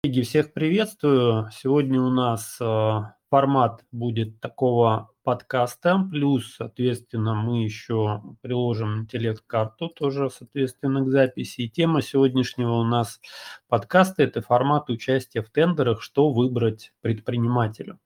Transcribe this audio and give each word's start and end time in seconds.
Коллеги, 0.00 0.22
всех 0.22 0.52
приветствую. 0.52 1.50
Сегодня 1.50 2.00
у 2.00 2.08
нас 2.08 2.56
э, 2.60 3.00
формат 3.30 3.84
будет 3.90 4.38
такого 4.38 5.10
подкаста, 5.24 6.06
плюс, 6.08 6.54
соответственно, 6.54 7.34
мы 7.34 7.64
еще 7.64 8.22
приложим 8.40 9.00
интеллект-карту 9.00 9.88
тоже, 9.88 10.30
соответственно, 10.30 11.04
к 11.04 11.08
записи. 11.08 11.62
И 11.62 11.68
тема 11.68 12.00
сегодняшнего 12.00 12.74
у 12.74 12.84
нас 12.84 13.20
подкаста– 13.66 14.22
это 14.24 14.40
формат 14.40 14.88
участия 14.88 15.42
в 15.42 15.50
тендерах, 15.50 16.00
что 16.00 16.30
выбрать 16.30 16.92
предпринимателю. 17.00 17.98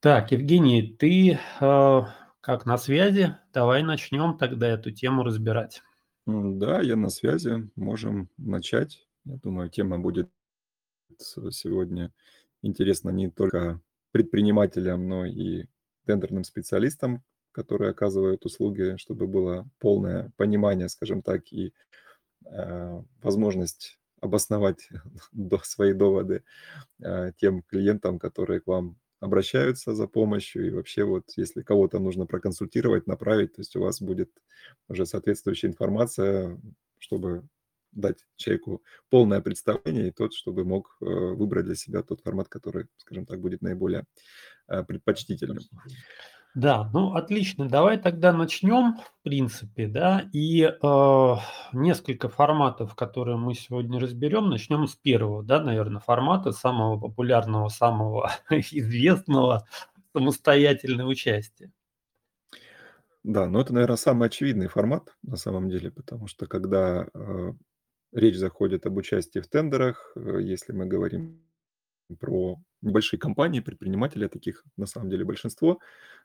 Так, 0.00 0.32
Евгений, 0.32 0.82
ты 0.82 1.38
э, 1.60 2.02
как 2.40 2.66
на 2.66 2.76
связи? 2.76 3.36
Давай 3.52 3.84
начнем 3.84 4.36
тогда 4.36 4.66
эту 4.66 4.90
тему 4.90 5.22
разбирать. 5.22 5.80
Да, 6.26 6.80
я 6.80 6.96
на 6.96 7.08
связи, 7.08 7.70
можем 7.76 8.30
начать. 8.36 9.06
Я 9.24 9.36
думаю, 9.36 9.70
тема 9.70 10.00
будет 10.00 10.28
сегодня 11.24 12.12
интересно 12.62 13.10
не 13.10 13.30
только 13.30 13.80
предпринимателям, 14.12 15.08
но 15.08 15.26
и 15.26 15.66
тендерным 16.06 16.44
специалистам, 16.44 17.22
которые 17.52 17.90
оказывают 17.90 18.44
услуги, 18.44 18.96
чтобы 18.98 19.26
было 19.26 19.68
полное 19.78 20.32
понимание, 20.36 20.88
скажем 20.88 21.22
так, 21.22 21.52
и 21.52 21.72
э, 22.44 23.02
возможность 23.22 23.98
обосновать 24.20 24.88
свои 25.62 25.92
доводы 25.92 26.42
э, 27.00 27.32
тем 27.36 27.62
клиентам, 27.62 28.18
которые 28.18 28.60
к 28.60 28.66
вам 28.66 28.96
обращаются 29.20 29.94
за 29.94 30.06
помощью. 30.06 30.66
И 30.66 30.70
вообще 30.70 31.04
вот 31.04 31.24
если 31.36 31.62
кого-то 31.62 31.98
нужно 31.98 32.26
проконсультировать, 32.26 33.06
направить, 33.06 33.54
то 33.54 33.60
есть 33.60 33.74
у 33.76 33.80
вас 33.80 34.00
будет 34.00 34.30
уже 34.88 35.06
соответствующая 35.06 35.68
информация, 35.68 36.60
чтобы 36.98 37.42
дать 37.94 38.24
человеку 38.36 38.82
полное 39.10 39.40
представление 39.40 40.08
и 40.08 40.12
тот, 40.12 40.34
чтобы 40.34 40.64
мог 40.64 40.96
э, 41.00 41.04
выбрать 41.04 41.66
для 41.66 41.74
себя 41.74 42.02
тот 42.02 42.20
формат, 42.20 42.48
который, 42.48 42.86
скажем 42.96 43.26
так, 43.26 43.40
будет 43.40 43.62
наиболее 43.62 44.04
э, 44.68 44.82
предпочтительным. 44.82 45.58
Да, 46.54 46.88
ну 46.92 47.14
отлично. 47.14 47.68
Давай 47.68 47.98
тогда 47.98 48.32
начнем, 48.32 48.96
в 48.98 49.22
принципе, 49.24 49.88
да, 49.88 50.28
и 50.32 50.62
э, 50.62 51.34
несколько 51.72 52.28
форматов, 52.28 52.94
которые 52.94 53.36
мы 53.36 53.54
сегодня 53.54 53.98
разберем. 53.98 54.50
Начнем 54.50 54.86
с 54.86 54.94
первого, 54.94 55.42
да, 55.42 55.60
наверное, 55.60 56.00
формата, 56.00 56.52
самого 56.52 56.98
популярного, 57.00 57.68
самого 57.70 58.30
известного, 58.50 59.66
самостоятельного 60.12 61.08
участия. 61.08 61.72
Да, 63.24 63.46
но 63.46 63.60
это, 63.60 63.72
наверное, 63.72 63.96
самый 63.96 64.28
очевидный 64.28 64.68
формат 64.68 65.16
на 65.22 65.36
самом 65.36 65.68
деле, 65.70 65.90
потому 65.90 66.28
что 66.28 66.46
когда 66.46 67.08
э, 67.14 67.52
Речь 68.14 68.36
заходит 68.36 68.86
об 68.86 68.96
участии 68.96 69.40
в 69.40 69.48
тендерах. 69.48 70.12
Э, 70.14 70.38
если 70.40 70.72
мы 70.72 70.86
говорим 70.86 71.42
про 72.20 72.56
небольшие 72.80 73.18
компании, 73.18 73.58
предприниматели, 73.58 74.28
таких 74.28 74.64
на 74.76 74.86
самом 74.86 75.10
деле 75.10 75.24
большинство, 75.24 75.80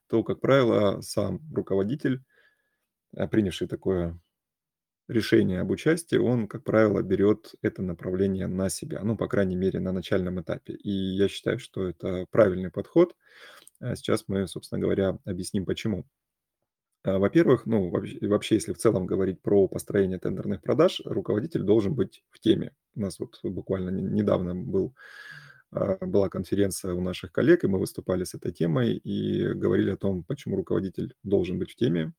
то, 0.08 0.24
как 0.24 0.40
правило, 0.40 1.02
сам 1.02 1.42
руководитель, 1.52 2.22
э, 3.18 3.28
принявший 3.28 3.68
такое 3.68 4.20
решение 5.08 5.62
об 5.62 5.72
участии, 5.72 6.18
он, 6.18 6.48
как 6.48 6.64
правило, 6.64 7.02
берет 7.02 7.56
это 7.64 7.82
направление 7.82 8.46
на 8.46 8.70
себя, 8.70 9.02
ну, 9.04 9.18
по 9.18 9.28
крайней 9.28 9.56
мере, 9.56 9.80
на 9.80 9.92
начальном 9.92 10.40
этапе. 10.40 10.74
И 10.74 10.92
я 10.92 11.28
считаю, 11.28 11.58
что 11.58 11.90
это 11.90 12.28
правильный 12.30 12.70
подход. 12.70 13.16
А 13.80 13.96
сейчас 13.96 14.26
мы, 14.28 14.48
собственно 14.48 14.80
говоря, 14.80 15.18
объясним, 15.26 15.66
почему. 15.66 16.06
А, 17.04 17.18
во-первых, 17.18 17.66
ну, 17.66 17.90
вообще, 17.90 18.18
вообще, 18.28 18.56
если 18.56 18.74
в 18.74 18.78
целом 18.78 19.06
говорить 19.06 19.42
про 19.42 19.68
построение 19.68 20.20
тендерных 20.20 20.62
продаж, 20.62 21.02
руководитель 21.06 21.62
должен 21.64 21.94
быть 21.96 22.24
в 22.30 22.40
теме. 22.40 22.74
У 22.96 23.02
нас 23.02 23.20
вот 23.20 23.40
буквально 23.44 23.90
недавно 23.90 24.54
был, 24.54 24.96
а, 25.72 25.98
была 26.06 26.30
конференция 26.30 26.94
у 26.94 27.02
наших 27.02 27.32
коллег, 27.32 27.64
и 27.64 27.68
мы 27.68 27.80
выступали 27.80 28.26
с 28.26 28.34
этой 28.36 28.52
темой 28.52 28.96
и 28.98 29.54
говорили 29.54 29.92
о 29.92 29.98
том, 29.98 30.24
почему 30.24 30.58
руководитель 30.58 31.16
должен 31.24 31.60
быть 31.60 31.72
в 31.72 31.76
теме. 31.76 32.14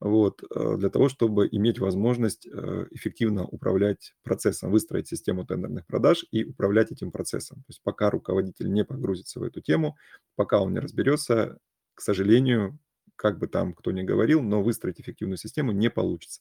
Вот, 0.00 0.42
а, 0.54 0.76
для 0.76 0.90
того, 0.90 1.08
чтобы 1.08 1.48
иметь 1.50 1.78
возможность 1.78 2.46
эффективно 2.46 3.44
управлять 3.46 4.14
процессом, 4.24 4.70
выстроить 4.72 5.08
систему 5.08 5.46
тендерных 5.46 5.86
продаж 5.86 6.26
и 6.32 6.44
управлять 6.44 6.92
этим 6.92 7.12
процессом. 7.12 7.58
То 7.58 7.70
есть 7.70 7.82
пока 7.82 8.10
руководитель 8.10 8.70
не 8.72 8.84
погрузится 8.84 9.40
в 9.40 9.44
эту 9.44 9.60
тему, 9.62 9.96
пока 10.36 10.60
он 10.60 10.72
не 10.74 10.80
разберется, 10.80 11.58
к 11.94 12.02
сожалению, 12.02 12.78
как 13.18 13.38
бы 13.38 13.48
там 13.48 13.74
кто 13.74 13.90
ни 13.90 14.02
говорил, 14.02 14.42
но 14.42 14.62
выстроить 14.62 15.00
эффективную 15.00 15.36
систему 15.36 15.72
не 15.72 15.90
получится. 15.90 16.40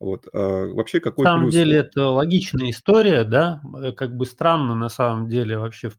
Вот. 0.00 0.26
А, 0.32 0.66
вообще, 0.66 0.98
какой 1.00 1.24
На 1.24 1.32
самом 1.32 1.44
плюс? 1.44 1.54
деле 1.54 1.76
это 1.76 2.08
логичная 2.08 2.70
история, 2.70 3.24
да, 3.24 3.60
э, 3.82 3.92
как 3.92 4.16
бы 4.16 4.24
странно 4.26 4.74
на 4.74 4.88
самом 4.88 5.28
деле 5.28 5.58
вообще 5.58 5.90
в 5.90 5.98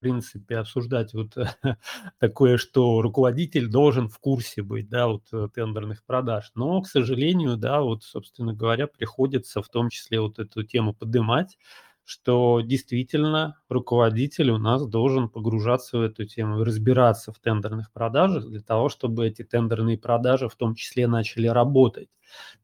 принципе 0.00 0.58
обсуждать 0.58 1.14
вот 1.14 1.36
такое, 2.18 2.56
что 2.56 3.02
руководитель 3.02 3.68
должен 3.68 4.08
в 4.08 4.18
курсе 4.18 4.62
быть, 4.62 4.88
да, 4.88 5.06
вот 5.08 5.24
э, 5.32 5.48
тендерных 5.54 6.04
продаж. 6.04 6.50
Но, 6.54 6.82
к 6.82 6.88
сожалению, 6.88 7.56
да, 7.56 7.80
вот, 7.82 8.02
собственно 8.02 8.54
говоря, 8.54 8.88
приходится 8.88 9.62
в 9.62 9.68
том 9.68 9.90
числе 9.90 10.20
вот 10.20 10.38
эту 10.38 10.64
тему 10.64 10.94
поднимать, 10.94 11.56
что 12.04 12.60
действительно 12.60 13.58
руководитель 13.68 14.50
у 14.50 14.58
нас 14.58 14.86
должен 14.86 15.28
погружаться 15.28 15.98
в 15.98 16.02
эту 16.02 16.24
тему 16.26 16.64
разбираться 16.64 17.32
в 17.32 17.38
тендерных 17.38 17.92
продажах 17.92 18.46
для 18.48 18.60
того, 18.60 18.88
чтобы 18.88 19.26
эти 19.26 19.42
тендерные 19.44 19.98
продажи 19.98 20.48
в 20.48 20.56
том 20.56 20.74
числе 20.74 21.06
начали 21.06 21.46
работать 21.48 22.08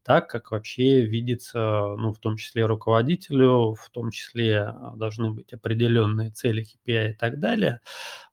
так, 0.03 0.31
как 0.31 0.53
вообще 0.53 1.03
видится, 1.03 1.95
ну, 1.99 2.15
в 2.15 2.19
том 2.19 2.37
числе 2.37 2.65
руководителю, 2.65 3.75
в 3.75 3.91
том 3.91 4.11
числе 4.11 4.63
а, 4.63 4.95
должны 4.97 5.33
быть 5.33 5.53
определенные 5.53 6.31
цели 6.31 6.65
KPI 6.65 7.11
и 7.11 7.15
так 7.15 7.41
далее. 7.41 7.81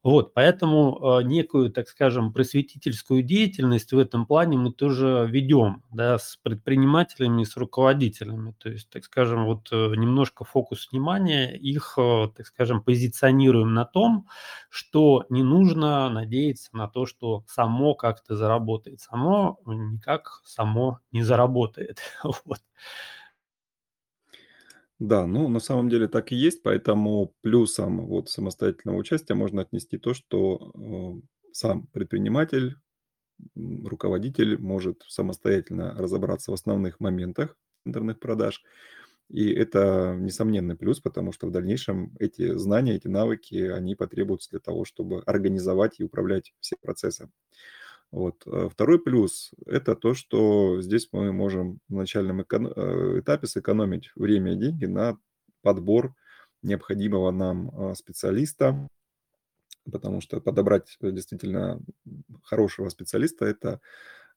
Вот, 0.06 0.36
поэтому 0.36 1.20
э, 1.20 1.24
некую, 1.24 1.72
так 1.72 1.90
скажем, 1.90 2.32
просветительскую 2.32 3.24
деятельность 3.24 3.92
в 3.92 3.98
этом 3.98 4.28
плане 4.28 4.56
мы 4.56 4.72
тоже 4.72 5.28
ведем, 5.28 5.82
да, 5.92 6.20
с 6.20 6.38
предпринимателями, 6.44 7.44
с 7.44 7.58
руководителями. 7.58 8.54
То 8.60 8.70
есть, 8.70 8.88
так 8.92 9.04
скажем, 9.04 9.46
вот 9.46 9.68
э, 9.72 9.96
немножко 9.98 10.46
фокус 10.46 10.90
внимания 10.92 11.58
их, 11.58 11.96
э, 11.98 12.28
так 12.38 12.46
скажем, 12.46 12.84
позиционируем 12.84 13.74
на 13.74 13.84
том, 13.84 14.28
что 14.70 15.26
не 15.30 15.42
нужно 15.42 16.08
надеяться 16.10 16.70
на 16.74 16.88
то, 16.88 17.08
что 17.08 17.44
само 17.48 17.96
как-то 17.96 18.36
заработает. 18.36 19.02
Само 19.02 19.60
никак 19.66 20.42
само 20.46 21.00
не 21.12 21.24
заработает. 21.26 22.00
Вот. 22.46 22.60
Да, 25.00 25.28
ну, 25.28 25.50
на 25.50 25.60
самом 25.60 25.90
деле 25.90 26.08
так 26.08 26.32
и 26.32 26.36
есть, 26.36 26.64
поэтому 26.64 27.34
плюсом 27.42 28.06
вот 28.08 28.30
самостоятельного 28.30 28.98
участия 28.98 29.34
можно 29.34 29.62
отнести 29.62 29.98
то, 29.98 30.14
что 30.14 30.72
э, 30.74 31.22
сам 31.52 31.88
предприниматель, 31.88 32.78
руководитель 33.56 34.58
может 34.60 35.04
самостоятельно 35.08 35.94
разобраться 35.98 36.52
в 36.52 36.54
основных 36.54 37.00
моментах 37.00 37.58
интернет 37.86 38.20
продаж. 38.20 38.64
И 39.30 39.52
это 39.52 40.16
несомненный 40.20 40.76
плюс, 40.78 41.02
потому 41.02 41.32
что 41.34 41.48
в 41.48 41.52
дальнейшем 41.52 42.16
эти 42.20 42.56
знания, 42.58 42.96
эти 42.96 43.08
навыки, 43.08 43.56
они 43.56 43.96
потребуются 43.96 44.52
для 44.52 44.60
того, 44.60 44.86
чтобы 44.86 45.22
организовать 45.26 46.00
и 46.00 46.04
управлять 46.04 46.54
все 46.60 46.76
процессы. 46.82 47.30
Вот. 48.12 48.44
Э, 48.46 48.70
второй 48.72 49.00
плюс– 49.00 49.52
это 49.66 49.96
то, 49.96 50.14
что 50.14 50.82
здесь 50.82 51.10
мы 51.12 51.32
можем 51.34 51.80
в 51.90 51.96
начальном 51.96 52.42
э, 52.42 53.20
этапе 53.20 53.48
сэкономить 53.48 54.12
время 54.16 54.54
и 54.54 54.58
деньги 54.58 54.86
на 54.86 55.18
подбор 55.62 56.16
необходимого 56.62 57.32
нам 57.32 57.70
а, 57.74 57.96
специалиста, 57.96 58.88
потому 59.92 60.22
что 60.22 60.42
подобрать 60.42 60.98
э, 61.02 61.12
действительно 61.12 61.82
хорошего 62.44 62.90
специалиста– 62.90 63.46
это 63.46 63.82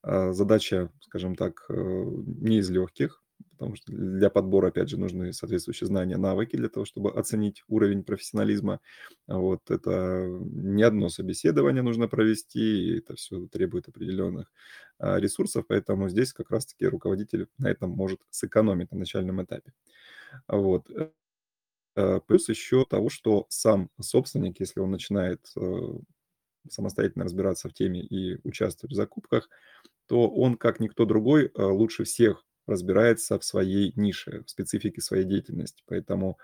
а, 0.03 0.33
задача, 0.33 0.91
скажем 1.01 1.37
так, 1.37 1.67
не 1.69 2.59
из 2.59 2.71
легких 2.71 3.23
потому 3.51 3.75
что 3.77 3.93
для 3.93 4.31
подбора, 4.31 4.69
опять 4.69 4.89
же, 4.89 4.99
нужны 4.99 5.33
соответствующие 5.33 5.89
знания, 5.89 6.17
навыки 6.17 6.57
для 6.57 6.69
того, 6.69 6.85
чтобы 6.85 7.11
оценить 7.11 7.65
уровень 7.69 8.05
профессионализма. 8.05 8.81
Вот 9.27 9.71
это 9.71 10.27
не 10.41 10.83
одно 10.83 11.09
собеседование 11.09 11.83
нужно 11.83 12.09
провести, 12.09 12.99
это 12.99 13.17
все 13.17 13.47
требует 13.47 13.89
определенных 13.89 14.53
а, 14.99 15.19
ресурсов, 15.19 15.67
поэтому 15.69 16.09
здесь 16.09 16.33
как 16.33 16.51
раз-таки 16.51 16.87
руководитель 16.87 17.49
на 17.59 17.69
этом 17.69 17.91
может 17.91 18.21
сэкономить 18.31 18.93
на 18.93 18.99
начальном 18.99 19.43
этапе. 19.43 19.73
Вот. 20.47 20.91
Э, 20.91 21.11
э, 21.97 22.21
плюс 22.27 22.49
еще 22.49 22.85
того, 22.85 23.09
что 23.09 23.47
сам 23.49 23.91
собственник, 24.01 24.61
если 24.61 24.81
он 24.81 24.91
начинает 24.91 25.41
э, 25.57 25.61
самостоятельно 26.69 27.25
разбираться 27.25 27.69
в 27.69 27.75
теме 27.75 28.03
и 28.03 28.39
участвовать 28.45 28.93
в 28.93 28.97
закупках, 28.97 29.49
то 30.07 30.29
он, 30.29 30.57
как 30.57 30.81
никто 30.81 31.05
другой, 31.05 31.51
лучше 31.55 32.05
всех 32.05 32.45
разбирается 32.69 33.39
в 33.39 33.45
своей 33.45 33.93
нише, 33.97 34.45
в 34.45 34.51
специфике 34.51 35.01
своей 35.01 35.25
деятельности. 35.25 35.83
Поэтому 35.87 36.39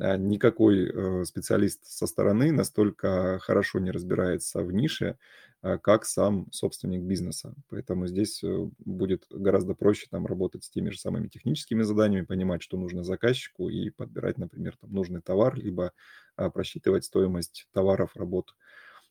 а, 0.00 0.16
никакой 0.16 0.88
э, 0.88 1.24
специалист 1.24 1.84
со 1.84 2.06
стороны 2.06 2.52
настолько 2.52 3.38
хорошо 3.40 3.80
не 3.80 3.90
разбирается 3.90 4.62
в 4.62 4.72
нише, 4.72 5.18
а, 5.60 5.78
как 5.78 6.04
сам 6.04 6.50
собственник 6.52 7.02
бизнеса. 7.02 7.54
Поэтому 7.68 8.06
здесь 8.06 8.42
э, 8.44 8.68
будет 8.78 9.26
гораздо 9.28 9.74
проще 9.74 10.06
там 10.08 10.26
работать 10.26 10.62
с 10.62 10.70
теми 10.70 10.90
же 10.90 10.98
самыми 10.98 11.26
техническими 11.26 11.82
заданиями, 11.82 12.24
понимать, 12.24 12.62
что 12.62 12.76
нужно 12.76 13.02
заказчику 13.02 13.68
и 13.68 13.90
подбирать, 13.90 14.38
например, 14.38 14.76
там, 14.80 14.92
нужный 14.92 15.20
товар, 15.20 15.56
либо 15.56 15.92
а, 16.36 16.48
просчитывать 16.50 17.04
стоимость 17.04 17.66
товаров, 17.72 18.12
работ, 18.14 18.54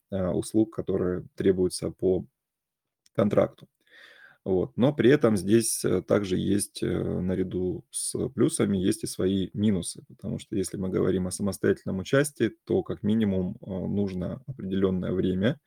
услуг, 0.10 0.74
которые 0.74 1.26
требуются 1.36 1.92
по 1.92 2.26
контракту. 3.14 3.68
Вот. 4.46 4.78
Но 4.78 4.94
при 4.94 5.10
этом 5.10 5.36
здесь 5.36 5.84
э, 5.84 6.02
также 6.02 6.38
есть, 6.38 6.82
э, 6.82 6.88
наряду 6.88 7.86
с 7.92 8.30
плюсами, 8.30 8.78
есть 8.78 9.04
и 9.04 9.08
свои 9.08 9.50
минусы. 9.54 10.04
Потому 10.08 10.40
что 10.40 10.56
если 10.56 10.78
мы 10.78 10.90
говорим 10.90 11.28
о 11.28 11.32
самостоятельном 11.32 12.00
участии, 12.00 12.54
то 12.66 12.82
как 12.84 13.04
минимум 13.04 13.58
э, 13.62 13.70
нужно 13.70 14.42
определенное 14.48 15.12
время 15.12 15.60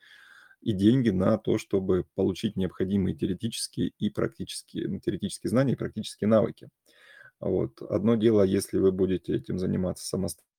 и 0.63 0.73
деньги 0.73 1.11
на 1.11 1.39
то, 1.39 1.59
чтобы 1.59 2.07
получить 2.15 2.57
необходимые 2.57 3.17
теоретические 3.17 3.93
и 3.99 4.11
практические, 4.11 4.89
ну, 4.89 5.01
теоретические 5.01 5.51
знания 5.51 5.75
и 5.75 5.77
практические 5.77 6.29
навыки. 6.29 6.69
Вот. 7.41 7.81
Одно 7.83 8.17
дело, 8.17 8.43
если 8.43 8.79
вы 8.79 8.93
будете 8.93 9.35
этим 9.35 9.59
заниматься 9.59 10.07
самостоятельно 10.07 10.50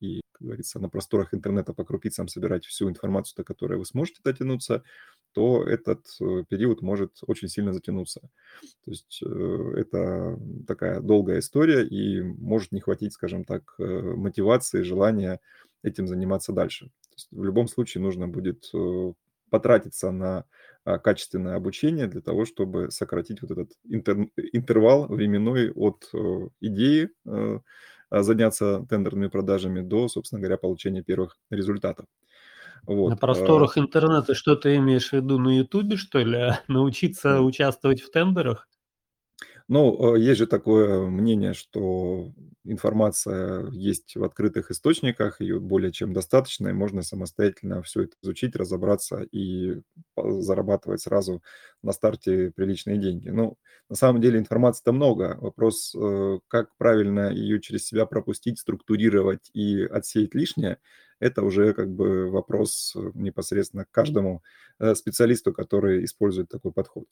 и, 0.00 0.20
как 0.32 0.42
говорится, 0.42 0.78
на 0.78 0.88
просторах 0.88 1.34
интернета 1.34 1.72
по 1.72 1.84
крупицам 1.84 2.28
собирать 2.28 2.64
всю 2.64 2.88
информацию, 2.88 3.36
до 3.36 3.44
которой 3.44 3.78
вы 3.78 3.84
сможете 3.84 4.20
дотянуться, 4.24 4.82
то 5.32 5.64
этот 5.64 6.06
э, 6.20 6.44
период 6.48 6.80
может 6.80 7.18
очень 7.26 7.48
сильно 7.48 7.72
затянуться. 7.72 8.20
То 8.84 8.90
есть 8.90 9.20
э, 9.24 9.72
это 9.76 10.38
такая 10.66 11.00
долгая 11.00 11.40
история 11.40 11.84
и 11.84 12.22
может 12.22 12.72
не 12.72 12.80
хватить, 12.80 13.12
скажем 13.12 13.44
так, 13.44 13.74
э, 13.78 13.84
мотивации, 13.84 14.82
желания 14.82 15.40
этим 15.82 16.06
заниматься 16.06 16.52
дальше. 16.52 16.86
То 16.86 17.14
есть 17.16 17.28
в 17.32 17.44
любом 17.44 17.68
случае 17.68 18.02
нужно 18.02 18.28
будет 18.28 18.70
потратиться 19.50 20.10
на 20.10 20.44
а, 20.84 20.98
качественное 20.98 21.54
обучение 21.56 22.06
для 22.06 22.20
того, 22.20 22.44
чтобы 22.44 22.90
сократить 22.90 23.42
вот 23.42 23.50
этот 23.52 23.72
интер, 23.84 24.28
интервал 24.52 25.06
временной 25.06 25.70
от 25.70 26.10
идеи 26.60 27.10
заняться 28.10 28.84
тендерными 28.88 29.28
продажами 29.28 29.80
до, 29.80 30.08
собственно 30.08 30.40
говоря, 30.40 30.56
получения 30.56 31.02
первых 31.02 31.36
результатов. 31.50 32.06
Вот. 32.86 33.08
На 33.08 33.14
а 33.14 33.18
просторах 33.18 33.78
интернета 33.78 34.34
что 34.34 34.56
ты 34.56 34.76
имеешь 34.76 35.10
в 35.10 35.12
виду 35.14 35.38
на 35.38 35.56
Ютубе, 35.56 35.96
что 35.96 36.18
ли? 36.18 36.52
Научиться 36.68 37.40
участвовать 37.40 38.02
в 38.02 38.10
тендерах? 38.10 38.68
Ну, 39.68 40.16
э, 40.16 40.20
есть 40.20 40.38
же 40.40 40.46
такое 40.46 41.06
мнение, 41.06 41.54
что 41.54 42.32
информация 42.64 43.70
есть 43.70 44.14
в 44.14 44.22
открытых 44.22 44.70
источниках, 44.70 45.40
ее 45.40 45.58
более 45.58 45.90
чем 45.90 46.12
достаточно, 46.12 46.68
и 46.68 46.72
можно 46.72 47.02
самостоятельно 47.02 47.82
все 47.82 48.02
это 48.02 48.16
изучить, 48.22 48.54
разобраться 48.56 49.22
и 49.32 49.80
зарабатывать 50.16 51.00
сразу 51.00 51.42
на 51.82 51.92
старте 51.92 52.52
приличные 52.54 52.98
деньги. 52.98 53.30
Ну, 53.30 53.56
на 53.88 53.96
самом 53.96 54.20
деле 54.20 54.38
информации-то 54.38 54.92
много. 54.92 55.38
Вопрос, 55.40 55.94
э, 55.98 56.38
как 56.48 56.76
правильно 56.76 57.30
ее 57.32 57.58
через 57.60 57.86
себя 57.86 58.04
пропустить, 58.04 58.58
структурировать 58.58 59.48
и 59.54 59.80
отсеять 59.82 60.34
лишнее, 60.34 60.78
это 61.20 61.42
уже 61.42 61.72
как 61.72 61.88
бы 61.90 62.30
вопрос 62.30 62.94
э, 62.96 63.10
непосредственно 63.14 63.86
к 63.86 63.90
каждому 63.90 64.42
специалисту, 64.94 65.52
который 65.54 66.04
использует 66.04 66.48
такой 66.48 66.72
подход. 66.72 67.06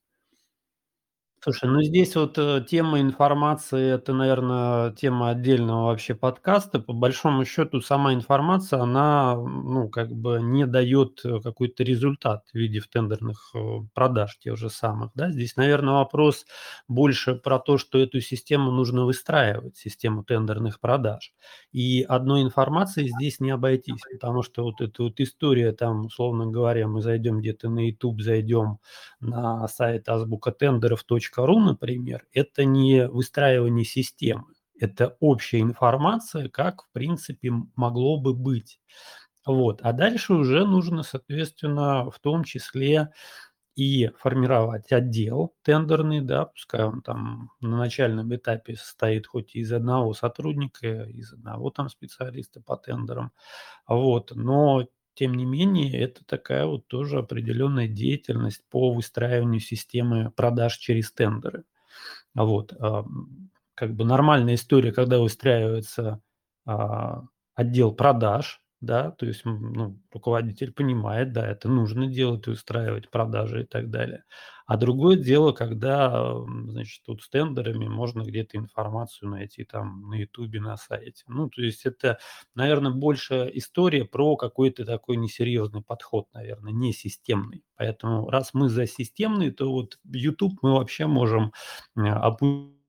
Слушай, 1.44 1.68
ну 1.70 1.82
здесь 1.82 2.14
вот 2.14 2.38
э, 2.38 2.64
тема 2.68 3.00
информации, 3.00 3.90
это, 3.94 4.12
наверное, 4.12 4.92
тема 4.92 5.30
отдельного 5.30 5.86
вообще 5.86 6.14
подкаста. 6.14 6.78
По 6.78 6.92
большому 6.92 7.44
счету, 7.44 7.80
сама 7.80 8.14
информация, 8.14 8.78
она, 8.80 9.34
ну, 9.34 9.88
как 9.88 10.12
бы 10.12 10.38
не 10.40 10.66
дает 10.66 11.20
э, 11.24 11.40
какой-то 11.42 11.82
результат 11.82 12.44
в 12.52 12.54
виде 12.56 12.78
в 12.78 12.86
тендерных 12.86 13.50
э, 13.56 13.58
продаж 13.92 14.38
тех 14.38 14.56
же 14.56 14.70
самых, 14.70 15.10
да. 15.16 15.32
Здесь, 15.32 15.56
наверное, 15.56 15.94
вопрос 15.94 16.46
больше 16.86 17.34
про 17.34 17.58
то, 17.58 17.76
что 17.76 17.98
эту 17.98 18.20
систему 18.20 18.70
нужно 18.70 19.04
выстраивать, 19.04 19.76
систему 19.76 20.22
тендерных 20.22 20.78
продаж. 20.78 21.32
И 21.72 22.04
одной 22.08 22.42
информации 22.42 23.08
здесь 23.08 23.40
не 23.40 23.50
обойтись, 23.50 24.02
потому 24.12 24.42
что 24.44 24.62
вот 24.62 24.80
эта 24.80 25.02
вот 25.02 25.18
история, 25.18 25.72
там, 25.72 26.06
условно 26.06 26.46
говоря, 26.46 26.86
мы 26.86 27.00
зайдем 27.02 27.40
где-то 27.40 27.68
на 27.68 27.80
YouTube, 27.88 28.20
зайдем 28.22 28.78
на 29.20 29.66
сайт 29.68 30.08
азбука 30.08 30.52
тендеров 30.52 31.02
.ру, 31.36 31.60
например, 31.60 32.26
это 32.32 32.64
не 32.64 33.06
выстраивание 33.08 33.84
системы, 33.84 34.44
это 34.78 35.16
общая 35.20 35.60
информация, 35.60 36.48
как, 36.48 36.84
в 36.84 36.92
принципе, 36.92 37.52
могло 37.76 38.18
бы 38.20 38.34
быть. 38.34 38.80
Вот. 39.46 39.80
А 39.82 39.92
дальше 39.92 40.34
уже 40.34 40.66
нужно, 40.66 41.02
соответственно, 41.02 42.10
в 42.10 42.18
том 42.20 42.44
числе 42.44 43.10
и 43.76 44.10
формировать 44.18 44.92
отдел 44.92 45.54
тендерный, 45.62 46.20
да, 46.20 46.46
пускай 46.46 46.84
он 46.84 47.02
там 47.02 47.50
на 47.60 47.78
начальном 47.78 48.34
этапе 48.34 48.76
состоит 48.76 49.26
хоть 49.26 49.56
из 49.56 49.72
одного 49.72 50.14
сотрудника, 50.14 51.04
из 51.04 51.32
одного 51.32 51.70
там 51.70 51.88
специалиста 51.88 52.60
по 52.60 52.76
тендерам, 52.76 53.32
вот, 53.88 54.32
но 54.34 54.86
тем 55.14 55.34
не 55.34 55.44
менее, 55.44 55.98
это 56.00 56.24
такая 56.24 56.66
вот 56.66 56.86
тоже 56.86 57.18
определенная 57.18 57.88
деятельность 57.88 58.62
по 58.70 58.92
выстраиванию 58.92 59.60
системы 59.60 60.30
продаж 60.30 60.76
через 60.76 61.12
тендеры. 61.12 61.64
Вот. 62.34 62.74
Как 63.74 63.94
бы 63.94 64.04
нормальная 64.04 64.54
история, 64.54 64.92
когда 64.92 65.18
выстраивается 65.18 66.22
а, 66.64 67.24
отдел 67.54 67.92
продаж, 67.92 68.62
да, 68.82 69.12
то 69.12 69.26
есть 69.26 69.42
ну, 69.44 69.98
руководитель 70.12 70.72
понимает, 70.72 71.32
да, 71.32 71.46
это 71.46 71.68
нужно 71.68 72.08
делать, 72.08 72.48
устраивать 72.48 73.10
продажи 73.10 73.62
и 73.62 73.66
так 73.66 73.90
далее. 73.90 74.24
А 74.66 74.76
другое 74.76 75.16
дело, 75.16 75.52
когда, 75.52 76.34
значит, 76.66 77.02
тут 77.04 77.22
с 77.22 77.28
тендерами 77.28 77.88
можно 77.88 78.22
где-то 78.22 78.58
информацию 78.58 79.30
найти 79.30 79.64
там 79.64 80.08
на 80.10 80.14
Ютубе, 80.14 80.60
на 80.60 80.76
сайте. 80.76 81.24
Ну, 81.28 81.48
то 81.48 81.62
есть 81.62 81.86
это, 81.86 82.18
наверное, 82.54 82.92
больше 82.92 83.50
история 83.54 84.04
про 84.04 84.36
какой-то 84.36 84.84
такой 84.84 85.16
несерьезный 85.16 85.82
подход, 85.82 86.26
наверное, 86.34 86.72
не 86.72 86.92
системный. 86.92 87.64
Поэтому 87.76 88.28
раз 88.30 88.50
мы 88.52 88.68
за 88.68 88.86
системный, 88.86 89.50
то 89.50 89.70
вот 89.70 89.98
YouTube 90.04 90.54
мы 90.62 90.72
вообще 90.74 91.06
можем 91.06 91.52
опустить 91.94 92.81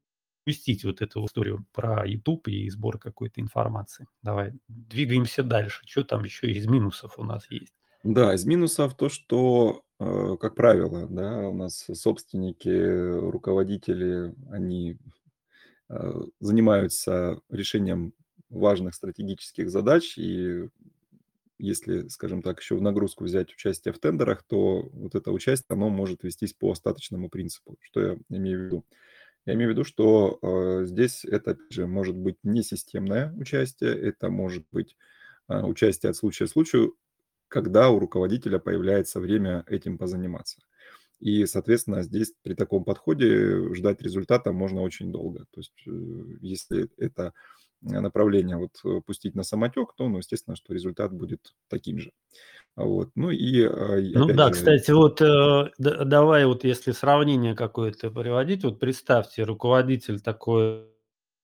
упустить 0.43 0.83
вот 0.83 1.01
эту 1.01 1.25
историю 1.25 1.65
про 1.71 2.05
YouTube 2.05 2.47
и 2.49 2.69
сбор 2.69 2.99
какой-то 2.99 3.41
информации. 3.41 4.07
Давай 4.21 4.53
двигаемся 4.67 5.43
дальше. 5.43 5.81
Что 5.85 6.03
там 6.03 6.23
еще 6.23 6.51
из 6.51 6.67
минусов 6.67 7.17
у 7.17 7.23
нас 7.23 7.45
есть? 7.49 7.73
Да, 8.03 8.33
из 8.35 8.45
минусов 8.45 8.95
то, 8.95 9.07
что, 9.07 9.83
э, 9.99 10.35
как 10.39 10.55
правило, 10.55 11.07
да, 11.07 11.47
у 11.47 11.53
нас 11.53 11.85
собственники, 11.93 12.67
руководители, 12.67 14.35
они 14.51 14.97
э, 15.89 16.13
занимаются 16.39 17.39
решением 17.49 18.13
важных 18.49 18.95
стратегических 18.95 19.69
задач, 19.69 20.17
и 20.17 20.69
если, 21.59 22.07
скажем 22.09 22.41
так, 22.41 22.59
еще 22.59 22.75
в 22.75 22.81
нагрузку 22.81 23.23
взять 23.23 23.53
участие 23.53 23.93
в 23.93 24.00
тендерах, 24.00 24.43
то 24.43 24.89
вот 24.91 25.15
это 25.15 25.31
участие, 25.31 25.75
оно 25.75 25.89
может 25.89 26.23
вестись 26.23 26.53
по 26.53 26.71
остаточному 26.71 27.29
принципу. 27.29 27.77
Что 27.81 28.01
я 28.01 28.17
имею 28.29 28.59
в 28.59 28.65
виду? 28.65 28.85
Я 29.45 29.53
имею 29.55 29.69
в 29.69 29.73
виду, 29.73 29.83
что 29.83 30.39
э, 30.41 30.85
здесь 30.85 31.25
это, 31.25 31.51
опять 31.51 31.71
же, 31.71 31.85
может 31.88 32.15
быть 32.15 32.38
не 32.43 32.63
системное 32.63 33.33
участие, 33.33 33.93
это 34.00 34.29
может 34.29 34.65
быть 34.71 34.95
э, 35.50 35.62
участие 35.62 36.12
от 36.12 36.15
случая 36.15 36.45
к 36.47 36.50
случаю, 36.50 36.95
когда 37.50 37.89
у 37.89 38.00
руководителя 38.00 38.59
появляется 38.59 39.19
время 39.19 39.63
этим 39.67 39.97
позаниматься. 39.97 40.59
И, 41.24 41.46
соответственно, 41.46 42.03
здесь 42.03 42.34
при 42.42 42.53
таком 42.53 42.84
подходе 42.84 43.74
ждать 43.74 44.01
результата 44.01 44.51
можно 44.51 44.82
очень 44.82 45.10
долго. 45.10 45.46
То 45.51 45.62
есть, 45.62 45.72
э, 45.88 45.92
если 46.42 46.89
это 46.98 47.32
направление 47.82 48.58
вот 48.58 48.80
э, 48.84 49.00
пустить 49.06 49.34
на 49.34 49.44
самотек, 49.44 49.94
то, 49.96 50.10
ну, 50.10 50.18
естественно, 50.18 50.58
что 50.58 50.74
результат 50.74 51.13
будет 51.13 51.53
таким 51.70 52.00
же. 52.00 52.12
Вот. 52.75 53.12
Ну 53.15 53.30
и 53.30 53.63
а, 53.63 54.01
Ну 54.01 54.34
да, 54.34 54.48
же... 54.48 54.53
кстати, 54.53 54.92
вот 54.92 55.22
э, 55.22 55.72
давай 55.77 56.46
вот 56.46 56.65
если 56.65 56.92
сравнение 56.92 57.56
какое-то 57.56 58.12
приводить, 58.12 58.65
вот 58.65 58.82
представьте, 58.82 59.44
руководитель 59.44 60.20
такой, 60.20 60.88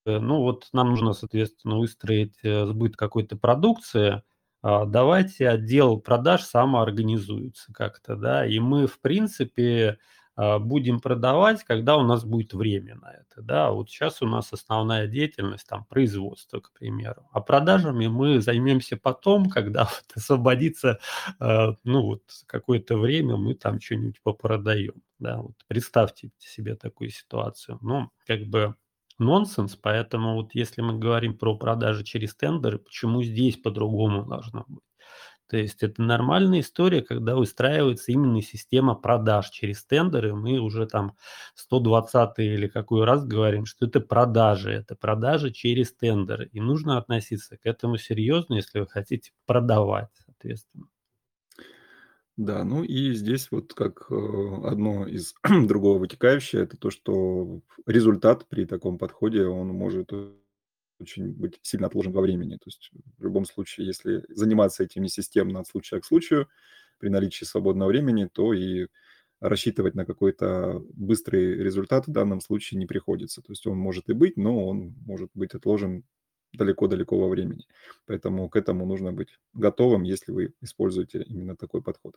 э, 0.05 0.19
ну 0.19 0.41
вот 0.41 0.67
нам 0.73 0.89
нужно, 0.89 1.13
соответственно, 1.13 1.77
выстроить 1.77 2.35
сбыт 2.43 2.97
какой-то 2.97 3.37
продукции, 3.37 4.23
давайте 4.61 5.49
отдел 5.49 5.99
продаж 5.99 6.43
самоорганизуется 6.43 7.71
как-то, 7.73 8.15
да, 8.15 8.45
и 8.45 8.59
мы, 8.59 8.87
в 8.87 8.99
принципе, 8.99 9.97
а, 10.41 10.57
будем 10.57 11.01
продавать, 11.01 11.65
когда 11.65 11.97
у 11.97 12.03
нас 12.03 12.23
будет 12.23 12.53
время 12.53 12.95
на 12.95 13.11
это. 13.11 13.41
Да? 13.41 13.71
Вот 13.71 13.89
сейчас 13.89 14.21
у 14.21 14.25
нас 14.25 14.53
основная 14.53 15.05
деятельность 15.05 15.67
там 15.67 15.83
производство, 15.83 16.61
к 16.61 16.71
примеру. 16.71 17.27
А 17.33 17.41
продажами 17.41 18.07
мы 18.07 18.39
займемся 18.39 18.95
потом, 18.95 19.49
когда 19.49 19.83
вот 19.83 20.05
освободится 20.15 20.99
а, 21.41 21.75
ну, 21.83 22.03
вот 22.03 22.23
какое-то 22.45 22.97
время, 22.97 23.35
мы 23.35 23.53
там 23.53 23.81
что-нибудь 23.81 24.21
попродаем. 24.23 25.03
Да? 25.19 25.41
Вот 25.41 25.55
представьте 25.67 26.31
себе 26.37 26.75
такую 26.75 27.09
ситуацию. 27.09 27.77
Ну, 27.81 28.09
как 28.25 28.43
бы 28.45 28.75
нонсенс. 29.19 29.75
Поэтому 29.75 30.35
вот 30.35 30.55
если 30.55 30.81
мы 30.81 30.97
говорим 30.97 31.37
про 31.37 31.55
продажи 31.55 32.03
через 32.03 32.35
тендеры, 32.35 32.79
почему 32.79 33.23
здесь 33.23 33.57
по-другому 33.57 34.25
должно 34.25 34.65
быть? 34.67 34.83
То 35.49 35.57
есть 35.57 35.81
это 35.81 36.01
нормальная 36.03 36.59
история, 36.59 37.01
когда 37.01 37.35
выстраивается 37.35 38.11
именно 38.11 38.39
система 38.41 38.93
продаж 38.93 39.49
через 39.49 39.83
тендеры. 39.83 40.35
Мы 40.35 40.59
уже 40.59 40.85
там 40.85 41.15
120 41.55 42.37
или 42.37 42.67
какой 42.67 43.03
раз 43.03 43.25
говорим, 43.25 43.65
что 43.65 43.87
это 43.87 43.99
продажи, 43.99 44.71
это 44.71 44.95
продажи 44.95 45.51
через 45.51 45.91
тендеры. 45.93 46.49
И 46.53 46.59
нужно 46.61 46.97
относиться 46.99 47.57
к 47.57 47.65
этому 47.65 47.97
серьезно, 47.97 48.55
если 48.55 48.79
вы 48.79 48.87
хотите 48.87 49.31
продавать, 49.47 50.09
соответственно. 50.23 50.85
Да, 52.39 52.63
ну 52.63 52.83
и 52.85 53.11
здесь 53.13 53.51
вот 53.51 53.73
как 53.73 54.05
э, 54.09 54.15
одно 54.63 55.05
из 55.05 55.33
другого 55.67 55.99
вытекающее, 55.99 56.63
это 56.63 56.77
то, 56.77 56.89
что 56.89 57.59
результат 57.85 58.47
при 58.47 58.65
таком 58.65 58.97
подходе, 58.97 59.45
он 59.45 59.67
может 59.69 60.11
очень 60.99 61.33
быть 61.33 61.59
сильно 61.63 61.87
отложен 61.87 62.13
во 62.13 62.21
времени. 62.21 62.55
То 62.55 62.67
есть 62.67 62.91
в 63.17 63.23
любом 63.23 63.45
случае, 63.45 63.87
если 63.87 64.23
заниматься 64.29 64.83
этим 64.83 65.03
не 65.03 65.09
системно 65.09 65.59
от 65.61 65.67
случая 65.67 65.99
к 66.01 66.05
случаю, 66.05 66.47
при 66.99 67.09
наличии 67.09 67.45
свободного 67.45 67.89
времени, 67.89 68.29
то 68.31 68.53
и 68.53 68.87
рассчитывать 69.41 69.95
на 69.95 70.05
какой-то 70.05 70.81
быстрый 70.93 71.55
результат 71.57 72.07
в 72.07 72.11
данном 72.11 72.41
случае 72.41 72.79
не 72.79 72.85
приходится. 72.87 73.41
То 73.41 73.53
есть 73.53 73.67
он 73.67 73.77
может 73.77 74.09
и 74.09 74.13
быть, 74.13 74.37
но 74.37 74.67
он 74.67 74.95
может 75.05 75.31
быть 75.33 75.53
отложен 75.55 76.05
далеко-далеко 76.53 77.17
во 77.17 77.27
времени. 77.27 77.65
Поэтому 78.05 78.49
к 78.49 78.55
этому 78.55 78.85
нужно 78.85 79.11
быть 79.11 79.39
готовым, 79.53 80.03
если 80.03 80.31
вы 80.31 80.53
используете 80.61 81.23
именно 81.23 81.55
такой 81.55 81.81
подход. 81.81 82.15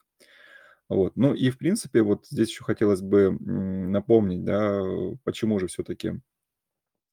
Вот. 0.88 1.16
Ну 1.16 1.34
и 1.34 1.50
в 1.50 1.58
принципе 1.58 2.02
вот 2.02 2.26
здесь 2.26 2.50
еще 2.50 2.64
хотелось 2.64 3.00
бы 3.00 3.30
напомнить, 3.40 4.44
да, 4.44 4.82
почему 5.24 5.58
же 5.58 5.66
все-таки 5.66 6.20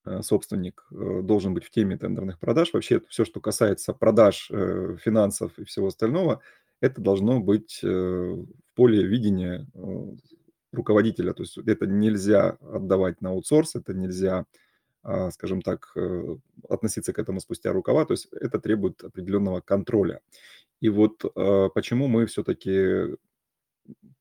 Э, 0.06 0.22
собственник 0.22 0.86
э, 0.92 1.22
должен 1.24 1.54
быть 1.54 1.66
в 1.66 1.72
теме 1.72 1.98
тендерных 1.98 2.40
продаж. 2.40 2.74
Вообще 2.74 3.02
все, 3.10 3.26
что 3.26 3.42
касается 3.42 3.94
продаж, 3.94 4.50
э, 4.52 4.98
финансов 5.02 5.58
и 5.60 5.66
всего 5.66 5.88
остального, 5.88 6.42
это 6.82 7.02
должно 7.02 7.42
быть 7.42 7.82
в 7.84 8.46
поле 8.74 9.04
видения 9.04 9.68
руководителя. 10.72 11.34
То 11.34 11.44
есть 11.44 11.58
это 11.58 11.86
нельзя 11.88 12.52
отдавать 12.62 13.20
на 13.20 13.32
аутсорс, 13.32 13.76
это 13.76 13.94
нельзя, 13.94 14.46
скажем 15.32 15.62
так, 15.62 15.96
относиться 16.68 17.14
к 17.14 17.20
этому 17.20 17.40
спустя 17.40 17.72
рукава. 17.72 18.06
То 18.06 18.14
есть 18.14 18.28
это 18.32 18.60
требует 18.60 19.04
определенного 19.04 19.62
контроля. 19.62 20.22
И 20.82 20.90
вот 20.90 21.24
почему 21.74 22.08
мы 22.08 22.26
все-таки 22.26 23.16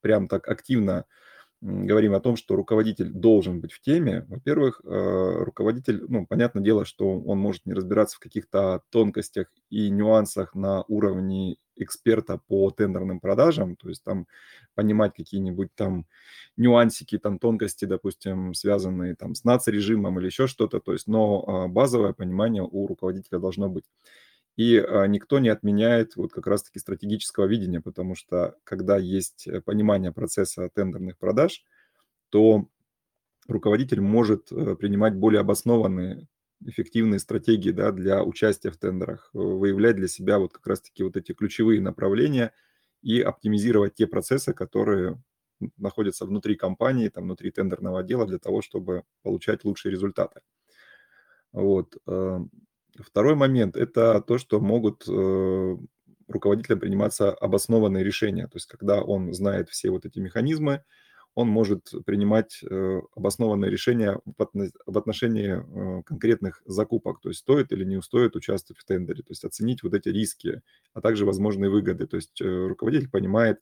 прям 0.01 0.29
так 0.29 0.49
активно 0.49 1.05
говорим 1.61 2.15
о 2.15 2.21
том, 2.21 2.37
что 2.37 2.57
руководитель 2.57 3.11
должен 3.11 3.61
быть 3.61 3.73
в 3.73 3.81
теме, 3.81 4.25
во-первых, 4.29 4.81
э, 4.85 4.89
руководитель, 5.45 6.05
ну, 6.09 6.27
понятное 6.27 6.63
дело, 6.63 6.85
что 6.85 7.19
он 7.21 7.39
может 7.39 7.67
не 7.67 7.73
разбираться 7.75 8.17
в 8.17 8.21
каких-то 8.21 8.83
тонкостях 8.91 9.49
и 9.71 9.91
нюансах 9.91 10.55
на 10.55 10.85
уровне 10.89 11.57
эксперта 11.77 12.41
по 12.49 12.71
тендерным 12.71 13.21
продажам, 13.21 13.77
то 13.77 13.89
есть 13.89 14.03
там 14.05 14.27
понимать 14.75 15.15
какие-нибудь 15.15 15.69
там 15.75 16.07
нюансики, 16.57 17.19
там 17.19 17.39
тонкости, 17.39 17.85
допустим, 17.85 18.55
связанные 18.55 19.15
там 19.15 19.35
с 19.35 19.45
нацрежимом 19.45 20.19
или 20.19 20.27
еще 20.27 20.47
что-то, 20.47 20.81
то 20.81 20.93
есть, 20.93 21.07
но 21.07 21.45
а, 21.47 21.69
базовое 21.69 22.13
понимание 22.13 22.63
у 22.69 22.87
руководителя 22.87 23.39
должно 23.39 23.69
быть. 23.69 23.85
И 24.59 24.77
а, 24.77 25.07
никто 25.07 25.39
не 25.39 25.51
отменяет 25.51 26.17
вот 26.17 26.33
как 26.33 26.49
раз-таки 26.49 26.81
стратегического 26.81 27.45
видения, 27.45 27.81
потому 27.81 28.17
что 28.17 28.57
когда 28.65 28.99
есть 28.99 29.47
э, 29.47 29.61
понимание 29.61 30.11
процесса 30.11 30.69
тендерных 30.75 31.17
продаж, 31.17 31.65
то 32.31 32.67
руководитель 33.47 34.01
может 34.01 34.51
э, 34.51 34.75
принимать 34.75 35.15
более 35.15 35.43
обоснованные, 35.43 36.27
эффективные 36.67 37.21
стратегии 37.21 37.71
да, 37.71 37.93
для 37.93 38.25
участия 38.25 38.73
в 38.73 38.77
тендерах, 38.79 39.31
э, 39.33 39.39
выявлять 39.39 39.95
для 39.95 40.09
себя 40.09 40.41
вот 40.41 40.55
как 40.55 40.67
раз-таки 40.67 41.05
вот 41.05 41.17
эти 41.17 41.35
ключевые 41.35 41.81
направления 41.81 42.53
и 43.01 43.21
оптимизировать 43.21 43.95
те 43.95 44.09
процессы, 44.09 44.55
которые 44.55 45.23
находятся 45.77 46.27
внутри 46.27 46.57
компании, 46.57 47.11
там, 47.11 47.27
внутри 47.27 47.53
тендерного 47.53 48.01
отдела 48.01 48.27
для 48.27 48.41
того, 48.41 48.61
чтобы 48.61 49.05
получать 49.23 49.65
лучшие 49.65 49.93
результаты. 49.93 50.41
Вот. 51.53 51.97
Второй 53.03 53.35
момент– 53.35 53.77
это 53.77 54.21
то, 54.21 54.39
что 54.39 54.61
могут 54.61 55.05
э, 55.09 55.77
руководителям 56.27 56.81
приниматься 56.81 57.33
обоснованные 57.33 58.05
решения. 58.05 58.47
То 58.47 58.57
есть 58.57 58.67
когда 58.67 59.03
он 59.03 59.33
знает 59.33 59.69
все 59.69 59.91
вот 59.91 60.05
эти 60.05 60.19
механизмы, 60.19 60.83
он 61.35 61.49
может 61.49 61.93
принимать 62.05 62.61
э, 62.69 63.01
обоснованные 63.15 63.71
решения 63.71 64.19
в 64.25 64.99
отношении 64.99 65.59
э, 65.59 66.03
конкретных 66.03 66.63
закупок, 66.67 67.21
то 67.21 67.29
есть 67.29 67.41
стоит 67.41 67.71
или 67.71 67.85
не 67.85 68.03
стоит 68.03 68.35
участвовать 68.35 68.81
в 68.81 68.85
тендере, 68.85 69.23
то 69.23 69.31
есть 69.31 69.45
оценить 69.45 69.83
вот 69.83 69.95
эти 69.95 70.09
риски, 70.09 70.63
а 70.95 71.01
также 71.01 71.25
возможные 71.25 71.71
выгоды. 71.71 72.07
То 72.07 72.17
есть 72.17 72.41
руководитель 72.41 73.09
понимает, 73.09 73.61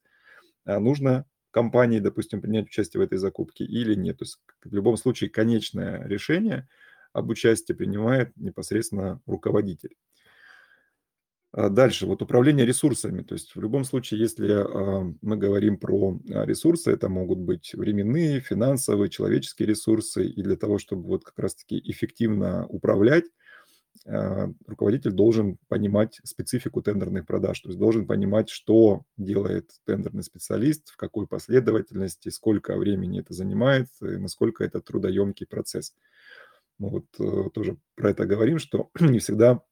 а 0.64 0.80
нужно 0.80 1.26
компании, 1.50 1.98
допустим, 1.98 2.40
принять 2.40 2.66
участие 2.66 3.00
в 3.00 3.04
этой 3.04 3.18
закупке 3.18 3.64
или 3.64 3.94
нет. 3.94 4.18
То 4.18 4.24
есть 4.24 4.38
в 4.64 4.74
любом 4.74 4.96
случае 4.96 5.28
конечное 5.28 6.06
решение– 6.06 6.68
об 7.16 7.30
участии 7.30 7.72
принимает 7.72 8.36
непосредственно 8.36 9.20
руководитель. 9.26 9.96
А 11.52 11.70
дальше, 11.70 12.04
вот 12.06 12.20
управление 12.20 12.66
ресурсами. 12.66 13.22
То 13.22 13.34
есть 13.34 13.56
в 13.56 13.60
любом 13.60 13.84
случае, 13.84 14.20
если 14.20 14.52
а, 14.52 15.10
мы 15.22 15.36
говорим 15.38 15.78
про 15.78 16.20
а, 16.30 16.44
ресурсы, 16.44 16.90
это 16.90 17.08
могут 17.08 17.38
быть 17.38 17.72
временные, 17.74 18.40
финансовые, 18.40 19.08
человеческие 19.08 19.68
ресурсы. 19.68 20.26
И 20.26 20.42
для 20.42 20.56
того, 20.56 20.78
чтобы 20.78 21.04
вот 21.04 21.24
как 21.24 21.38
раз-таки 21.38 21.80
эффективно 21.82 22.66
управлять, 22.66 23.24
руководитель 24.04 25.10
должен 25.12 25.56
понимать 25.68 26.20
специфику 26.22 26.82
тендерных 26.82 27.26
продаж, 27.26 27.58
то 27.58 27.70
есть 27.70 27.78
должен 27.78 28.06
понимать, 28.06 28.50
что 28.50 29.04
делает 29.16 29.70
тендерный 29.84 30.22
специалист, 30.22 30.90
в 30.90 30.96
какой 30.96 31.26
последовательности, 31.26 32.28
сколько 32.28 32.76
времени 32.76 33.20
это 33.20 33.32
занимает, 33.32 33.88
и 34.02 34.18
насколько 34.18 34.62
это 34.62 34.80
трудоемкий 34.80 35.46
процесс. 35.46 35.94
Мы 36.78 36.90
вот 36.90 37.06
э, 37.18 37.50
тоже 37.52 37.78
про 37.94 38.10
это 38.10 38.26
говорим, 38.26 38.58
что 38.58 38.90
не 39.00 39.18
всегда 39.18 39.62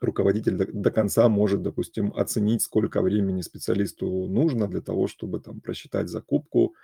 руководитель 0.00 0.56
до, 0.56 0.66
до 0.66 0.90
конца 0.90 1.28
может, 1.28 1.62
допустим, 1.62 2.12
оценить, 2.14 2.62
сколько 2.62 3.00
времени 3.02 3.40
специалисту 3.40 4.06
нужно 4.28 4.68
для 4.68 4.80
того, 4.80 5.06
чтобы 5.08 5.40
там 5.40 5.60
просчитать 5.60 6.08
закупку, 6.08 6.74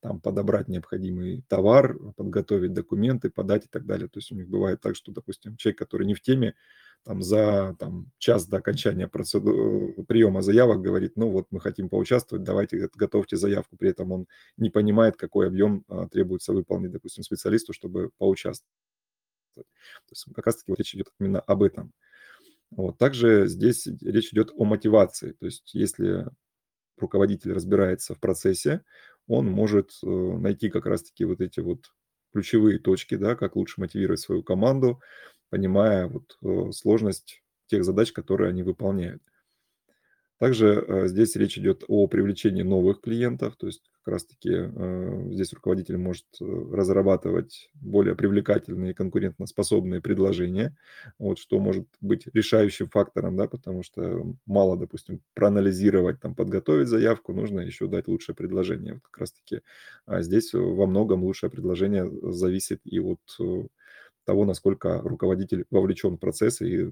там 0.00 0.20
подобрать 0.20 0.68
необходимый 0.68 1.42
товар, 1.48 1.96
подготовить 2.16 2.72
документы, 2.72 3.30
подать 3.30 3.64
и 3.66 3.68
так 3.68 3.86
далее. 3.86 4.08
То 4.08 4.18
есть 4.18 4.30
у 4.32 4.34
них 4.34 4.48
бывает 4.48 4.80
так, 4.80 4.96
что, 4.96 5.12
допустим, 5.12 5.56
человек, 5.56 5.78
который 5.78 6.06
не 6.06 6.14
в 6.14 6.20
теме, 6.20 6.54
там 7.04 7.22
за 7.22 7.76
там, 7.78 8.10
час 8.18 8.46
до 8.46 8.56
окончания 8.58 9.06
процеду... 9.06 10.04
приема 10.08 10.42
заявок 10.42 10.80
говорит, 10.82 11.12
ну 11.16 11.30
вот 11.30 11.46
мы 11.50 11.60
хотим 11.60 11.88
поучаствовать, 11.88 12.44
давайте 12.44 12.88
готовьте 12.94 13.36
заявку. 13.36 13.76
При 13.76 13.90
этом 13.90 14.12
он 14.12 14.26
не 14.56 14.70
понимает, 14.70 15.16
какой 15.16 15.46
объем 15.46 15.84
а, 15.88 16.08
требуется 16.08 16.52
выполнить, 16.52 16.90
допустим, 16.90 17.22
специалисту, 17.22 17.72
чтобы 17.72 18.10
поучаствовать. 18.18 18.72
То 19.62 20.10
есть 20.10 20.26
как 20.34 20.46
раз-таки 20.46 20.70
вот 20.70 20.78
речь 20.78 20.94
идет 20.94 21.08
именно 21.18 21.40
об 21.40 21.62
этом. 21.62 21.92
Вот. 22.70 22.98
Также 22.98 23.46
здесь 23.46 23.86
речь 23.86 24.32
идет 24.32 24.50
о 24.54 24.64
мотивации. 24.64 25.32
То 25.32 25.46
есть 25.46 25.74
если 25.74 26.26
руководитель 26.98 27.52
разбирается 27.52 28.14
в 28.14 28.20
процессе, 28.20 28.82
он 29.26 29.46
может 29.46 29.92
э, 30.02 30.06
найти 30.06 30.70
как 30.70 30.86
раз-таки 30.86 31.24
вот 31.24 31.40
эти 31.40 31.60
вот 31.60 31.92
ключевые 32.32 32.78
точки, 32.78 33.16
да, 33.16 33.34
как 33.34 33.56
лучше 33.56 33.80
мотивировать 33.80 34.20
свою 34.20 34.42
команду, 34.42 35.00
понимая 35.50 36.06
вот 36.06 36.36
э, 36.42 36.72
сложность 36.72 37.42
тех 37.66 37.84
задач, 37.84 38.12
которые 38.12 38.50
они 38.50 38.62
выполняют. 38.62 39.22
Также 40.38 40.84
э, 40.86 41.08
здесь 41.08 41.34
речь 41.36 41.56
идет 41.56 41.84
о 41.88 42.06
привлечении 42.08 42.62
новых 42.62 43.00
клиентов, 43.00 43.56
то 43.56 43.66
есть 43.66 43.90
как 44.02 44.12
раз-таки 44.12 44.50
э, 44.52 45.28
здесь 45.32 45.52
руководитель 45.54 45.96
может 45.96 46.26
э, 46.40 46.44
разрабатывать 46.44 47.70
более 47.74 48.14
привлекательные 48.14 48.90
и 48.90 48.94
конкурентоспособные 48.94 50.02
предложения, 50.02 50.76
вот, 51.18 51.38
что 51.38 51.58
может 51.58 51.86
быть 52.02 52.26
решающим 52.34 52.88
фактором, 52.88 53.36
да, 53.36 53.48
потому 53.48 53.82
что 53.82 54.34
мало, 54.44 54.76
допустим, 54.76 55.22
проанализировать, 55.34 56.20
там, 56.20 56.34
подготовить 56.34 56.88
заявку, 56.88 57.32
нужно 57.32 57.60
еще 57.60 57.86
дать 57.86 58.06
лучшее 58.06 58.36
предложение. 58.36 58.94
Вот 58.94 59.02
как 59.04 59.18
раз-таки 59.18 59.62
а 60.04 60.20
здесь 60.20 60.52
во 60.52 60.86
многом 60.86 61.24
лучшее 61.24 61.50
предложение 61.50 62.10
зависит 62.32 62.80
и 62.84 63.00
от 63.00 63.20
того, 64.26 64.44
насколько 64.44 65.00
руководитель 65.00 65.64
вовлечен 65.70 66.16
в 66.16 66.18
процесс 66.18 66.60
и 66.60 66.90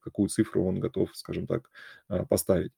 какую 0.00 0.28
цифру 0.28 0.64
он 0.64 0.80
готов, 0.80 1.10
скажем 1.14 1.46
так, 1.46 1.70
а, 2.08 2.26
поставить. 2.26 2.72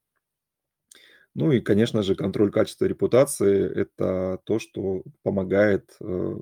Ну 1.34 1.52
и, 1.52 1.60
конечно 1.60 2.02
же, 2.02 2.14
контроль 2.14 2.50
качества 2.50 2.86
репутации– 2.86 3.70
это 3.70 4.40
то, 4.44 4.58
что 4.58 5.02
помогает 5.22 5.94
э, 6.00 6.36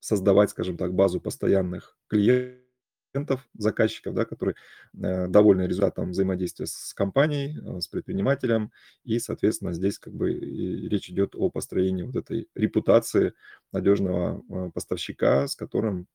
создавать, 0.00 0.50
скажем 0.50 0.76
так, 0.76 0.92
базу 0.92 1.18
постоянных 1.18 1.96
клиентов, 2.08 3.48
заказчиков, 3.54 4.12
да, 4.12 4.26
которые 4.26 4.54
э, 5.02 5.28
довольны 5.28 5.62
результатом 5.62 6.10
взаимодействия 6.10 6.66
с 6.66 6.92
компанией, 6.92 7.58
э, 7.58 7.80
с 7.80 7.88
предпринимателем, 7.88 8.70
и, 9.02 9.18
соответственно, 9.18 9.72
здесь 9.72 9.98
как 9.98 10.12
бы 10.12 10.30
речь 10.34 11.08
идет 11.08 11.34
о 11.34 11.48
построении 11.48 12.02
вот 12.02 12.16
этой 12.16 12.48
репутации 12.54 13.32
надежного 13.72 14.70
поставщика, 14.74 15.48
с 15.48 15.56
которым 15.56 16.06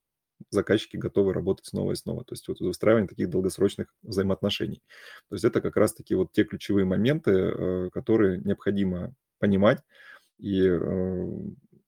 заказчики 0.49 0.97
готовы 0.97 1.33
работать 1.33 1.65
снова 1.65 1.91
и 1.91 1.95
снова. 1.95 2.23
То 2.23 2.33
есть 2.33 2.47
вот 2.47 2.59
выстраивание 2.59 3.07
таких 3.07 3.29
долгосрочных 3.29 3.93
взаимоотношений. 4.01 4.81
То 5.29 5.35
есть 5.35 5.45
это 5.45 5.61
как 5.61 5.77
раз-таки 5.77 6.15
вот 6.15 6.31
те 6.31 6.43
ключевые 6.43 6.85
моменты, 6.85 7.31
э, 7.31 7.89
которые 7.91 8.39
необходимо 8.39 9.13
понимать 9.39 9.81
и, 10.37 10.67
э, 10.67 11.27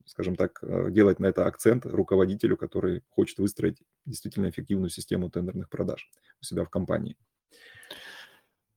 скажем 0.06 0.36
так, 0.36 0.60
э, 0.62 0.92
делать 0.92 1.20
на 1.20 1.28
это 1.28 1.46
акцент 1.46 1.86
руководителю, 1.86 2.58
который 2.58 3.04
хочет 3.10 3.40
выстроить 3.40 3.78
действительно 4.06 4.50
эффективную 4.50 4.90
систему 4.90 5.30
тендерных 5.30 5.70
продаж 5.70 6.10
у 6.42 6.46
себя 6.46 6.64
в 6.64 6.70
компании. 6.70 7.18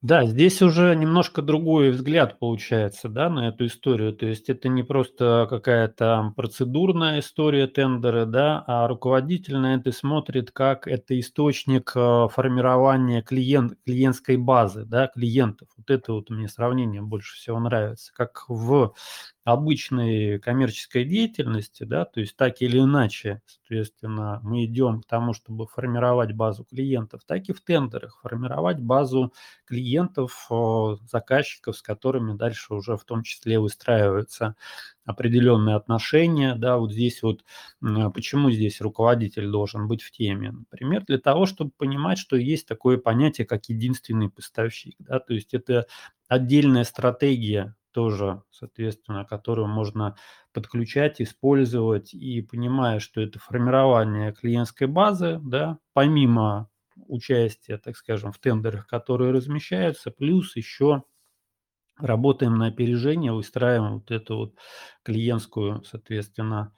Да, 0.00 0.24
здесь 0.26 0.62
уже 0.62 0.94
немножко 0.94 1.42
другой 1.42 1.90
взгляд 1.90 2.38
получается, 2.38 3.08
да, 3.08 3.28
на 3.28 3.48
эту 3.48 3.66
историю. 3.66 4.12
То 4.12 4.26
есть 4.26 4.48
это 4.48 4.68
не 4.68 4.84
просто 4.84 5.48
какая-то 5.50 6.32
процедурная 6.36 7.18
история 7.18 7.66
тендера, 7.66 8.24
да, 8.24 8.62
а 8.68 8.86
руководитель 8.86 9.56
на 9.56 9.74
это 9.74 9.90
смотрит 9.90 10.52
как 10.52 10.86
это 10.86 11.18
источник 11.18 11.90
э, 11.96 12.28
формирования 12.32 13.22
клиент, 13.22 13.72
клиентской 13.84 14.36
базы, 14.36 14.84
да, 14.84 15.08
клиентов. 15.08 15.68
Вот 15.76 15.90
это 15.90 16.12
вот 16.12 16.30
мне 16.30 16.46
сравнение 16.46 17.02
больше 17.02 17.34
всего 17.34 17.58
нравится. 17.58 18.12
Как 18.14 18.44
в 18.48 18.92
обычной 19.52 20.38
коммерческой 20.40 21.04
деятельности, 21.04 21.84
да, 21.84 22.04
то 22.04 22.20
есть 22.20 22.36
так 22.36 22.60
или 22.60 22.78
иначе, 22.78 23.40
соответственно, 23.46 24.40
мы 24.42 24.64
идем 24.66 25.00
к 25.00 25.06
тому, 25.06 25.32
чтобы 25.32 25.66
формировать 25.66 26.32
базу 26.32 26.64
клиентов, 26.64 27.22
так 27.26 27.48
и 27.48 27.52
в 27.52 27.60
тендерах 27.62 28.18
формировать 28.22 28.78
базу 28.80 29.32
клиентов, 29.64 30.48
заказчиков, 31.10 31.76
с 31.78 31.82
которыми 31.82 32.36
дальше 32.36 32.74
уже 32.74 32.96
в 32.96 33.04
том 33.04 33.22
числе 33.22 33.58
выстраиваются 33.58 34.54
определенные 35.06 35.76
отношения, 35.76 36.54
да, 36.54 36.76
вот 36.76 36.92
здесь 36.92 37.22
вот, 37.22 37.42
почему 38.14 38.50
здесь 38.50 38.80
руководитель 38.82 39.48
должен 39.50 39.88
быть 39.88 40.02
в 40.02 40.10
теме? 40.10 40.50
Например, 40.52 41.02
для 41.06 41.18
того, 41.18 41.46
чтобы 41.46 41.70
понимать, 41.76 42.18
что 42.18 42.36
есть 42.36 42.68
такое 42.68 42.98
понятие, 42.98 43.46
как 43.46 43.66
единственный 43.70 44.28
поставщик, 44.28 44.94
да, 44.98 45.18
то 45.20 45.32
есть 45.32 45.54
это 45.54 45.86
отдельная 46.28 46.84
стратегия 46.84 47.74
тоже, 47.92 48.42
соответственно, 48.50 49.24
которую 49.24 49.68
можно 49.68 50.16
подключать, 50.52 51.20
использовать, 51.20 52.14
и 52.14 52.42
понимая, 52.42 52.98
что 53.00 53.20
это 53.20 53.38
формирование 53.38 54.32
клиентской 54.32 54.86
базы, 54.86 55.38
да, 55.42 55.78
помимо 55.92 56.68
участия, 57.06 57.78
так 57.78 57.96
скажем, 57.96 58.32
в 58.32 58.38
тендерах, 58.38 58.86
которые 58.86 59.32
размещаются, 59.32 60.10
плюс 60.10 60.56
еще 60.56 61.04
работаем 61.98 62.56
на 62.56 62.66
опережение, 62.66 63.32
выстраиваем 63.32 63.94
вот 63.94 64.10
эту 64.10 64.36
вот 64.36 64.54
клиентскую, 65.02 65.82
соответственно, 65.84 66.72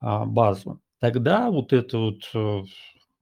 а, 0.00 0.24
базу. 0.24 0.80
Тогда 1.00 1.50
вот 1.50 1.72
это 1.72 1.98
вот 1.98 2.30
э, 2.34 2.62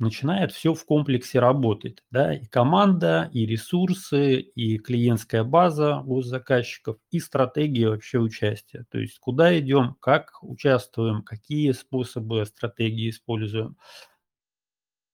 начинает 0.03 0.53
все 0.53 0.75
в 0.75 0.85
комплексе 0.85 1.39
работать. 1.41 2.03
Да? 2.11 2.35
И 2.35 2.45
команда, 2.47 3.31
и 3.33 3.47
ресурсы, 3.47 4.41
и 4.41 4.79
клиентская 4.79 5.45
база 5.45 6.01
у 6.01 6.21
заказчиков, 6.21 6.99
и 7.11 7.21
стратегия 7.21 7.89
вообще 7.89 8.19
участия. 8.19 8.85
То 8.91 8.99
есть 8.99 9.19
куда 9.19 9.59
идем, 9.59 9.97
как 10.01 10.43
участвуем, 10.43 11.23
какие 11.23 11.73
способы 11.73 12.45
стратегии 12.45 13.11
используем. 13.11 13.77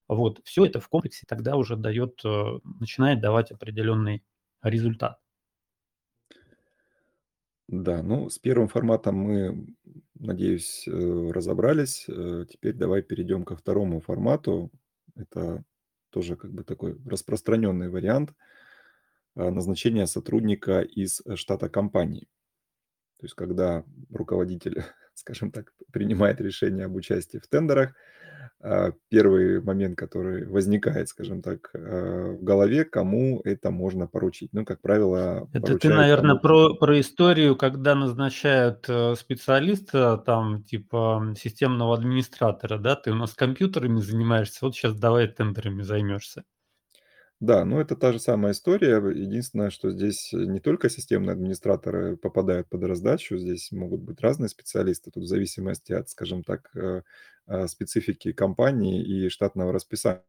Вот, 0.09 0.41
все 0.45 0.65
это 0.65 0.81
в 0.81 0.89
комплексе 0.89 1.27
тогда 1.29 1.57
уже 1.57 1.77
дает, 1.77 2.21
э, 2.25 2.59
начинает 2.81 3.21
давать 3.21 3.51
определенный 3.53 4.25
результат. 4.63 5.19
Да, 7.69 8.03
ну, 8.03 8.31
с 8.31 8.39
первым 8.39 8.69
форматом 8.69 9.17
мы, 9.17 9.67
надеюсь, 10.15 10.89
э, 10.89 10.91
разобрались. 10.91 12.07
Э, 12.09 12.47
теперь 12.49 12.73
давай 12.73 13.03
перейдем 13.03 13.45
ко 13.45 13.57
второму 13.57 14.01
формату. 14.01 14.71
Это 15.15 15.63
тоже 16.11 16.37
как 16.37 16.51
бы 16.51 16.65
такой 16.65 16.99
распространенный 17.05 17.91
вариант 17.91 18.33
а, 19.35 19.51
назначения 19.51 20.07
сотрудника 20.07 20.81
из 20.81 21.21
э, 21.27 21.37
штата 21.37 21.69
компании. 21.69 22.29
То 23.19 23.27
есть 23.27 23.35
когда 23.35 23.85
руководитель, 24.11 24.83
скажем 25.15 25.51
так, 25.51 25.75
принимает 25.93 26.41
решение 26.41 26.87
об 26.87 26.95
участии 26.95 27.37
в 27.37 27.49
тендерах, 27.49 27.95
первый 29.09 29.63
момент, 29.63 29.97
который 29.97 30.47
возникает, 30.47 31.09
скажем 31.09 31.43
так, 31.43 31.71
а, 31.75 32.33
в 32.33 32.43
голове, 32.43 32.85
кому 32.85 33.41
это 33.45 33.71
можно 33.71 34.07
поручить. 34.07 34.51
Ну, 34.53 34.65
как 34.65 34.81
правило, 34.81 35.49
Это 35.53 35.79
ты, 35.79 35.89
наверное, 35.89 36.35
про, 36.35 36.75
про 36.75 36.99
историю, 37.01 37.57
когда 37.57 37.95
назначают 37.95 38.85
э, 38.89 39.15
специалиста, 39.17 40.17
там, 40.19 40.65
типа 40.65 41.35
системного 41.39 41.95
администратора, 41.95 42.79
да, 42.79 42.97
ты 42.97 43.13
у 43.13 43.15
нас 43.15 43.35
компьютерами 43.35 44.01
занимаешься, 44.01 44.59
вот 44.63 44.75
сейчас 44.75 44.95
давай 44.95 45.29
тендерами 45.29 45.83
займешься. 45.83 46.43
Да, 47.41 47.65
ну 47.65 47.79
это 47.79 47.95
та 47.95 48.13
же 48.13 48.19
самая 48.19 48.53
история. 48.53 48.97
Единственное, 48.97 49.71
что 49.71 49.91
здесь 49.91 50.31
не 50.33 50.59
только 50.61 50.91
системные 50.91 51.35
администраторы 51.35 52.17
попадают 52.17 52.69
под 52.69 52.83
раздачу, 52.83 53.39
здесь 53.39 53.71
могут 53.71 54.01
быть 54.03 54.21
разные 54.21 54.49
специалисты, 54.49 55.13
тут 55.13 55.23
в 55.25 55.27
зависимости 55.29 55.93
от, 55.93 56.09
скажем 56.11 56.43
так, 56.43 56.69
э, 56.75 57.03
э, 57.47 57.69
специфики 57.69 58.33
компании 58.33 59.05
и 59.05 59.29
штатного 59.29 59.73
расписания. 59.73 60.25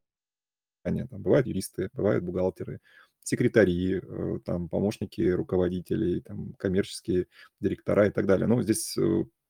Там 0.83 1.21
бывают 1.21 1.47
юристы, 1.47 1.89
бывают 1.93 2.23
бухгалтеры, 2.23 2.79
секретари, 3.23 4.01
э, 4.01 4.39
там 4.45 4.69
помощники 4.69 5.21
руководителей, 5.29 6.21
там 6.21 6.53
коммерческие 6.53 7.27
директора 7.59 8.07
и 8.07 8.11
так 8.11 8.25
далее. 8.27 8.47
Но 8.47 8.61
здесь 8.63 8.97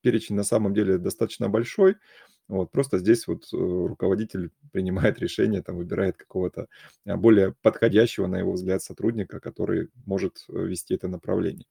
перечень 0.02 0.36
на 0.36 0.44
самом 0.44 0.74
деле 0.74 0.98
достаточно 0.98 1.50
большой. 1.50 1.96
Вот, 2.50 2.72
просто 2.72 2.98
здесь 2.98 3.28
вот 3.28 3.44
э, 3.54 3.58
руководитель 3.58 4.50
принимает 4.72 5.20
решение, 5.20 5.62
там, 5.62 5.78
выбирает 5.78 6.18
какого-то 6.18 6.68
а, 7.06 7.16
более 7.16 7.54
подходящего, 7.62 8.26
на 8.26 8.40
его 8.40 8.54
взгляд, 8.54 8.82
сотрудника, 8.82 9.40
который 9.40 9.90
может 10.06 10.46
э, 10.50 10.66
вести 10.66 10.96
это 10.96 11.08
направление. 11.08 11.68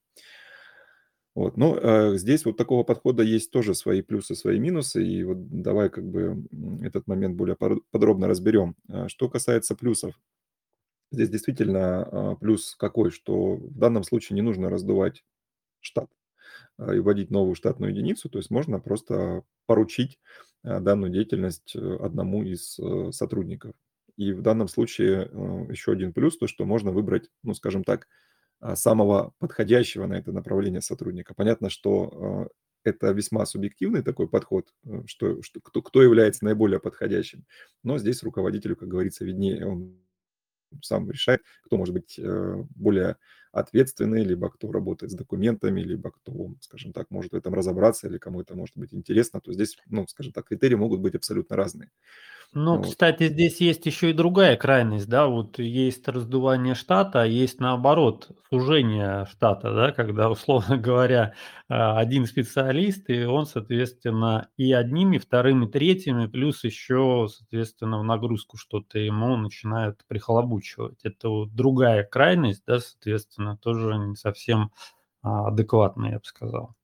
Вот. 1.34 1.56
Но 1.56 1.76
э, 1.76 2.16
здесь 2.16 2.44
вот 2.44 2.56
такого 2.56 2.84
подхода 2.84 3.24
есть 3.24 3.50
тоже 3.50 3.74
свои 3.74 4.02
плюсы, 4.02 4.36
свои 4.36 4.60
минусы, 4.60 5.04
и 5.04 5.24
вот 5.24 5.48
давай 5.48 5.90
как 5.90 6.04
бы 6.04 6.44
этот 6.82 7.08
момент 7.08 7.36
более 7.36 7.56
подробно 7.90 8.28
разберем. 8.28 8.76
А, 8.88 9.08
что 9.08 9.28
касается 9.28 9.74
плюсов, 9.74 10.14
здесь 11.10 11.28
действительно 11.28 12.02
а, 12.02 12.36
плюс 12.36 12.76
какой, 12.76 13.10
что 13.10 13.56
в 13.56 13.78
данном 13.78 14.04
случае 14.04 14.36
не 14.36 14.42
нужно 14.42 14.70
раздувать 14.70 15.24
штат. 15.80 16.08
А, 16.78 16.94
и 16.94 17.00
вводить 17.00 17.30
новую 17.30 17.54
штатную 17.54 17.92
единицу, 17.92 18.28
то 18.28 18.38
есть 18.38 18.50
можно 18.50 18.80
просто 18.80 19.42
поручить 19.66 20.18
а, 20.62 20.80
данную 20.80 21.12
деятельность 21.12 21.74
э, 21.74 21.96
одному 22.00 22.44
из 22.44 22.78
э, 22.78 23.10
сотрудников. 23.12 23.74
И 24.16 24.32
в 24.32 24.42
данном 24.42 24.68
случае 24.68 25.28
э, 25.30 25.66
еще 25.70 25.92
один 25.92 26.12
плюс, 26.12 26.38
то 26.38 26.46
что 26.46 26.64
можно 26.64 26.92
выбрать, 26.92 27.30
ну, 27.42 27.54
скажем 27.54 27.84
так, 27.84 28.06
а, 28.60 28.76
самого 28.76 29.32
подходящего 29.38 30.06
на 30.06 30.14
это 30.14 30.32
направление 30.32 30.80
сотрудника. 30.80 31.34
Понятно, 31.34 31.68
что 31.68 32.48
это 32.84 33.10
весьма 33.10 33.44
субъективный 33.44 34.02
такой 34.02 34.28
подход, 34.28 34.72
что, 35.06 35.42
что 35.42 35.60
кто, 35.60 35.82
кто 35.82 36.02
является 36.02 36.44
наиболее 36.44 36.80
подходящим. 36.80 37.44
Но 37.82 37.98
здесь 37.98 38.22
руководителю, 38.22 38.76
как 38.76 38.88
говорится, 38.88 39.24
виднее, 39.24 39.66
он 39.66 39.98
сам 40.82 41.10
решает, 41.10 41.42
кто 41.64 41.76
может 41.76 41.94
быть 41.94 42.18
более 42.76 43.16
ответственный, 43.52 44.22
либо 44.24 44.50
кто 44.50 44.70
работает 44.72 45.12
с 45.12 45.14
документами, 45.14 45.80
либо 45.80 46.10
кто, 46.10 46.54
скажем 46.60 46.92
так, 46.92 47.10
может 47.10 47.32
в 47.32 47.36
этом 47.36 47.54
разобраться, 47.54 48.06
или 48.08 48.18
кому 48.18 48.40
это 48.42 48.54
может 48.54 48.76
быть 48.76 48.92
интересно, 48.94 49.40
то 49.40 49.52
здесь, 49.52 49.76
ну, 49.86 50.06
скажем 50.08 50.32
так, 50.32 50.46
критерии 50.46 50.74
могут 50.74 51.00
быть 51.00 51.14
абсолютно 51.14 51.56
разные. 51.56 51.90
Ну, 52.54 52.78
вот. 52.78 52.86
кстати, 52.86 53.28
здесь 53.28 53.60
есть 53.60 53.84
еще 53.84 54.10
и 54.10 54.14
другая 54.14 54.56
крайность, 54.56 55.06
да, 55.06 55.26
вот 55.26 55.58
есть 55.58 56.08
раздувание 56.08 56.74
штата, 56.74 57.22
а 57.22 57.26
есть 57.26 57.60
наоборот 57.60 58.30
сужение 58.50 59.26
штата, 59.26 59.74
да, 59.74 59.92
когда, 59.92 60.30
условно 60.30 60.76
говоря, 60.78 61.34
а, 61.68 61.98
один 61.98 62.24
специалист, 62.24 63.10
и 63.10 63.24
он, 63.24 63.44
соответственно, 63.44 64.48
и 64.56 64.72
одним, 64.72 65.12
и 65.12 65.18
вторым, 65.18 65.64
и 65.64 65.70
третьим, 65.70 66.20
и 66.20 66.28
плюс 66.28 66.64
еще, 66.64 67.28
соответственно, 67.30 68.00
в 68.00 68.04
нагрузку 68.04 68.56
что-то 68.56 68.98
ему 68.98 69.36
начинают 69.36 70.02
прихлобучивать. 70.08 71.00
Это 71.04 71.28
вот 71.28 71.54
другая 71.54 72.02
крайность, 72.02 72.62
да, 72.66 72.80
соответственно, 72.80 73.58
тоже 73.58 73.94
не 73.98 74.16
совсем 74.16 74.72
а, 75.22 75.48
адекватная, 75.48 76.12
я 76.12 76.18
бы 76.18 76.24
сказал. 76.24 76.74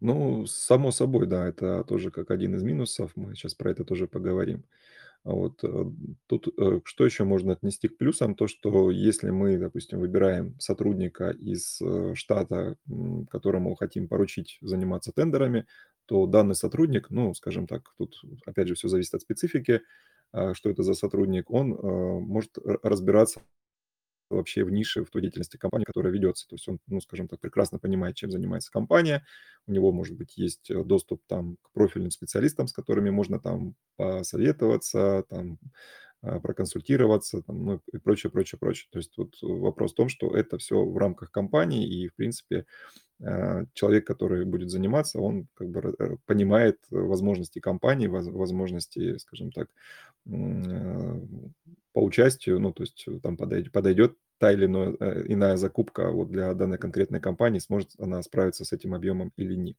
Ну, 0.00 0.46
само 0.46 0.92
собой, 0.92 1.26
да, 1.26 1.48
это 1.48 1.82
тоже 1.84 2.10
как 2.10 2.30
один 2.30 2.54
из 2.54 2.62
минусов. 2.62 3.12
Мы 3.16 3.34
сейчас 3.34 3.54
про 3.54 3.70
это 3.70 3.84
тоже 3.84 4.06
поговорим. 4.06 4.64
А 5.28 5.32
вот 5.32 5.62
э, 5.62 5.84
тут 6.26 6.48
э, 6.56 6.80
что 6.84 7.04
еще 7.04 7.24
можно 7.24 7.52
отнести 7.52 7.88
к 7.88 7.98
плюсам? 7.98 8.34
То, 8.34 8.46
что 8.46 8.90
если 8.90 9.28
мы, 9.28 9.58
допустим, 9.58 10.00
выбираем 10.00 10.58
сотрудника 10.58 11.28
из 11.28 11.82
э, 11.82 12.14
штата, 12.14 12.76
которому 13.30 13.74
хотим 13.74 14.08
поручить 14.08 14.56
заниматься 14.62 15.12
тендерами, 15.12 15.66
то 16.06 16.24
данный 16.24 16.54
сотрудник, 16.54 17.10
ну, 17.10 17.34
скажем 17.34 17.66
так, 17.66 17.92
тут 17.98 18.18
опять 18.46 18.68
же 18.68 18.74
все 18.74 18.88
зависит 18.88 19.12
от 19.12 19.20
специфики, 19.20 19.82
а, 20.32 20.54
что 20.54 20.70
это 20.70 20.82
за 20.82 20.94
сотрудник, 20.94 21.50
он 21.50 21.76
может 22.26 22.56
разбираться 22.82 23.42
вообще 24.30 24.64
в 24.64 24.70
нише, 24.70 25.04
в 25.04 25.10
той 25.10 25.22
деятельности 25.22 25.56
компании, 25.56 25.84
которая 25.84 26.12
ведется. 26.12 26.46
То 26.48 26.54
есть 26.54 26.68
он, 26.68 26.78
ну, 26.86 27.00
скажем 27.00 27.28
так, 27.28 27.40
прекрасно 27.40 27.78
понимает, 27.78 28.16
чем 28.16 28.30
занимается 28.30 28.70
компания. 28.70 29.24
У 29.66 29.72
него, 29.72 29.92
может 29.92 30.16
быть, 30.16 30.36
есть 30.36 30.70
э, 30.70 30.84
доступ 30.84 31.22
там 31.26 31.56
к 31.62 31.70
профильным 31.72 32.10
специалистам, 32.10 32.68
с 32.68 32.72
которыми 32.72 33.10
можно 33.10 33.40
там 33.40 33.74
посоветоваться, 33.96 35.24
там 35.28 35.58
проконсультироваться, 36.20 37.42
там, 37.42 37.64
ну 37.64 37.80
и 37.92 37.98
прочее, 37.98 38.30
прочее, 38.30 38.58
прочее. 38.58 38.88
То 38.90 38.98
есть 38.98 39.16
вот 39.16 39.36
вопрос 39.40 39.92
в 39.92 39.96
том, 39.96 40.08
что 40.08 40.36
это 40.36 40.58
все 40.58 40.84
в 40.84 40.96
рамках 40.98 41.30
компании, 41.30 41.86
и, 41.86 42.08
в 42.08 42.14
принципе, 42.14 42.66
а, 43.20 43.64
человек, 43.74 44.06
который 44.06 44.44
будет 44.44 44.70
заниматься, 44.70 45.18
он 45.20 45.48
как 45.54 45.68
бы 45.70 45.94
э, 45.98 46.16
понимает 46.26 46.78
возможности 46.90 47.58
компании, 47.58 48.06
возможности, 48.06 49.18
скажем 49.18 49.50
так, 49.50 49.68
э, 50.26 51.20
по 51.92 52.04
участию, 52.04 52.60
ну, 52.60 52.72
то 52.72 52.84
есть 52.84 53.06
там 53.22 53.36
подойдет, 53.36 53.72
подойдет 53.72 54.16
та 54.38 54.52
или 54.52 54.68
э, 54.68 55.24
иная 55.32 55.56
закупка 55.56 56.12
вот 56.12 56.30
для 56.30 56.54
данной 56.54 56.78
конкретной 56.78 57.20
компании, 57.20 57.58
сможет 57.58 57.90
она 57.98 58.22
справиться 58.22 58.64
с 58.64 58.72
этим 58.72 58.94
объемом 58.94 59.32
или 59.36 59.56
нет. 59.56 59.76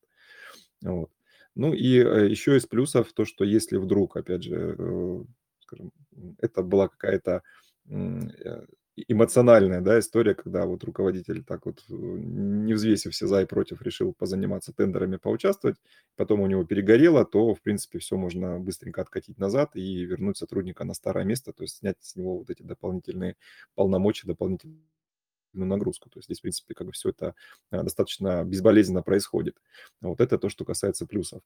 Вот. 0.81 1.09
Ну 1.55 1.73
и 1.73 1.87
еще 1.87 2.57
из 2.57 2.65
плюсов 2.65 3.13
то, 3.13 3.23
что 3.23 3.45
если 3.45 3.77
вдруг, 3.77 4.17
опять 4.17 4.43
же, 4.43 5.25
скажем, 5.61 5.91
это 6.39 6.63
была 6.63 6.87
какая-то 6.87 7.43
э, 7.89 8.65
эмоциональная 9.07 9.81
да, 9.81 9.99
история, 9.99 10.35
когда 10.35 10.65
вот 10.65 10.83
руководитель 10.83 11.43
так 11.43 11.65
вот, 11.65 11.83
э, 11.89 11.93
не 11.93 12.73
взвесив 12.73 13.13
все 13.13 13.27
за 13.27 13.41
и 13.41 13.45
против, 13.45 13.81
решил 13.81 14.13
позаниматься 14.13 14.73
тендерами, 14.73 15.17
поучаствовать, 15.17 15.77
потом 16.15 16.41
у 16.41 16.47
него 16.47 16.63
перегорело, 16.65 17.25
то, 17.25 17.53
в 17.53 17.61
принципе, 17.61 17.99
все 17.99 18.17
можно 18.17 18.59
быстренько 18.59 19.01
откатить 19.01 19.37
назад 19.37 19.75
и 19.75 20.05
вернуть 20.05 20.37
сотрудника 20.37 20.83
на 20.83 20.93
старое 20.93 21.25
место, 21.25 21.53
то 21.53 21.63
есть 21.63 21.77
снять 21.77 21.97
с 22.01 22.15
него 22.15 22.39
вот 22.39 22.49
эти 22.49 22.63
дополнительные 22.63 23.35
полномочия, 23.75 24.27
дополнительные 24.27 24.79
нагрузку. 25.53 26.09
То 26.09 26.19
есть 26.19 26.27
здесь, 26.27 26.39
в 26.39 26.41
принципе, 26.43 26.73
как 26.73 26.87
бы 26.87 26.93
все 26.93 27.09
это 27.09 27.35
э, 27.71 27.83
достаточно 27.83 28.43
безболезненно 28.43 29.01
происходит. 29.01 29.55
Вот 30.01 30.21
это 30.21 30.37
то, 30.37 30.49
что 30.49 30.65
касается 30.65 31.05
плюсов. 31.05 31.41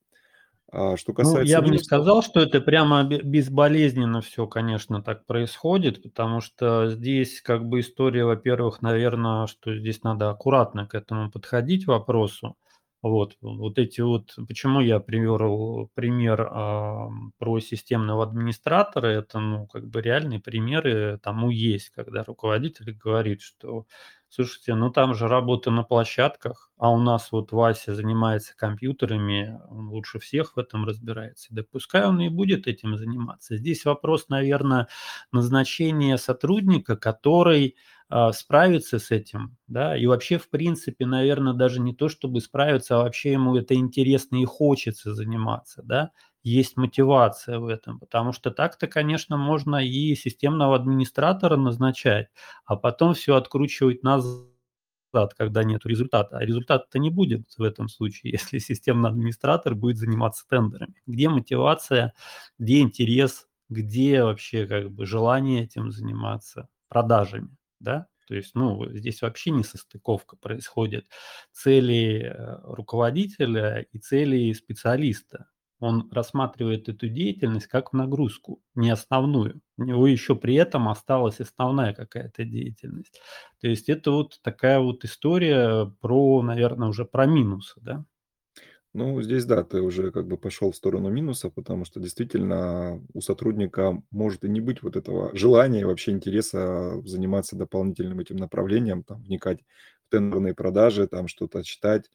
А 0.76 0.98
что 0.98 1.14
касается... 1.14 1.44
Ну, 1.44 1.48
я 1.48 1.62
бы 1.62 1.70
не 1.70 1.78
сказал, 1.78 2.24
что 2.24 2.40
это 2.40 2.60
прямо 2.60 3.04
безболезненно 3.04 4.22
все, 4.22 4.48
конечно, 4.48 5.04
так 5.04 5.24
происходит, 5.28 6.02
потому 6.02 6.42
что 6.42 6.88
здесь 6.90 7.42
как 7.42 7.64
бы 7.68 7.82
история, 7.82 8.26
во-первых, 8.26 8.82
наверное, 8.82 9.46
что 9.46 9.76
здесь 9.78 10.02
надо 10.02 10.32
аккуратно 10.32 10.88
к 10.88 10.96
этому 10.96 11.30
подходить 11.30 11.86
вопросу. 11.86 12.56
Вот, 13.04 13.36
вот 13.42 13.78
эти 13.78 14.02
вот, 14.02 14.34
почему 14.48 14.80
я 14.80 15.00
привел 15.00 15.92
пример 15.94 16.48
а, 16.50 17.10
про 17.38 17.60
системного 17.60 18.24
администратора, 18.24 19.08
это, 19.08 19.40
ну, 19.40 19.68
как 19.68 19.88
бы 19.90 20.02
реальные 20.02 20.40
примеры 20.40 21.20
тому 21.22 21.50
есть, 21.52 21.90
когда 21.90 22.24
руководитель 22.24 22.94
говорит, 22.94 23.42
что 23.42 23.86
Слушайте, 24.36 24.74
ну 24.74 24.90
там 24.90 25.14
же 25.14 25.28
работа 25.28 25.70
на 25.70 25.84
площадках, 25.84 26.72
а 26.78 26.90
у 26.90 26.98
нас 26.98 27.32
вот 27.32 27.52
Вася 27.52 27.94
занимается 27.94 28.58
компьютерами, 28.58 29.60
он 29.70 29.90
лучше 29.90 30.18
всех 30.18 30.56
в 30.56 30.60
этом 30.60 30.86
разбирается. 30.86 31.50
Да 31.52 31.62
пускай 31.72 32.04
он 32.08 32.20
и 32.20 32.30
будет 32.30 32.66
этим 32.66 32.98
заниматься. 32.98 33.58
Здесь 33.58 33.86
вопрос, 33.86 34.30
наверное, 34.30 34.88
назначения 35.32 36.18
сотрудника, 36.18 36.96
который 36.98 37.76
э, 38.10 38.32
справится 38.32 38.98
с 38.98 39.12
этим, 39.12 39.56
да, 39.68 39.96
и 39.96 40.08
вообще, 40.08 40.40
в 40.40 40.50
принципе, 40.50 41.06
наверное, 41.06 41.54
даже 41.54 41.80
не 41.80 41.94
то, 41.94 42.10
чтобы 42.10 42.42
справиться, 42.42 42.96
а 42.96 43.04
вообще 43.04 43.34
ему 43.34 43.56
это 43.56 43.76
интересно 43.76 44.38
и 44.42 44.46
хочется 44.46 45.14
заниматься, 45.14 45.84
да, 45.84 46.10
есть 46.44 46.76
мотивация 46.78 47.60
в 47.60 47.68
этом, 47.68 48.00
потому 48.00 48.34
что 48.34 48.52
так-то, 48.52 48.88
конечно, 48.88 49.38
можно 49.38 49.78
и 49.78 50.14
системного 50.16 50.76
администратора 50.76 51.56
назначать, 51.56 52.28
а 52.66 52.76
потом 52.76 53.14
все 53.14 53.36
откручивать 53.36 54.04
назад, 54.04 55.34
когда 55.38 55.64
нет 55.64 55.86
результата. 55.86 56.38
А 56.38 56.46
результата-то 56.46 57.00
не 57.00 57.10
будет 57.10 57.48
в 57.58 57.64
этом 57.64 57.88
случае, 57.88 58.32
если 58.34 58.60
системный 58.60 59.10
администратор 59.10 59.76
будет 59.76 59.98
заниматься 59.98 60.46
тендерами. 60.50 61.02
Где 61.08 61.30
мотивация, 61.30 62.14
где 62.60 62.82
интерес, 62.82 63.48
где 63.70 64.24
вообще 64.24 64.68
как 64.68 64.92
бы 64.92 65.06
желание 65.06 65.64
этим 65.64 65.92
заниматься, 65.92 66.68
продажами, 66.90 67.56
да? 67.80 68.08
То 68.28 68.36
есть, 68.36 68.56
ну, 68.56 68.90
здесь 68.90 69.22
вообще 69.22 69.52
не 69.52 69.64
состыковка 69.64 70.38
происходит 70.38 71.08
цели 71.52 72.34
э, 72.34 72.58
руководителя 72.64 73.86
и 73.92 74.00
цели 74.00 74.54
специалиста 74.54 75.48
он 75.84 76.10
рассматривает 76.12 76.90
эту 76.90 77.08
деятельность 77.10 77.68
как 77.68 77.94
нагрузку, 77.94 78.62
не 78.76 78.90
основную. 78.90 79.62
У 79.78 79.84
него 79.84 80.08
еще 80.08 80.36
при 80.36 80.56
этом 80.56 80.90
осталась 80.90 81.40
основная 81.40 81.94
какая-то 81.94 82.46
деятельность. 82.46 83.20
То 83.62 83.68
есть 83.68 83.90
это 83.90 84.12
вот 84.12 84.40
такая 84.42 84.80
вот 84.80 85.04
история 85.06 85.86
про, 86.02 86.42
наверное, 86.42 86.88
уже 86.90 87.06
про 87.06 87.26
минусы, 87.26 87.80
да? 87.82 88.06
Ну, 88.96 89.20
здесь 89.24 89.46
да, 89.46 89.64
ты 89.64 89.82
уже 89.82 90.12
как 90.12 90.28
бы 90.28 90.38
пошел 90.38 90.72
в 90.72 90.76
сторону 90.76 91.10
минуса, 91.10 91.50
потому 91.50 91.84
что 91.84 92.00
действительно 92.00 93.02
у 93.14 93.22
сотрудника 93.22 94.00
может 94.12 94.44
и 94.46 94.50
не 94.50 94.62
быть 94.62 94.84
вот 94.84 94.96
этого 94.96 95.36
желания, 95.36 95.86
вообще 95.86 96.12
интереса 96.12 97.02
заниматься 97.04 97.56
дополнительным 97.56 98.20
этим 98.20 98.36
направлением, 98.38 99.04
там, 99.04 99.24
вникать 99.24 99.62
в 100.08 100.12
тендерные 100.12 100.54
продажи, 100.54 101.08
там 101.08 101.28
что-то 101.28 101.64
читать, 101.64 102.12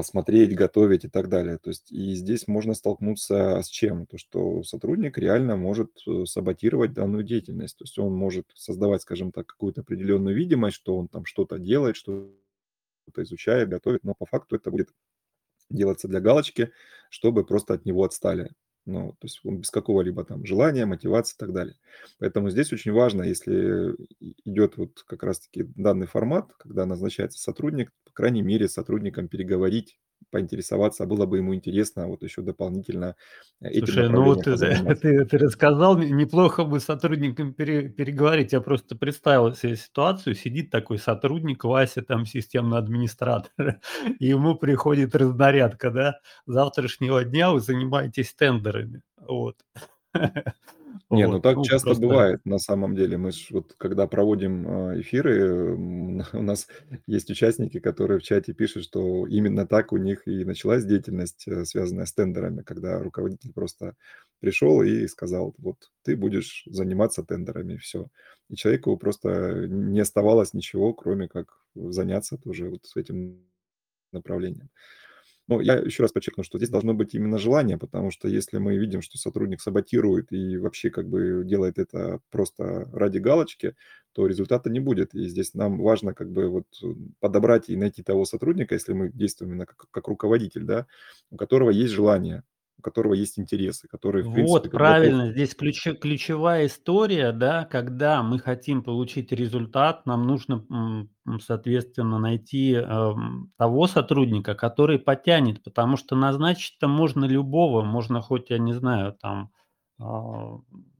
смотреть, 0.00 0.54
готовить 0.54 1.04
и 1.04 1.08
так 1.08 1.28
далее. 1.28 1.58
То 1.58 1.68
есть 1.70 1.92
и 1.92 2.14
здесь 2.14 2.48
можно 2.48 2.72
столкнуться 2.74 3.60
с 3.62 3.68
чем? 3.68 4.06
То, 4.06 4.16
что 4.16 4.62
сотрудник 4.62 5.18
реально 5.18 5.56
может 5.56 5.90
э, 6.06 6.24
саботировать 6.24 6.94
данную 6.94 7.24
деятельность. 7.24 7.76
То 7.76 7.84
есть 7.84 7.98
он 7.98 8.14
может 8.14 8.46
создавать, 8.54 9.02
скажем 9.02 9.32
так, 9.32 9.46
какую-то 9.46 9.82
определенную 9.82 10.34
видимость, 10.34 10.76
что 10.76 10.96
он 10.96 11.08
там 11.08 11.26
что-то 11.26 11.58
делает, 11.58 11.96
что-то 11.96 12.32
изучает, 13.18 13.68
готовит, 13.68 14.04
но 14.04 14.14
по 14.14 14.24
факту 14.24 14.56
это 14.56 14.70
будет 14.70 14.88
делаться 15.68 16.08
для 16.08 16.20
галочки, 16.20 16.72
чтобы 17.10 17.44
просто 17.44 17.74
от 17.74 17.84
него 17.84 18.04
отстали. 18.04 18.50
Ну, 18.84 19.12
то 19.12 19.26
есть 19.26 19.40
он 19.44 19.58
без 19.58 19.70
какого-либо 19.70 20.24
там 20.24 20.44
желания, 20.44 20.86
мотивации 20.86 21.36
и 21.36 21.38
так 21.38 21.52
далее. 21.52 21.76
Поэтому 22.18 22.50
здесь 22.50 22.72
очень 22.72 22.92
важно, 22.92 23.22
если 23.22 23.94
идет 24.44 24.76
вот 24.76 25.02
как 25.06 25.22
раз-таки 25.22 25.62
данный 25.76 26.06
формат, 26.06 26.52
когда 26.58 26.84
назначается 26.84 27.38
сотрудник, 27.40 27.92
по 28.04 28.12
крайней 28.12 28.42
мере, 28.42 28.68
с 28.68 28.72
сотрудником 28.72 29.28
переговорить, 29.28 29.98
поинтересоваться, 30.32 31.04
а 31.04 31.06
было 31.06 31.26
бы 31.26 31.36
ему 31.36 31.54
интересно 31.54 32.08
вот 32.08 32.22
еще 32.22 32.42
дополнительно 32.42 33.14
э, 33.60 33.68
этим 33.68 33.86
Слушай, 33.86 34.08
ну 34.08 34.24
вот 34.24 34.42
ты, 34.42 34.56
ты, 35.00 35.24
ты 35.26 35.38
рассказал, 35.38 35.96
неплохо 35.98 36.64
бы 36.64 36.80
с 36.80 36.84
сотрудником 36.84 37.54
пере, 37.54 37.88
переговорить. 37.88 38.52
Я 38.52 38.60
просто 38.60 38.96
представил 38.96 39.54
себе 39.54 39.76
ситуацию, 39.76 40.34
сидит 40.34 40.70
такой 40.70 40.98
сотрудник, 40.98 41.62
Вася, 41.62 42.02
там, 42.02 42.26
системный 42.26 42.78
администратор, 42.78 43.52
и 44.18 44.26
ему 44.26 44.56
приходит 44.56 45.14
разнарядка, 45.14 45.90
да, 45.90 46.18
завтрашнего 46.46 47.24
дня 47.24 47.52
вы 47.52 47.60
занимаетесь 47.60 48.34
тендерами, 48.34 49.02
вот. 49.20 49.56
Не, 51.12 51.26
ну 51.26 51.40
так 51.40 51.56
ну, 51.56 51.64
часто 51.64 51.88
просто... 51.88 52.06
бывает 52.06 52.40
на 52.44 52.58
самом 52.58 52.94
деле. 52.94 53.18
Мы 53.18 53.32
ж 53.32 53.48
вот 53.50 53.74
когда 53.76 54.06
проводим 54.06 54.66
а, 54.66 55.00
эфиры, 55.00 55.74
у 56.32 56.42
нас 56.42 56.68
есть 57.06 57.30
участники, 57.30 57.80
которые 57.80 58.18
в 58.18 58.22
чате 58.22 58.54
пишут, 58.54 58.84
что 58.84 59.26
именно 59.26 59.66
так 59.66 59.92
у 59.92 59.98
них 59.98 60.26
и 60.26 60.44
началась 60.44 60.84
деятельность, 60.84 61.46
э, 61.46 61.64
связанная 61.64 62.06
с 62.06 62.12
тендерами, 62.12 62.62
когда 62.62 62.98
руководитель 62.98 63.52
просто 63.52 63.94
пришел 64.40 64.82
и 64.82 65.06
сказал, 65.06 65.54
вот 65.58 65.76
ты 66.02 66.16
будешь 66.16 66.64
заниматься 66.66 67.22
тендерами, 67.22 67.76
все. 67.76 68.08
И 68.48 68.56
человеку 68.56 68.96
просто 68.96 69.66
не 69.68 70.00
оставалось 70.00 70.54
ничего, 70.54 70.94
кроме 70.94 71.28
как 71.28 71.62
заняться 71.74 72.38
тоже 72.38 72.70
вот 72.70 72.82
этим 72.96 73.44
направлением. 74.12 74.70
Но 75.48 75.60
я 75.60 75.74
еще 75.74 76.02
раз 76.02 76.12
подчеркну, 76.12 76.44
что 76.44 76.58
здесь 76.58 76.70
должно 76.70 76.94
быть 76.94 77.14
именно 77.14 77.38
желание, 77.38 77.76
потому 77.78 78.10
что 78.10 78.28
если 78.28 78.58
мы 78.58 78.76
видим, 78.76 79.02
что 79.02 79.18
сотрудник 79.18 79.60
саботирует 79.60 80.32
и 80.32 80.56
вообще 80.56 80.90
как 80.90 81.08
бы 81.08 81.42
делает 81.44 81.78
это 81.78 82.20
просто 82.30 82.88
ради 82.92 83.18
галочки, 83.18 83.74
то 84.12 84.26
результата 84.26 84.70
не 84.70 84.80
будет. 84.80 85.14
И 85.14 85.26
здесь 85.28 85.54
нам 85.54 85.78
важно 85.80 86.14
как 86.14 86.30
бы 86.30 86.48
вот 86.48 86.66
подобрать 87.20 87.68
и 87.70 87.76
найти 87.76 88.02
того 88.02 88.24
сотрудника, 88.24 88.74
если 88.74 88.92
мы 88.92 89.10
действуем 89.10 89.52
именно 89.52 89.66
как, 89.66 89.86
как 89.90 90.08
руководитель, 90.08 90.64
да, 90.64 90.86
у 91.30 91.36
которого 91.36 91.70
есть 91.70 91.92
желание, 91.92 92.44
у 92.82 92.90
которого 92.90 93.14
есть 93.14 93.38
интересы, 93.38 93.86
которые, 93.86 94.24
в 94.24 94.32
принципе... 94.32 94.50
Вот, 94.50 94.70
правильно, 94.70 95.18
готов... 95.18 95.34
здесь 95.34 95.54
ключ, 95.54 95.86
ключевая 96.00 96.66
история, 96.66 97.30
да, 97.32 97.64
когда 97.64 98.22
мы 98.24 98.40
хотим 98.40 98.82
получить 98.82 99.30
результат, 99.30 100.04
нам 100.04 100.26
нужно, 100.26 101.06
соответственно, 101.40 102.18
найти 102.18 102.74
э, 102.74 103.12
того 103.56 103.86
сотрудника, 103.86 104.54
который 104.54 104.98
потянет, 104.98 105.62
потому 105.62 105.96
что 105.96 106.16
назначить-то 106.16 106.88
можно 106.88 107.24
любого, 107.24 107.82
можно 107.82 108.20
хоть, 108.20 108.50
я 108.50 108.58
не 108.58 108.72
знаю, 108.72 109.12
там, 109.12 109.52
э, 110.00 110.04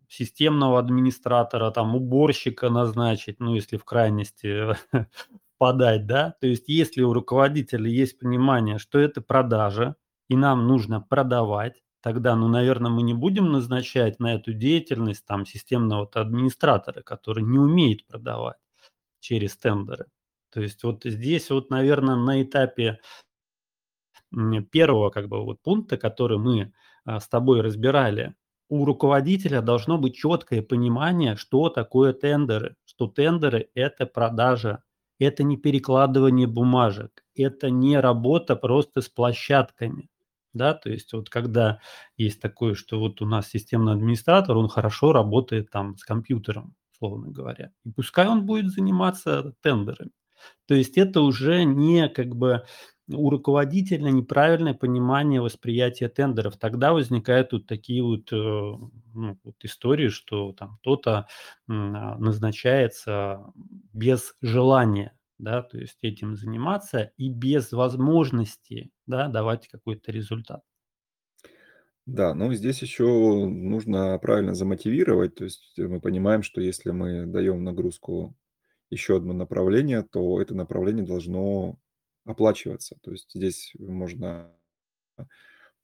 системного 0.08 0.78
администратора, 0.78 1.72
там, 1.72 1.96
уборщика 1.96 2.70
назначить, 2.70 3.40
ну, 3.40 3.56
если 3.56 3.76
в 3.76 3.84
крайности 3.84 4.76
подать, 5.58 6.06
да, 6.06 6.36
то 6.40 6.46
есть 6.46 6.68
если 6.68 7.02
у 7.02 7.12
руководителя 7.12 7.90
есть 7.90 8.20
понимание, 8.20 8.78
что 8.78 9.00
это 9.00 9.20
продажа, 9.20 9.96
и 10.32 10.36
нам 10.36 10.66
нужно 10.66 11.00
продавать, 11.00 11.82
тогда, 12.00 12.34
ну, 12.36 12.48
наверное, 12.48 12.90
мы 12.90 13.02
не 13.02 13.14
будем 13.14 13.52
назначать 13.52 14.18
на 14.20 14.34
эту 14.34 14.54
деятельность 14.54 15.26
там 15.26 15.46
системного 15.46 16.08
администратора, 16.14 17.02
который 17.02 17.44
не 17.44 17.58
умеет 17.58 18.06
продавать. 18.06 18.56
через 19.20 19.56
тендеры. 19.56 20.06
То 20.52 20.62
есть 20.62 20.84
вот 20.84 21.04
здесь 21.04 21.50
вот, 21.50 21.70
наверное, 21.70 22.16
на 22.16 22.42
этапе 22.42 23.00
первого 24.70 25.10
как 25.10 25.28
бы 25.28 25.44
вот 25.44 25.62
пункта, 25.62 25.96
который 25.96 26.38
мы 26.38 26.72
а, 27.04 27.20
с 27.20 27.28
тобой 27.28 27.60
разбирали, 27.62 28.34
у 28.68 28.84
руководителя 28.84 29.62
должно 29.62 29.98
быть 29.98 30.16
четкое 30.16 30.62
понимание, 30.62 31.36
что 31.36 31.68
такое 31.70 32.12
тендеры, 32.14 32.76
что 32.86 33.06
тендеры– 33.06 33.70
это 33.74 34.06
продажа, 34.06 34.82
это 35.18 35.44
не 35.44 35.56
перекладывание 35.56 36.46
бумажек, 36.46 37.24
это 37.36 37.70
не 37.70 38.00
работа 38.00 38.56
просто 38.56 39.02
с 39.02 39.08
площадками. 39.08 40.08
Да, 40.54 40.74
то 40.74 40.90
есть 40.90 41.12
вот 41.14 41.30
когда 41.30 41.80
есть 42.16 42.40
такое, 42.40 42.74
что 42.74 42.98
вот 43.00 43.22
у 43.22 43.26
нас 43.26 43.48
системный 43.48 43.92
администратор, 43.94 44.56
он 44.56 44.68
хорошо 44.68 45.12
работает 45.12 45.70
там 45.70 45.96
с 45.96 46.04
компьютером, 46.04 46.74
условно 46.92 47.30
говоря. 47.30 47.72
И 47.84 47.90
пускай 47.90 48.28
он 48.28 48.44
будет 48.46 48.70
заниматься 48.70 49.54
тендерами. 49.62 50.10
То 50.66 50.74
есть 50.74 50.98
это 50.98 51.20
уже 51.22 51.64
не 51.64 52.08
как 52.08 52.34
бы 52.36 52.64
у 53.08 53.30
руководителя 53.30 54.10
неправильное 54.10 54.74
понимание 54.74 55.40
восприятия 55.40 56.08
тендеров. 56.08 56.56
Тогда 56.58 56.92
возникают 56.92 57.52
вот 57.52 57.66
такие 57.66 58.02
вот, 58.02 58.32
э, 58.32 58.36
ну, 58.36 59.38
вот 59.44 59.54
истории, 59.64 60.08
что 60.08 60.52
там 60.52 60.78
кто-то 60.80 61.26
а, 61.68 62.16
назначается 62.18 63.44
без 63.92 64.34
желания, 64.40 65.12
да, 65.42 65.62
то 65.62 65.76
есть 65.76 65.98
этим 66.02 66.36
заниматься 66.36 67.12
и 67.16 67.28
без 67.28 67.72
возможности, 67.72 68.92
да, 69.06 69.28
давать 69.28 69.68
какой-то 69.68 70.12
результат. 70.12 70.62
Да, 72.06 72.34
ну 72.34 72.52
здесь 72.52 72.82
еще 72.82 73.04
нужно 73.46 74.18
правильно 74.18 74.54
замотивировать. 74.54 75.34
То 75.34 75.44
есть 75.44 75.74
мы 75.78 76.00
понимаем, 76.00 76.42
что 76.42 76.60
если 76.60 76.90
мы 76.90 77.26
даем 77.26 77.62
нагрузку 77.64 78.36
еще 78.90 79.16
одно 79.16 79.32
направление, 79.32 80.02
то 80.02 80.40
это 80.40 80.54
направление 80.54 81.04
должно 81.04 81.78
оплачиваться. 82.24 82.98
То 83.02 83.12
есть 83.12 83.30
здесь 83.34 83.72
можно 83.78 84.52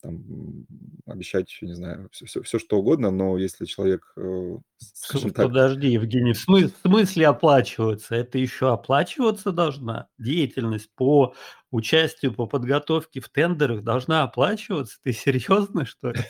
там, 0.01 0.67
обещать, 1.07 1.57
не 1.63 1.75
знаю, 1.75 2.09
все, 2.13 2.27
все, 2.27 2.43
все 2.43 2.59
что 2.59 2.79
угодно, 2.79 3.11
но 3.11 3.37
если 3.39 3.65
человек, 3.65 4.13
э, 4.17 4.59
скажем 4.79 5.31
так... 5.31 5.47
Подожди, 5.47 5.89
Евгений, 5.89 6.33
в 6.33 6.39
смысле, 6.39 6.69
в 6.69 6.89
смысле 6.89 7.27
оплачиваться? 7.27 8.15
Это 8.15 8.39
еще 8.39 8.73
оплачиваться 8.73 9.53
должна? 9.53 10.09
Деятельность 10.19 10.91
по 10.95 11.35
участию, 11.71 12.35
по 12.35 12.47
подготовке 12.47 13.21
в 13.21 13.29
тендерах 13.29 13.83
должна 13.83 14.23
оплачиваться? 14.23 14.99
Ты 15.03 15.13
серьезно, 15.13 15.85
что 15.85 16.13
ли? 16.13 16.21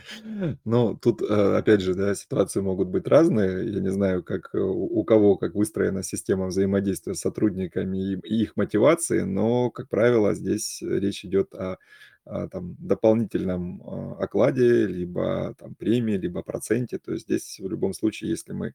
Ну, 0.64 0.96
тут, 0.96 1.22
э, 1.22 1.56
опять 1.56 1.80
же, 1.80 1.94
да, 1.94 2.14
ситуации 2.14 2.60
могут 2.60 2.88
быть 2.88 3.06
разные. 3.06 3.72
Я 3.72 3.80
не 3.80 3.90
знаю, 3.90 4.22
как 4.22 4.50
э, 4.54 4.58
у 4.58 5.02
кого 5.04 5.36
как 5.36 5.54
выстроена 5.54 6.02
система 6.02 6.46
взаимодействия 6.46 7.14
с 7.14 7.20
сотрудниками 7.20 8.14
и 8.14 8.42
их 8.42 8.56
мотивации, 8.56 9.22
но, 9.22 9.70
как 9.70 9.88
правило, 9.88 10.34
здесь 10.34 10.82
речь 10.82 11.24
идет 11.24 11.54
о 11.54 11.78
там, 12.26 12.76
дополнительном 12.78 13.82
а, 13.82 14.24
окладе, 14.24 14.86
либо 14.86 15.54
там, 15.58 15.74
премии, 15.74 16.16
либо 16.16 16.42
проценте. 16.42 16.98
То 16.98 17.12
есть 17.12 17.24
здесь 17.24 17.58
в 17.60 17.68
любом 17.68 17.94
случае, 17.94 18.30
если 18.30 18.52
мы 18.52 18.74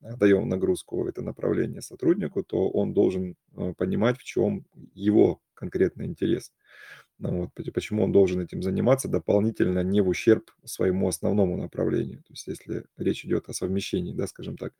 даем 0.00 0.48
нагрузку 0.48 1.02
в 1.02 1.06
это 1.06 1.22
направление 1.22 1.82
сотруднику, 1.82 2.42
то 2.42 2.70
он 2.70 2.94
должен 2.94 3.36
понимать, 3.76 4.18
в 4.18 4.24
чем 4.24 4.64
его 4.94 5.40
конкретный 5.54 6.06
интерес. 6.06 6.52
Ну 7.18 7.42
вот, 7.42 7.50
почему 7.74 8.04
он 8.04 8.12
должен 8.12 8.40
этим 8.40 8.62
заниматься 8.62 9.06
дополнительно, 9.06 9.82
не 9.82 10.00
в 10.00 10.08
ущерб 10.08 10.50
своему 10.64 11.06
основному 11.06 11.58
направлению. 11.58 12.22
То 12.22 12.32
есть 12.32 12.46
если 12.46 12.84
речь 12.96 13.26
идет 13.26 13.50
о 13.50 13.52
совмещении, 13.52 14.14
да, 14.14 14.26
скажем 14.26 14.56
так. 14.56 14.72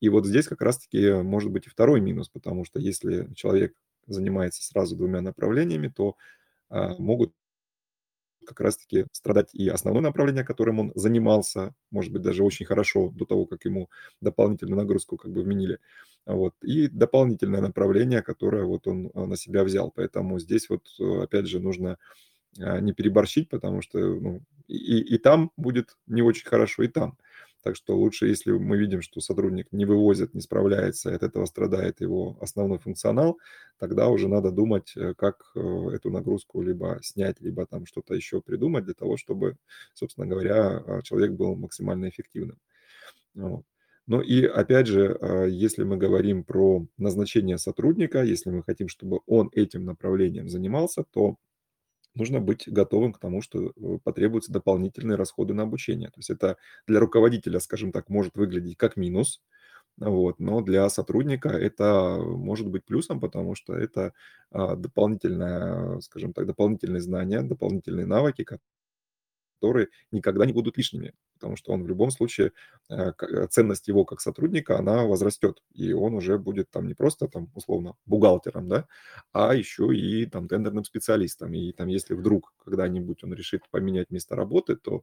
И 0.00 0.08
вот 0.08 0.24
здесь 0.26 0.46
как 0.46 0.62
раз-таки 0.62 1.12
может 1.22 1.50
быть 1.50 1.66
и 1.66 1.70
второй 1.70 2.00
минус, 2.00 2.28
потому 2.28 2.64
что 2.64 2.78
если 2.78 3.32
человек 3.34 3.74
занимается 4.06 4.62
сразу 4.64 4.96
двумя 4.96 5.20
направлениями, 5.20 5.88
то 5.88 6.16
а, 6.68 6.94
могут 6.98 7.32
как 8.46 8.60
раз-таки 8.60 9.06
страдать 9.12 9.54
и 9.54 9.68
основное 9.68 10.02
направление, 10.02 10.44
которым 10.44 10.80
он 10.80 10.92
занимался, 10.94 11.74
может 11.90 12.12
быть, 12.12 12.22
даже 12.22 12.44
очень 12.44 12.66
хорошо 12.66 13.10
до 13.10 13.24
того, 13.24 13.46
как 13.46 13.64
ему 13.64 13.88
дополнительную 14.20 14.78
нагрузку 14.78 15.16
как 15.16 15.32
бы 15.32 15.42
вменили, 15.42 15.78
вот, 16.26 16.54
и 16.62 16.88
дополнительное 16.88 17.60
направление, 17.60 18.22
которое 18.22 18.64
вот 18.64 18.86
он 18.86 19.10
а, 19.14 19.26
на 19.26 19.36
себя 19.36 19.64
взял. 19.64 19.90
Поэтому 19.90 20.38
здесь 20.38 20.68
вот, 20.68 20.82
э, 21.00 21.22
опять 21.22 21.46
же, 21.46 21.58
нужно 21.58 21.98
а, 22.58 22.80
не 22.80 22.92
переборщить, 22.92 23.48
потому 23.48 23.82
что 23.82 23.98
ну, 23.98 24.42
и, 24.68 24.98
и 25.00 25.18
там 25.18 25.50
будет 25.56 25.96
не 26.06 26.22
очень 26.22 26.46
хорошо, 26.46 26.82
и 26.82 26.88
там. 26.88 27.18
Так 27.62 27.76
что 27.76 27.96
лучше, 27.96 28.26
если 28.26 28.50
мы 28.50 28.76
видим, 28.76 29.02
что 29.02 29.20
сотрудник 29.20 29.68
не 29.70 29.84
вывозит, 29.84 30.34
не 30.34 30.40
справляется, 30.40 31.14
от 31.14 31.22
этого 31.22 31.46
страдает 31.46 32.00
его 32.00 32.36
основной 32.40 32.78
функционал, 32.78 33.38
тогда 33.78 34.08
уже 34.08 34.28
надо 34.28 34.50
думать, 34.50 34.92
э, 34.96 35.14
как 35.14 35.52
э, 35.54 35.60
эту 35.94 36.10
нагрузку 36.10 36.60
либо 36.60 36.98
снять, 37.02 37.40
либо 37.40 37.64
там 37.66 37.86
что-то 37.86 38.14
еще 38.14 38.40
придумать 38.40 38.84
для 38.84 38.94
того, 38.94 39.16
чтобы, 39.16 39.56
собственно 39.94 40.26
говоря, 40.26 40.82
а, 40.86 41.02
человек 41.02 41.32
был 41.32 41.54
максимально 41.54 42.08
эффективным. 42.08 42.58
Вот. 43.34 43.64
Ну 44.08 44.20
и 44.20 44.44
опять 44.44 44.88
же, 44.88 45.16
а, 45.20 45.44
если 45.46 45.84
мы 45.84 45.96
говорим 45.96 46.44
про 46.44 46.86
назначение 46.98 47.58
сотрудника, 47.58 48.22
если 48.24 48.50
мы 48.50 48.62
хотим, 48.64 48.88
чтобы 48.88 49.20
он 49.26 49.50
этим 49.52 49.84
направлением 49.84 50.48
занимался, 50.48 51.04
то 51.12 51.36
нужно 52.14 52.40
быть 52.40 52.64
готовым 52.66 53.12
к 53.12 53.18
тому, 53.18 53.42
что 53.42 53.70
э, 53.70 53.98
потребуются 54.04 54.52
дополнительные 54.52 55.16
расходы 55.16 55.54
на 55.54 55.64
обучение. 55.64 56.08
То 56.08 56.18
есть 56.18 56.30
это 56.30 56.56
для 56.86 57.00
руководителя, 57.00 57.60
скажем 57.60 57.92
так, 57.92 58.08
может 58.08 58.36
выглядеть 58.36 58.76
как 58.76 58.96
минус, 58.96 59.42
вот, 59.98 60.40
но 60.40 60.62
для 60.62 60.88
сотрудника 60.88 61.50
это 61.50 62.16
может 62.18 62.68
быть 62.68 62.84
плюсом, 62.84 63.20
потому 63.20 63.54
что 63.54 63.74
это 63.74 64.14
а, 64.50 64.74
дополнительное, 64.76 66.00
скажем 66.00 66.32
так, 66.32 66.46
дополнительные 66.46 67.00
знания, 67.02 67.42
дополнительные 67.42 68.06
навыки, 68.06 68.46
которые 69.60 69.88
никогда 70.10 70.46
не 70.46 70.52
будут 70.52 70.78
лишними, 70.78 71.12
потому 71.42 71.56
что 71.56 71.72
он 71.72 71.82
в 71.82 71.88
любом 71.88 72.10
случае, 72.12 72.52
э, 72.88 73.12
э, 73.20 73.46
ценность 73.48 73.88
его 73.88 74.04
как 74.04 74.20
сотрудника, 74.20 74.78
она 74.78 75.02
возрастет, 75.04 75.60
и 75.74 75.92
он 75.92 76.14
уже 76.14 76.38
будет 76.38 76.70
там 76.70 76.86
не 76.86 76.94
просто 76.94 77.26
там 77.26 77.50
условно 77.56 77.94
бухгалтером, 78.06 78.68
да, 78.68 78.86
а 79.32 79.54
еще 79.54 79.92
и 79.94 80.26
там 80.26 80.46
тендерным 80.48 80.84
специалистом. 80.84 81.52
И 81.54 81.72
там 81.72 81.88
если 81.88 82.14
вдруг 82.14 82.52
когда-нибудь 82.64 83.24
он 83.24 83.34
решит 83.34 83.62
поменять 83.70 84.10
место 84.10 84.36
работы, 84.36 84.76
то 84.76 85.02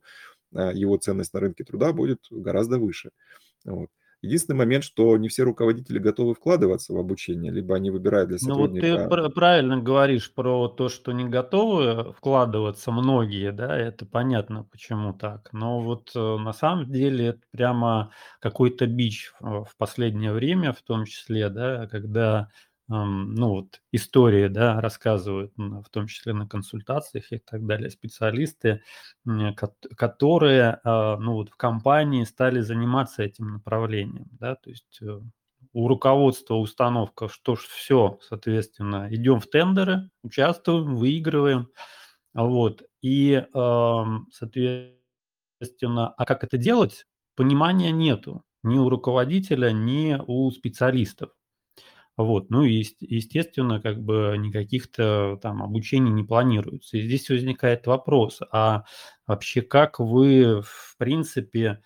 э, 0.56 0.71
его 0.73 0.97
ценность 0.97 1.34
на 1.34 1.41
рынке 1.41 1.63
труда 1.65 1.91
будет 1.93 2.19
гораздо 2.32 2.80
выше. 2.80 3.12
Вот. 3.65 3.89
Единственный 4.21 4.58
момент, 4.58 4.84
что 4.84 5.15
не 5.17 5.29
все 5.29 5.43
руководители 5.43 5.97
готовы 5.97 6.36
вкладываться 6.36 6.93
в 6.93 6.97
обучение, 6.97 7.51
либо 7.51 7.75
они 7.75 7.89
выбирают 7.89 8.29
для 8.29 8.38
сотрудника... 8.38 8.86
Ну 8.86 9.08
вот 9.08 9.27
ты 9.27 9.29
правильно 9.29 9.77
говоришь 9.77 10.34
про 10.34 10.67
то, 10.67 10.89
что 10.89 11.13
не 11.13 11.25
готовы 11.25 12.13
вкладываться 12.13 12.91
многие, 12.91 13.51
да, 13.51 13.77
это 13.77 14.05
понятно, 14.05 14.65
почему 14.69 15.13
так. 15.13 15.49
Но 15.53 15.79
вот 15.79 16.12
э, 16.15 16.19
на 16.19 16.51
самом 16.51 16.91
деле 16.91 17.27
это 17.27 17.41
прямо 17.51 18.12
какой-то 18.39 18.88
бич 18.88 19.32
в 19.39 19.69
последнее 19.77 20.34
время, 20.34 20.73
в 20.73 20.82
том 20.82 21.05
числе, 21.05 21.49
да, 21.49 21.88
когда 21.88 22.49
ну, 22.89 23.49
вот 23.49 23.82
истории, 23.91 24.47
да, 24.47 24.82
рассказывают, 24.82 25.54
в 25.58 25.86
том 25.91 26.08
числе 26.08 26.34
на 26.34 26.47
консультациях 26.47 27.32
и 27.32 27.38
так 27.39 27.65
далее, 27.65 27.89
специалисты, 27.91 28.82
которые, 29.97 30.80
а, 30.84 31.17
ну, 31.17 31.34
вот 31.34 31.49
в 31.49 31.56
компании 31.56 32.23
стали 32.25 32.62
заниматься 32.62 33.23
этим 33.23 33.54
направлением, 33.54 34.28
да, 34.39 34.56
то 34.56 34.69
есть 34.71 34.99
э, 35.02 35.21
у 35.73 35.88
руководства 35.88 36.56
установка, 36.56 37.30
что 37.30 37.56
ж, 37.56 37.62
все, 37.65 38.19
соответственно, 38.21 39.08
идем 39.12 39.39
в 39.39 39.47
тендеры, 39.47 40.10
участвуем, 40.23 40.95
выигрываем, 40.95 41.69
вот, 42.34 42.84
и, 43.02 43.45
соответственно, 43.54 44.95
а 46.17 46.25
как 46.25 46.43
это 46.43 46.58
делать, 46.58 47.06
понимания 47.36 47.91
нету 47.91 48.43
ни 48.63 48.78
у 48.78 48.89
руководителя, 48.89 49.71
ни 49.71 50.17
у 50.28 50.52
специалистов. 50.52 51.32
Вот, 52.19 52.49
ну 52.49 52.63
и, 52.65 52.84
естественно, 52.99 53.79
как 53.79 54.03
бы 54.03 54.36
никаких-то 54.38 55.39
там 55.41 55.63
обучений 55.63 56.12
не 56.12 56.25
планируется. 56.25 56.97
И 56.97 57.01
здесь 57.03 57.29
возникает 57.29 57.88
вопрос, 57.88 58.41
а 58.51 58.84
вообще 59.25 59.62
как 59.62 59.99
вы, 59.99 60.62
в 60.62 60.97
принципе, 60.97 61.82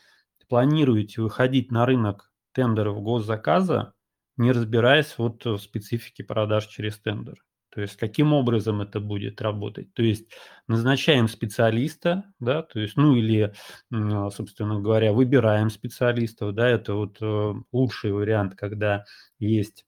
планируете 0.50 1.22
выходить 1.22 1.72
на 1.72 1.86
рынок 1.86 2.32
тендеров 2.52 3.00
госзаказа, 3.04 3.94
не 4.36 4.52
разбираясь 4.52 5.14
вот 5.20 5.46
в 5.46 5.60
специфике 5.60 6.24
продаж 6.24 6.66
через 6.66 6.98
тендер? 6.98 7.36
То 7.70 7.82
есть 7.82 7.96
каким 7.98 8.34
образом 8.34 8.82
это 8.82 9.00
будет 9.00 9.40
работать? 9.40 9.94
То 9.94 10.02
есть 10.02 10.32
назначаем 10.68 11.28
специалиста, 11.28 12.24
да, 12.40 12.64
то 12.64 12.80
есть, 12.80 12.98
ну 12.98 13.16
или, 13.16 13.54
собственно 13.92 14.80
говоря, 14.80 15.14
выбираем 15.14 15.70
специалистов, 15.70 16.56
да, 16.56 16.70
это 16.70 16.96
вот 16.96 17.18
э, 17.22 17.54
лучший 17.72 18.12
вариант, 18.14 18.56
когда 18.56 19.06
есть 19.38 19.86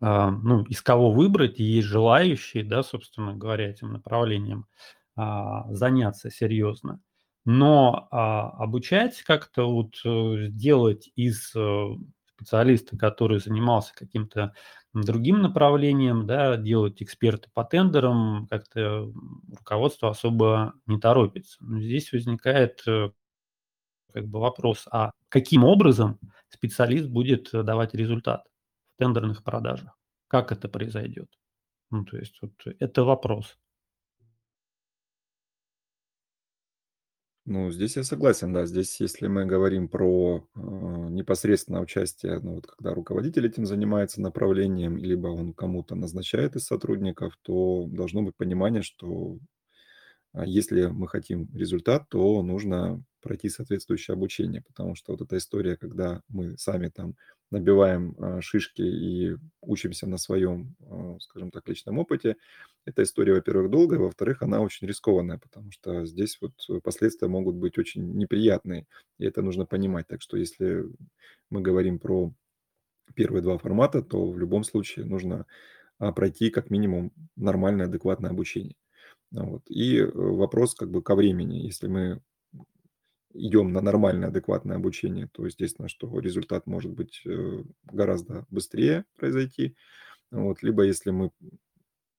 ну, 0.00 0.64
из 0.64 0.82
кого 0.82 1.12
выбрать, 1.12 1.60
и 1.60 1.64
есть 1.64 1.88
желающие, 1.88 2.64
да, 2.64 2.82
собственно 2.82 3.34
говоря, 3.34 3.70
этим 3.70 3.92
направлением 3.92 4.66
а, 5.14 5.72
заняться 5.72 6.30
серьезно. 6.30 7.00
Но 7.44 8.08
а, 8.10 8.50
обучать 8.50 9.22
как-то 9.22 9.64
вот 9.70 9.96
э, 10.04 10.48
сделать 10.48 11.10
из 11.16 11.52
э, 11.56 11.86
специалиста, 12.36 12.96
который 12.96 13.40
занимался 13.40 13.92
каким-то 13.94 14.54
другим 14.94 15.42
направлением, 15.42 16.26
да, 16.26 16.56
делать 16.56 17.02
эксперты 17.02 17.50
по 17.52 17.64
тендерам, 17.64 18.46
как-то 18.48 19.12
руководство 19.58 20.10
особо 20.10 20.74
не 20.86 21.00
торопится. 21.00 21.56
Но 21.60 21.80
здесь 21.80 22.12
возникает 22.12 22.82
э, 22.86 23.10
как 24.12 24.28
бы 24.28 24.38
вопрос, 24.40 24.86
а 24.90 25.10
каким 25.28 25.64
образом 25.64 26.20
специалист 26.48 27.08
будет 27.08 27.50
давать 27.52 27.92
результат 27.94 28.44
в 28.94 28.98
тендерных 28.98 29.42
продажах? 29.44 29.98
Как 30.28 30.52
это 30.52 30.68
произойдет? 30.68 31.28
Ну, 31.90 32.04
то 32.04 32.16
есть 32.16 32.38
вот 32.40 32.52
это 32.78 33.04
вопрос. 33.04 33.58
Ну, 37.44 37.72
здесь 37.72 37.96
я 37.96 38.04
согласен, 38.04 38.52
да. 38.52 38.66
Здесь, 38.66 39.00
если 39.00 39.26
мы 39.26 39.44
говорим 39.46 39.88
про 39.88 40.46
э, 40.54 40.60
непосредственное 40.60 41.80
участие, 41.80 42.38
ну, 42.38 42.54
вот 42.54 42.66
когда 42.68 42.94
руководитель 42.94 43.46
этим 43.46 43.66
занимается 43.66 44.20
направлением, 44.20 44.96
либо 44.96 45.26
он 45.26 45.52
кому-то 45.52 45.96
назначает 45.96 46.54
из 46.54 46.66
сотрудников, 46.66 47.36
то 47.42 47.86
должно 47.88 48.22
быть 48.22 48.36
понимание, 48.36 48.82
что 48.82 49.38
а 50.32 50.46
если 50.46 50.86
мы 50.86 51.08
хотим 51.08 51.48
результат, 51.54 52.08
то 52.08 52.42
нужно 52.42 53.02
пройти 53.20 53.48
соответствующее 53.48 54.14
обучение, 54.14 54.62
потому 54.62 54.94
что 54.94 55.12
вот 55.12 55.20
эта 55.20 55.36
история, 55.36 55.76
когда 55.76 56.22
мы 56.28 56.56
сами 56.56 56.88
там 56.88 57.16
набиваем 57.52 58.16
а, 58.18 58.40
шишки 58.40 58.82
и 58.82 59.36
учимся 59.60 60.06
на 60.08 60.18
своем, 60.18 60.74
а, 60.88 61.16
скажем 61.20 61.50
так, 61.50 61.68
личном 61.68 61.98
опыте, 61.98 62.36
эта 62.84 63.04
история, 63.04 63.34
во-первых, 63.34 63.70
долгая, 63.70 64.00
во-вторых, 64.00 64.42
она 64.42 64.60
очень 64.60 64.88
рискованная, 64.88 65.38
потому 65.38 65.70
что 65.70 66.04
здесь 66.04 66.38
вот 66.40 66.52
последствия 66.82 67.28
могут 67.28 67.54
быть 67.54 67.78
очень 67.78 68.16
неприятные, 68.16 68.86
и 69.18 69.24
это 69.24 69.42
нужно 69.42 69.66
понимать. 69.66 70.08
Так 70.08 70.20
что 70.20 70.36
если 70.36 70.84
мы 71.50 71.60
говорим 71.60 72.00
про 72.00 72.32
первые 73.14 73.42
два 73.42 73.58
формата, 73.58 74.02
то 74.02 74.30
в 74.30 74.38
любом 74.38 74.64
случае 74.64 75.04
нужно 75.04 75.46
пройти 75.98 76.50
как 76.50 76.70
минимум 76.70 77.12
нормальное, 77.36 77.86
адекватное 77.86 78.30
обучение. 78.30 78.74
Вот. 79.32 79.62
И 79.68 79.98
э, 79.98 80.10
вопрос 80.12 80.74
как 80.74 80.90
бы 80.90 81.02
ко 81.02 81.14
времени. 81.14 81.56
Если 81.56 81.88
мы 81.88 82.20
идем 83.34 83.72
на 83.72 83.80
нормальное, 83.80 84.28
адекватное 84.28 84.76
обучение, 84.76 85.28
то 85.32 85.46
естественно, 85.46 85.88
что 85.88 86.18
результат 86.18 86.66
может 86.66 86.92
быть 86.92 87.22
э, 87.26 87.62
гораздо 87.84 88.46
быстрее 88.50 89.04
произойти. 89.18 89.76
Вот. 90.30 90.62
Либо 90.62 90.82
если 90.84 91.10
мы 91.10 91.30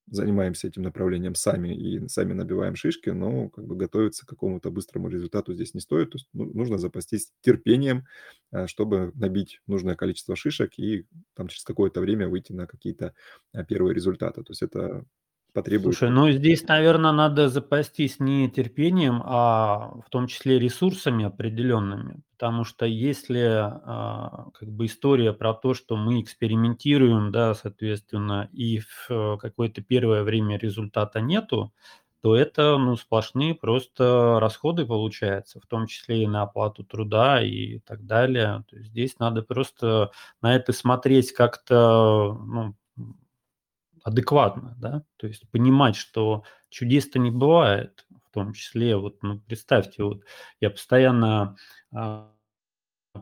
занимаемся 0.08 0.68
этим 0.68 0.82
направлением 0.84 1.36
сами 1.36 1.76
и 1.76 2.08
сами 2.08 2.34
набиваем 2.34 2.76
шишки, 2.76 3.10
но 3.10 3.50
как 3.50 3.66
бы 3.66 3.76
готовиться 3.76 4.26
к 4.26 4.30
какому-то 4.30 4.70
быстрому 4.70 5.08
результату 5.08 5.54
здесь 5.54 5.74
не 5.74 5.80
стоит. 5.80 6.12
То 6.12 6.18
есть 6.18 6.28
ну, 6.34 6.46
нужно 6.54 6.78
запастись 6.78 7.32
терпением, 7.42 8.06
а, 8.52 8.68
чтобы 8.68 9.12
набить 9.16 9.62
нужное 9.68 9.96
количество 9.96 10.36
шишек 10.36 10.78
и 10.78 11.06
там 11.36 11.48
через 11.48 11.64
какое-то 11.64 12.02
время 12.02 12.28
выйти 12.28 12.52
на 12.52 12.68
какие-то 12.68 13.14
а, 13.54 13.64
первые 13.64 13.96
результаты. 13.96 14.44
То 14.44 14.52
есть 14.52 14.62
это 14.62 15.06
потребует. 15.54 15.96
Слушай, 15.96 16.12
ну 16.12 16.30
здесь, 16.32 16.64
наверное, 16.68 17.12
надо 17.12 17.50
запастись 17.50 18.20
не 18.20 18.50
терпением, 18.50 19.22
а 19.24 19.94
в 20.06 20.10
том 20.10 20.28
числе 20.28 20.60
ресурсами 20.60 21.26
определенными. 21.26 22.22
Потому 22.32 22.66
что 22.66 22.86
если 22.86 23.40
а, 23.40 24.48
как 24.54 24.70
бы 24.70 24.88
история 24.88 25.32
про 25.32 25.54
то, 25.54 25.74
что 25.74 25.96
мы 25.96 26.22
экспериментируем, 26.22 27.32
да, 27.32 27.54
соответственно, 27.54 28.50
и 28.52 28.80
в 28.80 29.38
какое-то 29.38 29.82
первое 29.82 30.24
время 30.24 30.58
результата 30.58 31.22
нету, 31.22 31.72
то 32.24 32.38
это 32.38 32.78
ну, 32.78 32.96
сплошные 32.96 33.54
просто 33.54 34.38
расходы 34.40 34.86
получается, 34.86 35.60
в 35.60 35.68
том 35.68 35.88
числе 35.88 36.24
и 36.24 36.28
на 36.28 36.44
оплату 36.44 36.86
труда 36.86 37.44
и 37.44 37.80
так 37.80 38.06
далее. 38.06 38.64
То 38.70 38.78
есть 38.78 38.92
здесь 38.92 39.20
надо 39.20 39.42
просто 39.42 40.12
на 40.42 40.56
это 40.56 40.72
смотреть 40.72 41.34
как-то 41.34 42.38
ну, 42.46 42.76
адекватно, 44.04 44.76
да, 44.80 45.04
то 45.18 45.28
есть 45.28 45.50
понимать, 45.52 45.96
что 45.96 46.44
чудес-то 46.70 47.20
не 47.20 47.32
бывает, 47.32 48.06
в 48.30 48.34
том 48.34 48.54
числе, 48.54 48.98
вот, 48.98 49.24
ну, 49.24 49.40
представьте, 49.40 50.04
вот 50.04 50.24
я 50.60 50.70
постоянно 50.70 51.56
а, 51.94 52.32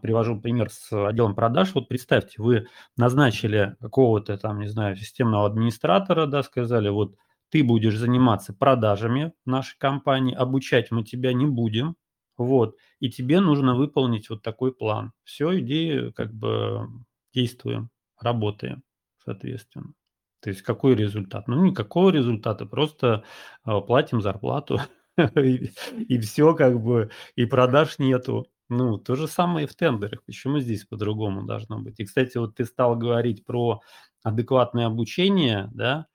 привожу 0.01 0.39
пример 0.39 0.69
с 0.69 0.91
отделом 1.07 1.35
продаж, 1.35 1.73
вот 1.75 1.89
представьте, 1.89 2.41
вы 2.41 2.67
назначили 2.97 3.75
какого-то 3.81 4.37
там, 4.37 4.59
не 4.59 4.67
знаю, 4.67 4.95
системного 4.95 5.45
администратора, 5.47 6.25
да, 6.27 6.43
сказали, 6.43 6.89
вот 6.89 7.15
ты 7.49 7.63
будешь 7.63 7.97
заниматься 7.97 8.53
продажами 8.53 9.33
нашей 9.45 9.77
компании, 9.77 10.33
обучать 10.35 10.91
мы 10.91 11.03
тебя 11.03 11.33
не 11.33 11.45
будем, 11.45 11.95
вот, 12.37 12.77
и 12.99 13.09
тебе 13.09 13.41
нужно 13.41 13.75
выполнить 13.75 14.29
вот 14.29 14.41
такой 14.41 14.73
план. 14.73 15.11
Все, 15.25 15.59
иди, 15.59 16.11
как 16.15 16.33
бы 16.33 16.87
действуем, 17.33 17.89
работаем, 18.19 18.83
соответственно. 19.23 19.93
То 20.41 20.49
есть 20.49 20.61
какой 20.63 20.95
результат? 20.95 21.47
Ну, 21.47 21.63
никакого 21.63 22.09
результата, 22.09 22.65
просто 22.65 23.23
э, 23.65 23.81
платим 23.81 24.21
зарплату, 24.21 24.79
и, 25.35 26.19
все 26.19 26.53
как 26.55 26.81
бы, 26.81 27.09
и 27.35 27.45
продаж 27.45 27.99
нету. 27.99 28.47
Ну, 28.69 28.97
то 28.97 29.15
же 29.15 29.27
самое 29.27 29.65
и 29.65 29.69
в 29.69 29.75
тендерах. 29.75 30.23
Почему 30.25 30.59
здесь 30.59 30.85
по-другому 30.85 31.43
должно 31.43 31.79
быть? 31.79 31.99
И, 31.99 32.05
кстати, 32.05 32.37
вот 32.37 32.55
ты 32.55 32.65
стал 32.65 32.95
говорить 32.95 33.45
про 33.45 33.81
адекватное 34.23 34.87
обучение, 34.87 35.69
да, 35.73 36.07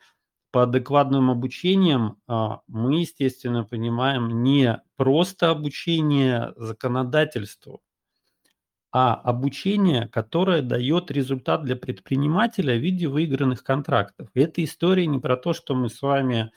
по 0.52 0.62
адекватным 0.62 1.30
обучением 1.30 2.16
а, 2.26 2.60
мы, 2.66 3.00
естественно, 3.00 3.64
понимаем 3.64 4.42
не 4.42 4.80
просто 4.96 5.50
обучение 5.50 6.54
законодательству, 6.56 7.82
а 8.98 9.14
обучение, 9.14 10.08
которое 10.08 10.62
дает 10.62 11.10
результат 11.10 11.64
для 11.64 11.76
предпринимателя 11.76 12.74
в 12.74 12.80
виде 12.80 13.08
выигранных 13.08 13.62
контрактов. 13.62 14.30
И 14.32 14.40
эта 14.40 14.64
история 14.64 15.06
не 15.06 15.18
про 15.18 15.36
то, 15.36 15.52
что 15.52 15.74
мы 15.74 15.90
с 15.90 16.00
вами 16.00 16.50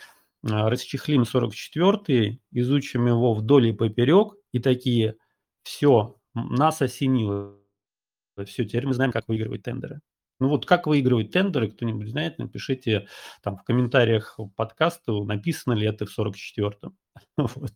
а, 0.50 0.70
расчехлим 0.70 1.24
44-й, 1.24 2.40
изучим 2.54 3.08
его 3.08 3.34
вдоль 3.34 3.68
и 3.68 3.74
поперек, 3.74 4.36
и 4.54 4.60
такие, 4.60 5.18
все, 5.64 6.16
нас 6.34 6.82
осенило. 6.82 7.58
Все, 8.46 8.64
теперь 8.64 8.88
мы 8.88 8.94
знаем, 8.94 9.12
как 9.12 9.28
выигрывать 9.28 9.64
тендеры. 9.64 10.00
Ну 10.40 10.48
вот 10.48 10.66
как 10.66 10.88
выигрывать 10.88 11.32
тендеры, 11.32 11.70
кто-нибудь 11.70 12.08
знает, 12.08 12.38
напишите 12.38 13.10
там 13.44 13.58
в 13.58 13.64
комментариях 13.64 14.40
подкаста, 14.56 15.12
написано 15.26 15.74
ли 15.74 15.86
это 15.86 16.06
в 16.06 16.18
44-м. 16.18 16.96
Вот. 17.38 17.74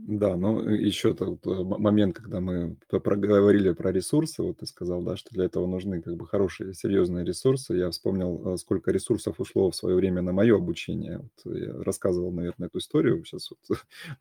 Да, 0.00 0.36
ну 0.36 0.60
еще 0.60 1.12
тот 1.12 1.44
э, 1.46 1.50
момент, 1.50 2.16
когда 2.16 2.40
мы 2.40 2.76
проговорили 2.88 3.72
про 3.72 3.90
ресурсы, 3.92 4.42
вот 4.42 4.58
ты 4.58 4.66
сказал, 4.66 5.02
да, 5.02 5.16
что 5.16 5.30
для 5.34 5.44
этого 5.46 5.66
нужны 5.66 6.00
как 6.00 6.16
бы 6.16 6.26
хорошие, 6.26 6.72
серьезные 6.72 7.24
ресурсы. 7.24 7.74
Я 7.76 7.90
вспомнил, 7.90 8.54
э, 8.54 8.56
сколько 8.58 8.92
ресурсов 8.92 9.40
ушло 9.40 9.70
в 9.70 9.76
свое 9.76 9.96
время 9.96 10.22
на 10.22 10.32
мое 10.32 10.54
обучение. 10.56 11.18
Вот 11.44 11.54
я 11.56 11.72
рассказывал, 11.82 12.30
наверное, 12.32 12.68
эту 12.68 12.78
историю. 12.78 13.24
Сейчас 13.24 13.50
вот 13.50 13.78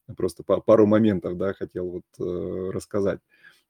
просто 0.18 0.44
пару 0.44 0.88
моментов, 0.88 1.38
да, 1.38 1.54
хотел 1.54 1.90
вот 1.90 2.04
э, 2.20 2.70
рассказать. 2.72 3.20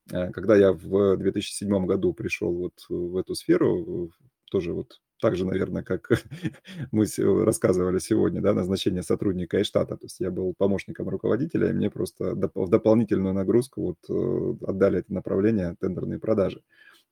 Когда 0.10 0.56
я 0.58 0.74
в 0.74 1.18
2007 1.18 1.86
году 1.86 2.14
пришел 2.14 2.54
вот 2.54 2.74
в 2.90 3.18
эту 3.18 3.36
сферу, 3.36 4.12
тоже 4.50 4.74
вот 4.74 5.00
так 5.20 5.36
же, 5.36 5.46
наверное, 5.46 5.84
как 5.84 6.10
мы 6.92 7.06
рассказывали 7.18 8.00
сегодня, 8.00 8.42
да, 8.42 8.54
назначение 8.54 9.04
сотрудника 9.04 9.60
и 9.60 9.64
штата. 9.64 9.98
То 9.98 10.06
есть 10.06 10.20
я 10.20 10.32
был 10.32 10.54
помощником 10.58 11.10
руководителя, 11.10 11.70
и 11.70 11.74
мне 11.74 11.90
просто 11.90 12.36
в 12.36 12.70
дополнительную 12.70 13.34
нагрузку 13.34 13.82
вот 13.82 13.98
э, 14.10 14.66
отдали 14.66 15.00
это 15.00 15.14
направление 15.14 15.76
тендерные 15.80 16.20
продажи. 16.20 16.62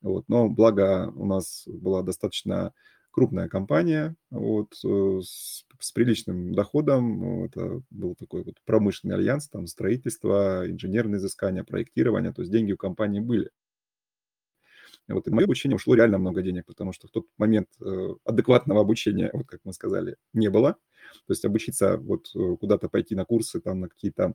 Вот. 0.01 0.25
Но 0.27 0.49
благо 0.49 1.11
у 1.15 1.25
нас 1.25 1.63
была 1.67 2.03
достаточно 2.03 2.73
крупная 3.09 3.47
компания 3.47 4.15
вот, 4.29 4.73
э, 4.83 5.21
с, 5.23 5.65
с 5.79 5.91
приличным 5.91 6.53
доходом. 6.53 7.45
Это 7.45 7.81
был 7.89 8.13
такой 8.15 8.43
вот 8.43 8.55
промышленный 8.65 9.15
альянс, 9.15 9.47
там 9.49 9.67
строительство, 9.67 10.69
инженерные 10.69 11.17
изыскания, 11.17 11.63
проектирование. 11.63 12.33
То 12.33 12.41
есть 12.41 12.51
деньги 12.51 12.73
у 12.73 12.77
компании 12.77 13.19
были. 13.19 13.49
Вот, 15.07 15.27
и 15.27 15.31
мое 15.31 15.45
обучение 15.45 15.75
ушло 15.75 15.93
реально 15.93 16.17
много 16.17 16.41
денег, 16.41 16.65
потому 16.65 16.91
что 16.91 17.07
в 17.07 17.11
тот 17.11 17.27
момент 17.37 17.67
э, 17.79 18.15
адекватного 18.23 18.81
обучения, 18.81 19.29
вот 19.33 19.45
как 19.47 19.61
мы 19.63 19.73
сказали, 19.73 20.17
не 20.33 20.49
было. 20.49 20.73
То 21.27 21.31
есть 21.31 21.45
обучиться, 21.45 21.97
вот 21.97 22.27
э, 22.35 22.55
куда-то 22.59 22.89
пойти 22.89 23.15
на 23.15 23.25
курсы, 23.25 23.61
там, 23.61 23.81
на 23.81 23.89
какие-то 23.89 24.33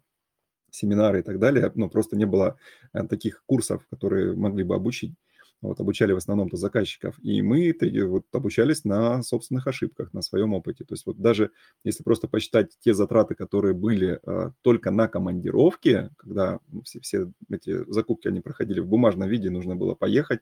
семинары 0.70 1.20
и 1.20 1.22
так 1.22 1.40
далее, 1.40 1.72
ну, 1.74 1.90
просто 1.90 2.16
не 2.16 2.26
было 2.26 2.56
э, 2.92 3.04
таких 3.08 3.42
курсов, 3.46 3.84
которые 3.90 4.36
могли 4.36 4.62
бы 4.62 4.76
обучить. 4.76 5.14
Вот, 5.62 5.78
обучали 5.78 6.12
в 6.12 6.16
основном-то 6.16 6.56
заказчиков. 6.56 7.16
И 7.22 7.42
мы 7.42 7.76
вот, 8.06 8.24
обучались 8.32 8.84
на 8.84 9.22
собственных 9.22 9.66
ошибках, 9.66 10.12
на 10.14 10.22
своем 10.22 10.54
опыте. 10.54 10.84
То 10.84 10.94
есть 10.94 11.04
вот 11.04 11.18
даже 11.18 11.50
если 11.84 12.02
просто 12.02 12.28
посчитать 12.28 12.78
те 12.80 12.94
затраты, 12.94 13.34
которые 13.34 13.74
были 13.74 14.20
а, 14.24 14.52
только 14.62 14.90
на 14.90 15.06
командировке, 15.06 16.10
когда 16.16 16.60
все, 16.84 17.00
все 17.00 17.30
эти 17.50 17.84
закупки, 17.92 18.28
они 18.28 18.40
проходили 18.40 18.80
в 18.80 18.86
бумажном 18.86 19.28
виде, 19.28 19.50
нужно 19.50 19.76
было 19.76 19.94
поехать, 19.94 20.40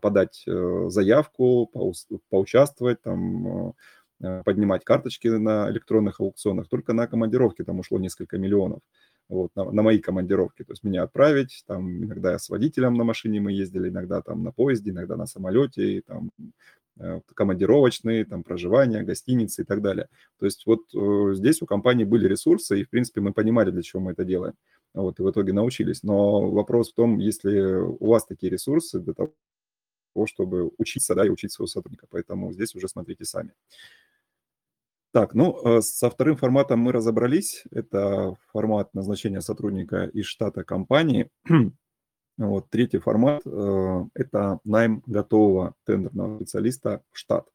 подать 0.00 0.44
а, 0.48 0.88
заявку, 0.88 1.70
поу- 1.72 2.20
поучаствовать, 2.28 3.00
там, 3.02 3.74
а, 4.22 4.42
поднимать 4.44 4.84
карточки 4.84 5.28
на 5.28 5.70
электронных 5.70 6.20
аукционах. 6.20 6.68
Только 6.68 6.92
на 6.92 7.06
командировке 7.06 7.64
там 7.64 7.78
ушло 7.80 7.98
несколько 7.98 8.38
миллионов. 8.38 8.80
вот, 9.30 9.50
на, 9.54 9.70
на 9.70 9.82
мои 9.82 9.98
командировки, 9.98 10.64
то 10.64 10.72
есть 10.72 10.82
меня 10.82 11.04
отправить, 11.04 11.62
там 11.66 12.04
иногда 12.04 12.38
с 12.38 12.48
водителем 12.50 12.94
на 12.94 13.04
машине 13.04 13.40
мы 13.40 13.52
ездили, 13.52 13.88
иногда 13.88 14.20
там 14.22 14.42
на 14.42 14.52
поезде, 14.52 14.90
иногда 14.90 15.16
на 15.16 15.26
самолете, 15.26 15.98
и, 15.98 16.00
там 16.00 16.30
э, 16.98 17.20
командировочные, 17.34 18.24
там 18.24 18.42
проживание, 18.42 19.02
гостиницы 19.04 19.62
и 19.62 19.64
так 19.64 19.82
далее. 19.82 20.08
То 20.38 20.46
есть 20.46 20.66
вот 20.66 20.80
э, 20.94 21.34
здесь 21.34 21.62
у 21.62 21.66
компании 21.66 22.04
были 22.04 22.26
ресурсы, 22.26 22.80
и, 22.80 22.84
в 22.84 22.90
принципе, 22.90 23.20
мы 23.20 23.32
понимали, 23.32 23.70
для 23.70 23.82
чего 23.82 24.02
мы 24.02 24.12
это 24.12 24.24
делаем. 24.24 24.54
Вот, 24.94 25.20
и 25.20 25.22
в 25.22 25.30
итоге 25.30 25.52
научились. 25.52 26.02
Но 26.02 26.50
вопрос 26.50 26.90
в 26.90 26.94
том, 26.96 27.18
если 27.18 27.60
у 27.76 28.06
вас 28.06 28.26
такие 28.26 28.50
ресурсы 28.50 28.98
для 28.98 29.14
того, 29.14 29.32
чтобы 30.26 30.70
учиться, 30.78 31.14
да, 31.14 31.26
и 31.26 31.30
учить 31.30 31.52
своего 31.52 31.68
сотрудника. 31.68 32.06
Поэтому 32.10 32.52
здесь 32.52 32.74
уже 32.74 32.88
смотрите 32.88 33.24
сами. 33.24 33.52
Так, 35.12 35.34
ну, 35.34 35.58
э, 35.64 35.80
со 35.80 36.08
вторым 36.08 36.36
форматом 36.36 36.78
мы 36.80 36.92
разобрались. 36.92 37.64
Это 37.72 38.36
формат 38.52 38.94
назначения 38.94 39.40
сотрудника 39.40 40.04
из 40.04 40.26
штата 40.26 40.64
компании. 40.64 41.28
Вот, 42.38 42.70
третий 42.70 42.96
формат 42.96 43.42
э,– 43.44 44.04
это 44.14 44.60
найм 44.64 45.02
готового 45.04 45.74
тендерного 45.84 46.38
специалиста 46.38 47.02
в 47.10 47.18
штат. 47.18 47.46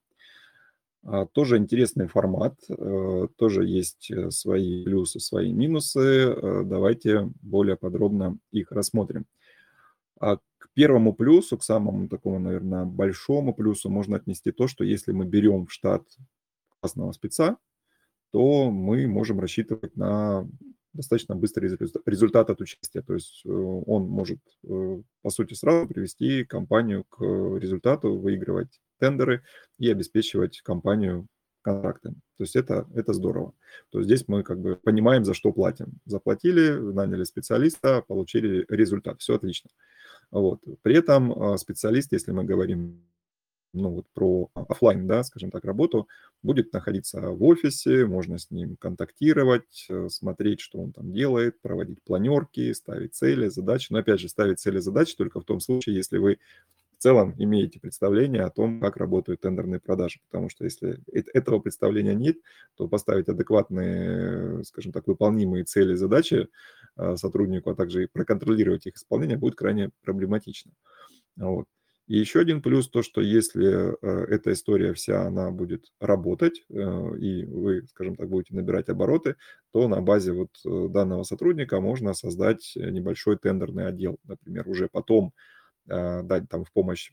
А, 1.03 1.25
тоже 1.25 1.57
интересный 1.57 2.07
формат, 2.07 2.53
э, 2.69 3.27
тоже 3.35 3.65
есть 3.65 4.11
свои 4.29 4.83
плюсы, 4.85 5.19
свои 5.19 5.51
минусы. 5.51 6.35
Давайте 6.65 7.31
более 7.41 7.77
подробно 7.77 8.37
их 8.51 8.71
рассмотрим. 8.71 9.25
А 10.19 10.37
первому 10.75 11.13
плюсу, 11.13 11.57
к 11.57 11.63
самому 11.63 12.07
такому, 12.07 12.39
наверное, 12.39 12.85
большому 12.85 13.53
плюсу 13.53 13.89
можно 13.89 14.17
отнести 14.17 14.51
то, 14.51 14.67
что 14.67 14.83
если 14.83 15.11
мы 15.13 15.25
берем 15.25 15.65
в 15.65 15.71
штат 15.71 16.03
классного 16.79 17.11
спеца, 17.13 17.57
то 18.31 18.69
мы 18.69 19.07
можем 19.07 19.39
рассчитывать 19.39 19.95
на 19.95 20.47
достаточно 20.93 21.35
быстрый 21.35 21.69
результат 22.05 22.49
от 22.49 22.61
участия. 22.61 23.01
То 23.01 23.13
есть 23.13 23.41
э, 23.45 23.49
он 23.49 24.07
может, 24.07 24.39
э, 24.63 25.01
по 25.21 25.29
сути, 25.29 25.53
сразу 25.53 25.87
привести 25.87 26.43
компанию 26.45 27.03
к 27.05 27.21
результату, 27.21 28.17
выигрывать 28.17 28.81
тендеры 28.99 29.41
и 29.77 29.89
обеспечивать 29.89 30.61
компанию 30.61 31.27
контрактами. 31.61 32.15
То 32.37 32.43
есть 32.43 32.55
это, 32.55 32.87
это 32.93 33.13
здорово. 33.13 33.53
То 33.89 33.99
есть 33.99 34.07
здесь 34.07 34.27
мы 34.27 34.43
как 34.43 34.59
бы 34.59 34.75
понимаем, 34.75 35.25
за 35.25 35.33
что 35.33 35.51
платим. 35.51 35.99
Заплатили, 36.05 36.69
наняли 36.71 37.23
специалиста, 37.23 38.03
получили 38.07 38.65
результат. 38.69 39.19
Все 39.21 39.35
отлично. 39.35 39.69
Вот. 40.35 40.59
При 40.81 40.97
этом 40.97 41.31
а, 41.31 41.57
специалист, 41.57 42.11
если 42.11 42.31
мы 42.31 42.43
говорим 42.43 43.01
ну, 43.71 43.89
вот 43.89 44.05
про 44.13 44.49
офлайн, 44.53 45.07
да, 45.07 45.23
скажем 45.23 45.49
так, 45.49 45.63
работу, 45.63 46.09
будет 46.43 46.73
находиться 46.73 47.21
в 47.21 47.43
офисе, 47.43 48.05
можно 48.05 48.37
с 48.37 48.51
ним 48.51 48.75
контактировать, 48.77 49.85
э, 49.89 50.07
смотреть, 50.09 50.61
что 50.61 50.79
он 50.79 50.93
там 50.93 51.11
делает, 51.11 51.59
проводить 51.61 52.01
планерки, 52.03 52.71
ставить 52.73 53.15
цели, 53.15 53.47
задачи. 53.47 53.87
Но 53.91 53.99
опять 53.99 54.19
же, 54.19 54.29
ставить 54.29 54.59
цели, 54.59 54.79
задачи 54.79 55.15
только 55.15 55.39
в 55.39 55.45
том 55.45 55.59
случае, 55.59 55.95
если 55.95 56.17
вы 56.17 56.39
в 56.97 57.01
целом 57.01 57.33
имеете 57.37 57.79
представление 57.79 58.43
о 58.43 58.49
том, 58.49 58.79
как 58.79 58.97
работают 58.97 59.41
тендерные 59.41 59.79
продажи. 59.79 60.19
Потому 60.29 60.49
что 60.49 60.63
если 60.63 60.99
этого 61.33 61.59
представления 61.59 62.15
нет, 62.15 62.37
то 62.75 62.87
поставить 62.87 63.27
адекватные, 63.27 64.63
скажем 64.63 64.91
так, 64.91 65.07
выполнимые 65.07 65.65
цели, 65.65 65.95
задачи 65.95 66.35
э, 66.35 66.47
сотруднику, 67.15 67.69
а 67.69 67.75
также 67.75 68.03
и 68.03 68.07
проконтролировать 68.07 68.87
их 68.87 68.95
исполнение 68.95 69.37
будет 69.37 69.55
крайне 69.55 69.89
проблематично. 70.03 70.71
Вот. 71.35 71.65
И 72.07 72.19
еще 72.19 72.39
один 72.39 72.61
плюс 72.61 72.87
то, 72.87 73.01
что 73.01 73.19
если 73.19 73.95
э, 73.99 74.25
эта 74.25 74.53
история 74.53 74.93
вся, 74.93 75.23
она 75.23 75.49
будет 75.49 75.91
работать, 75.99 76.63
э, 76.69 77.17
и 77.17 77.45
вы, 77.45 77.87
скажем 77.87 78.15
так, 78.15 78.29
будете 78.29 78.53
набирать 78.53 78.89
обороты, 78.89 79.37
то 79.71 79.87
на 79.87 80.01
базе 80.01 80.31
вот 80.31 80.51
э, 80.65 80.87
данного 80.89 81.23
сотрудника 81.23 81.81
можно 81.81 82.13
создать 82.13 82.73
небольшой 82.75 83.37
тендерный 83.37 83.87
отдел, 83.87 84.19
например, 84.23 84.67
уже 84.69 84.87
потом 84.87 85.33
дать 85.87 86.49
там 86.49 86.63
в 86.63 86.71
помощь 86.71 87.11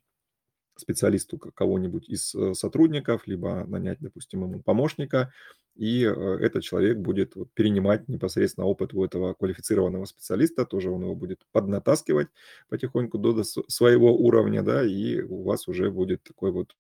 специалисту 0.77 1.39
кого-нибудь 1.39 2.09
из 2.09 2.35
э, 2.35 2.55
сотрудников, 2.55 3.27
либо 3.27 3.65
нанять, 3.67 3.99
допустим, 4.01 4.43
ему 4.43 4.63
помощника, 4.63 5.33
и 5.75 6.05
э, 6.05 6.11
этот 6.41 6.63
человек 6.63 6.99
будет 6.99 7.35
перенимать 7.55 8.09
непосредственно 8.09 8.67
опыт 8.67 8.95
у 8.95 9.05
этого 9.05 9.35
квалифицированного 9.35 10.05
специалиста, 10.05 10.67
тоже 10.67 10.91
он 10.91 11.03
его 11.03 11.15
будет 11.15 11.41
поднатаскивать 11.53 12.29
потихоньку 12.69 13.19
до 13.19 13.43
своего 13.45 14.17
уровня, 14.17 14.63
да, 14.63 14.85
и 14.85 15.21
у 15.23 15.43
вас 15.43 15.69
уже 15.69 15.91
будет 15.91 16.23
такой 16.23 16.53
вот 16.53 16.75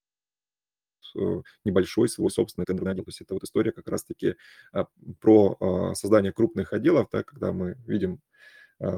э, 1.16 1.43
небольшой 1.64 2.09
свой 2.09 2.30
собственный 2.30 2.66
тендерный 2.66 2.93
отдел. 2.93 3.05
То 3.05 3.11
есть 3.11 3.20
это 3.20 3.34
вот 3.34 3.45
история 3.45 3.72
как 3.72 3.88
раз-таки 3.88 4.36
а, 4.72 4.86
про 5.20 5.57
а, 5.61 5.95
создание 5.95 6.32
крупных 6.32 6.72
отделов, 6.72 7.09
да, 7.12 7.22
когда 7.22 7.53
мы 7.53 7.76
видим 7.86 8.20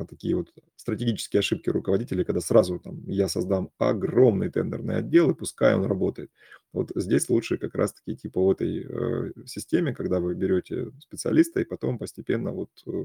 такие 0.09 0.35
вот 0.35 0.53
стратегические 0.77 1.41
ошибки 1.41 1.71
руководителей, 1.71 2.25
когда 2.25 2.41
сразу 2.41 2.79
там 2.79 3.03
я 3.07 3.29
создам 3.29 3.71
огромный 3.79 4.51
тендерный 4.51 4.97
отдел 4.97 5.31
и 5.31 5.35
пускай 5.35 5.75
он 5.75 5.85
работает. 5.85 6.31
Вот 6.73 6.91
здесь 6.95 7.29
лучше 7.29 7.59
как 7.59 7.75
раз-таки 7.75 8.17
типа 8.17 8.41
в 8.41 8.51
этой 8.51 8.85
э, 8.85 9.33
системе, 9.47 9.95
когда 9.95 10.21
вы 10.21 10.35
берете 10.35 10.91
специалиста 11.01 11.61
и 11.61 11.65
потом 11.65 11.99
постепенно 11.99 12.53
вот 12.53 12.71
э, 12.87 13.05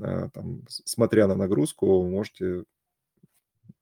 а, 0.00 0.28
там, 0.30 0.62
смотря 0.68 1.26
на 1.26 1.34
нагрузку, 1.34 2.04
можете 2.04 2.64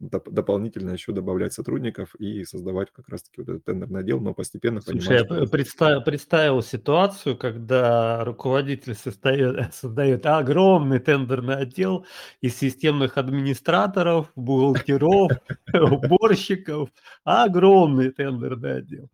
доп- 0.01 0.30
дополнительно 0.30 0.90
еще 0.90 1.12
добавлять 1.12 1.53
сотрудников 1.53 2.14
и 2.16 2.44
создавать 2.44 2.90
как 2.92 3.09
раз-таки 3.09 3.40
вот 3.40 3.49
этот 3.49 3.64
тендерный 3.64 4.01
отдел, 4.01 4.20
но 4.20 4.34
постепенно 4.34 4.80
Слушай, 4.80 5.07
понимать, 5.07 5.30
я 5.30 5.36
что... 5.36 5.46
представил, 5.46 6.03
представил 6.03 6.62
ситуацию, 6.62 7.36
когда 7.36 8.24
руководитель 8.24 8.94
создает, 8.94 9.74
создает 9.74 10.26
огромный 10.26 10.99
тендерный 10.99 11.57
отдел 11.57 12.07
из 12.40 12.57
системных 12.57 13.18
администраторов, 13.18 14.30
бухгалтеров, 14.36 15.32
уборщиков, 15.72 16.90
огромный 17.24 18.11
тендерный 18.11 18.78
отдел. 18.78 19.11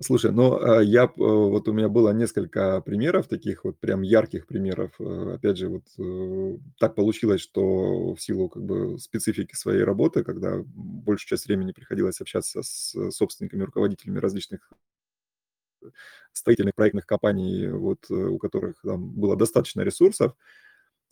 Слушай, 0.00 0.32
ну, 0.32 0.58
а, 0.60 0.82
я, 0.82 1.08
вот 1.16 1.68
у 1.68 1.72
меня 1.72 1.88
было 1.88 2.10
несколько 2.12 2.80
примеров 2.80 3.28
таких 3.28 3.64
вот 3.64 3.78
прям 3.78 4.02
ярких 4.02 4.46
примеров. 4.48 4.90
Э, 4.98 5.34
опять 5.36 5.56
же, 5.56 5.68
вот 5.68 5.84
э, 5.98 6.58
так 6.80 6.96
получилось, 6.96 7.40
что 7.40 8.14
в 8.14 8.20
силу 8.20 8.48
как 8.48 8.64
бы 8.64 8.98
специфики 8.98 9.54
своей 9.54 9.84
работы, 9.84 10.24
когда 10.24 10.56
большую 10.66 11.28
часть 11.28 11.46
времени 11.46 11.70
приходилось 11.70 12.20
общаться 12.20 12.62
с 12.64 13.10
собственниками, 13.12 13.62
руководителями 13.62 14.18
различных 14.18 14.68
строительных 16.32 16.74
проектных 16.74 17.06
компаний, 17.06 17.68
вот 17.68 18.06
э, 18.10 18.14
у 18.14 18.38
которых 18.38 18.80
там 18.82 19.10
было 19.10 19.36
достаточно 19.36 19.82
ресурсов, 19.82 20.32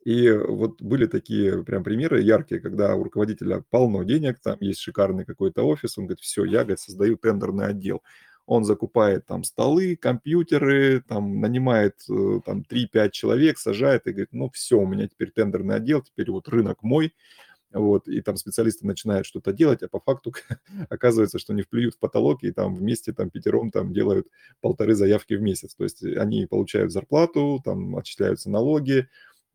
и 0.05 0.31
вот 0.31 0.83
были 0.83 1.07
такие 1.07 1.65
прям 1.65 1.85
примеры 1.85 2.23
яркие, 2.23 2.61
когда 2.61 2.95
у 2.97 3.05
руководителя 3.05 3.65
полно 3.71 4.03
денег, 4.05 4.41
там 4.41 4.59
есть 4.61 4.81
шикарный 4.81 5.25
какой-то 5.27 5.65
офис, 5.65 5.99
он 5.99 6.07
говорит, 6.07 6.21
все, 6.23 6.45
я, 6.45 6.61
говорит, 6.61 6.81
создаю 6.81 7.17
тендерный 7.17 7.67
отдел 7.67 8.03
он 8.47 8.65
закупает 8.65 9.27
там 9.27 9.45
столы, 9.45 9.97
компьютеры, 9.97 11.03
там 11.07 11.41
нанимает 11.41 11.97
э, 12.11 12.41
там 12.45 12.65
3-5 12.69 13.11
человек, 13.11 13.59
сажает 13.59 14.07
и 14.07 14.11
говорит, 14.13 14.33
ну 14.33 14.51
все, 14.51 14.79
у 14.79 14.87
меня 14.87 15.07
теперь 15.09 15.31
тендерный 15.31 15.77
отдел, 15.77 16.03
теперь 16.03 16.31
вот 16.31 16.49
рынок 16.49 16.83
мой, 16.83 17.15
вот, 17.73 18.09
и 18.09 18.21
там 18.21 18.37
специалисты 18.37 18.87
начинают 18.87 19.27
что-то 19.27 19.53
делать, 19.53 19.83
а 19.83 19.89
по 19.89 20.01
факту 20.01 20.35
оказывается, 20.91 21.39
что 21.39 21.53
они 21.53 21.63
вплюют 21.63 21.95
в 21.95 21.99
потолок, 21.99 22.43
и 22.43 22.51
там 22.51 22.75
вместе 22.75 23.13
там 23.13 23.31
пятером 23.31 23.71
там 23.71 23.93
делают 23.93 24.27
полторы 24.61 24.95
заявки 24.95 25.35
в 25.35 25.43
месяц, 25.43 25.75
то 25.75 25.85
есть 25.85 26.03
они 26.05 26.47
получают 26.47 26.93
зарплату, 26.93 27.61
там 27.65 27.97
отчисляются 27.97 28.51
налоги, 28.51 29.09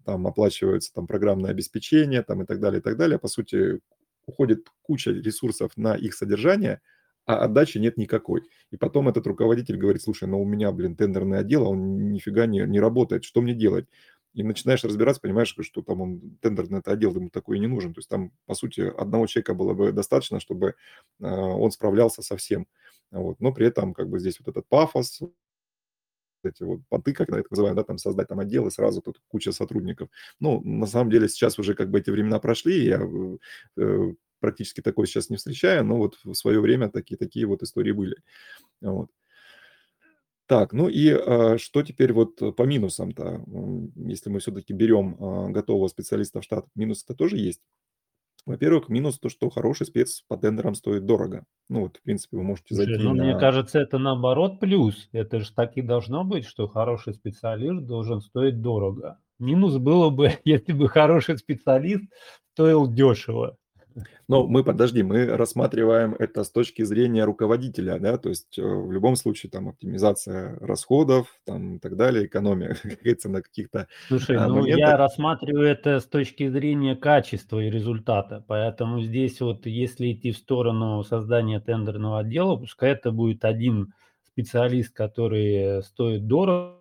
там 0.06 0.26
оплачивается 0.26 0.94
там 0.94 1.08
программное 1.08 1.52
обеспечение, 1.52 2.24
там 2.24 2.42
и 2.42 2.46
так 2.46 2.62
далее, 2.62 2.80
и 2.80 2.84
так 2.84 2.96
далее, 2.96 3.20
по 3.20 3.28
сути 3.28 3.82
уходит 4.26 4.68
куча 4.82 5.12
ресурсов 5.12 5.74
на 5.76 5.96
их 5.96 6.14
содержание– 6.14 6.80
а 7.28 7.44
отдачи 7.44 7.78
нет 7.78 7.98
никакой. 7.98 8.44
И 8.72 8.78
потом 8.78 9.10
этот 9.10 9.28
руководитель 9.28 9.78
говорит, 9.78 10.02
слушай, 10.02 10.28
ну 10.28 10.42
у 10.42 10.46
меня, 10.46 10.72
блин, 10.72 10.96
тендерный 10.96 11.40
отдел, 11.40 11.66
а 11.66 11.70
он 11.70 12.12
нифига 12.14 12.46
не, 12.46 12.62
не 12.62 12.80
работает, 12.80 13.26
что 13.26 13.42
мне 13.42 13.54
делать? 13.54 13.86
И 14.34 14.44
начинаешь 14.44 14.84
разбираться, 14.84 15.22
понимаешь, 15.22 15.54
что 15.60 15.82
там 15.82 16.02
он, 16.02 16.38
тендерный 16.42 16.80
отдел 16.80 17.14
ему 17.14 17.30
такой 17.30 17.60
не 17.60 17.68
нужен. 17.68 17.94
То 17.94 18.00
есть 18.00 18.10
там, 18.10 18.32
по 18.46 18.56
сути, 18.56 18.82
одного 18.82 19.28
человека 19.28 19.54
было 19.54 19.74
бы 19.74 19.92
достаточно, 19.92 20.40
чтобы 20.40 20.70
э, 20.70 20.74
он 21.26 21.70
справлялся 21.72 22.22
со 22.22 22.38
всем. 22.38 22.66
Вот. 23.12 23.40
Но 23.42 23.52
при 23.52 23.68
этом 23.68 23.94
как 23.94 24.10
бы 24.10 24.20
здесь 24.20 24.40
вот 24.40 24.48
этот 24.48 24.68
пафос, 24.70 25.22
эти 26.44 26.64
вот 26.64 26.80
понты, 26.88 27.14
как 27.14 27.30
я 27.30 27.40
это 27.40 27.48
называю, 27.50 27.76
да, 27.76 27.84
там 27.84 27.98
создать 27.98 28.30
там 28.30 28.40
отдел 28.40 28.68
и 28.68 28.72
сразу 28.72 29.02
тут 29.02 29.20
куча 29.28 29.52
сотрудников. 29.52 30.08
Ну, 30.40 30.62
на 30.62 30.86
самом 30.86 31.12
деле 31.12 31.28
сейчас 31.28 31.60
уже 31.60 31.74
как 31.74 31.90
бы 31.90 32.00
эти 32.00 32.10
времена 32.10 32.40
прошли, 32.40 32.86
я 32.86 33.02
э, 33.78 34.14
практически 34.40 34.82
такой 34.82 35.08
сейчас 35.08 35.30
не 35.30 35.38
встречаю, 35.38 35.86
но 35.86 35.98
вот 35.98 36.18
в 36.24 36.34
свое 36.34 36.60
время 36.60 36.90
такие, 36.90 37.18
такие 37.18 37.46
вот 37.46 37.64
истории 37.64 37.92
были. 37.92 38.18
Вот. 38.82 39.10
Так, 40.48 40.72
ну 40.72 40.88
и 40.88 41.10
э, 41.10 41.58
что 41.58 41.84
теперь 41.84 42.14
вот 42.14 42.56
по 42.56 42.64
минусам-то, 42.64 43.44
если 43.96 44.30
мы 44.30 44.40
все-таки 44.40 44.74
берем 44.74 45.16
э, 45.20 45.52
готового 45.52 45.90
специалиста 45.90 46.40
в 46.40 46.44
штат, 46.44 46.66
минусы-то 46.76 47.14
тоже 47.16 47.38
есть. 47.38 47.62
Во-первых, 48.48 48.88
минус 48.88 49.20
то, 49.20 49.28
что 49.28 49.50
хороший 49.50 49.88
спец 49.88 50.24
по 50.26 50.38
тендерам 50.38 50.74
стоит 50.74 51.06
дорого. 51.06 51.44
Ну 51.68 51.82
вот, 51.82 51.98
в 51.98 52.02
принципе, 52.02 52.38
вы 52.38 52.44
можете 52.44 52.76
Слушай, 52.76 52.94
зайти 52.94 53.04
ну, 53.04 53.14
на... 53.14 53.24
мне 53.26 53.38
кажется, 53.38 53.78
это 53.78 53.98
наоборот 53.98 54.62
плюс. 54.62 55.10
Это 55.12 55.42
же 55.42 55.54
так 55.54 55.76
и 55.76 55.82
должно 55.82 56.24
быть, 56.24 56.46
что 56.46 56.66
хороший 56.70 57.14
специалист 57.14 57.86
должен 57.86 58.22
стоить 58.22 58.62
дорого. 58.62 59.20
Минус 59.38 59.76
было 59.76 60.10
бы, 60.10 60.32
если 60.46 60.72
бы 60.72 60.88
хороший 60.88 61.38
специалист 61.38 62.06
стоил 62.54 62.88
дешево. 62.88 63.58
Но 64.28 64.46
мы, 64.46 64.64
подожди, 64.64 65.04
мы 65.04 65.26
рассматриваем 65.26 66.16
это 66.18 66.44
с 66.44 66.50
точки 66.50 66.84
зрения 66.84 67.24
руководителя, 67.24 67.98
да, 68.00 68.18
то 68.18 68.30
есть 68.30 68.60
э, 68.60 68.62
в 68.62 68.92
любом 68.92 69.16
случае 69.16 69.50
там 69.50 69.70
оптимизация 69.70 70.58
расходов, 70.60 71.40
там 71.46 71.78
и 71.78 71.80
так 71.80 71.96
далее, 71.96 72.26
экономия, 72.26 72.76
как 72.82 72.92
говорится, 72.94 73.30
на 73.30 73.42
каких-то 73.42 73.88
Слушай, 74.08 74.38
а, 74.38 74.48
ну 74.48 74.56
моментах. 74.56 74.80
я 74.80 74.98
рассматриваю 74.98 75.68
это 75.68 76.00
с 76.00 76.06
точки 76.06 76.48
зрения 76.50 76.96
качества 76.96 77.60
и 77.60 77.70
результата, 77.70 78.44
поэтому 78.48 79.02
здесь 79.02 79.40
вот 79.42 79.66
если 79.66 80.12
идти 80.12 80.32
в 80.32 80.38
сторону 80.38 81.04
создания 81.04 81.60
тендерного 81.60 82.20
отдела, 82.20 82.56
пускай 82.56 82.92
это 82.92 83.12
будет 83.12 83.46
один 83.46 83.94
специалист, 84.26 84.94
который 84.94 85.82
стоит 85.84 86.28
дорого, 86.28 86.78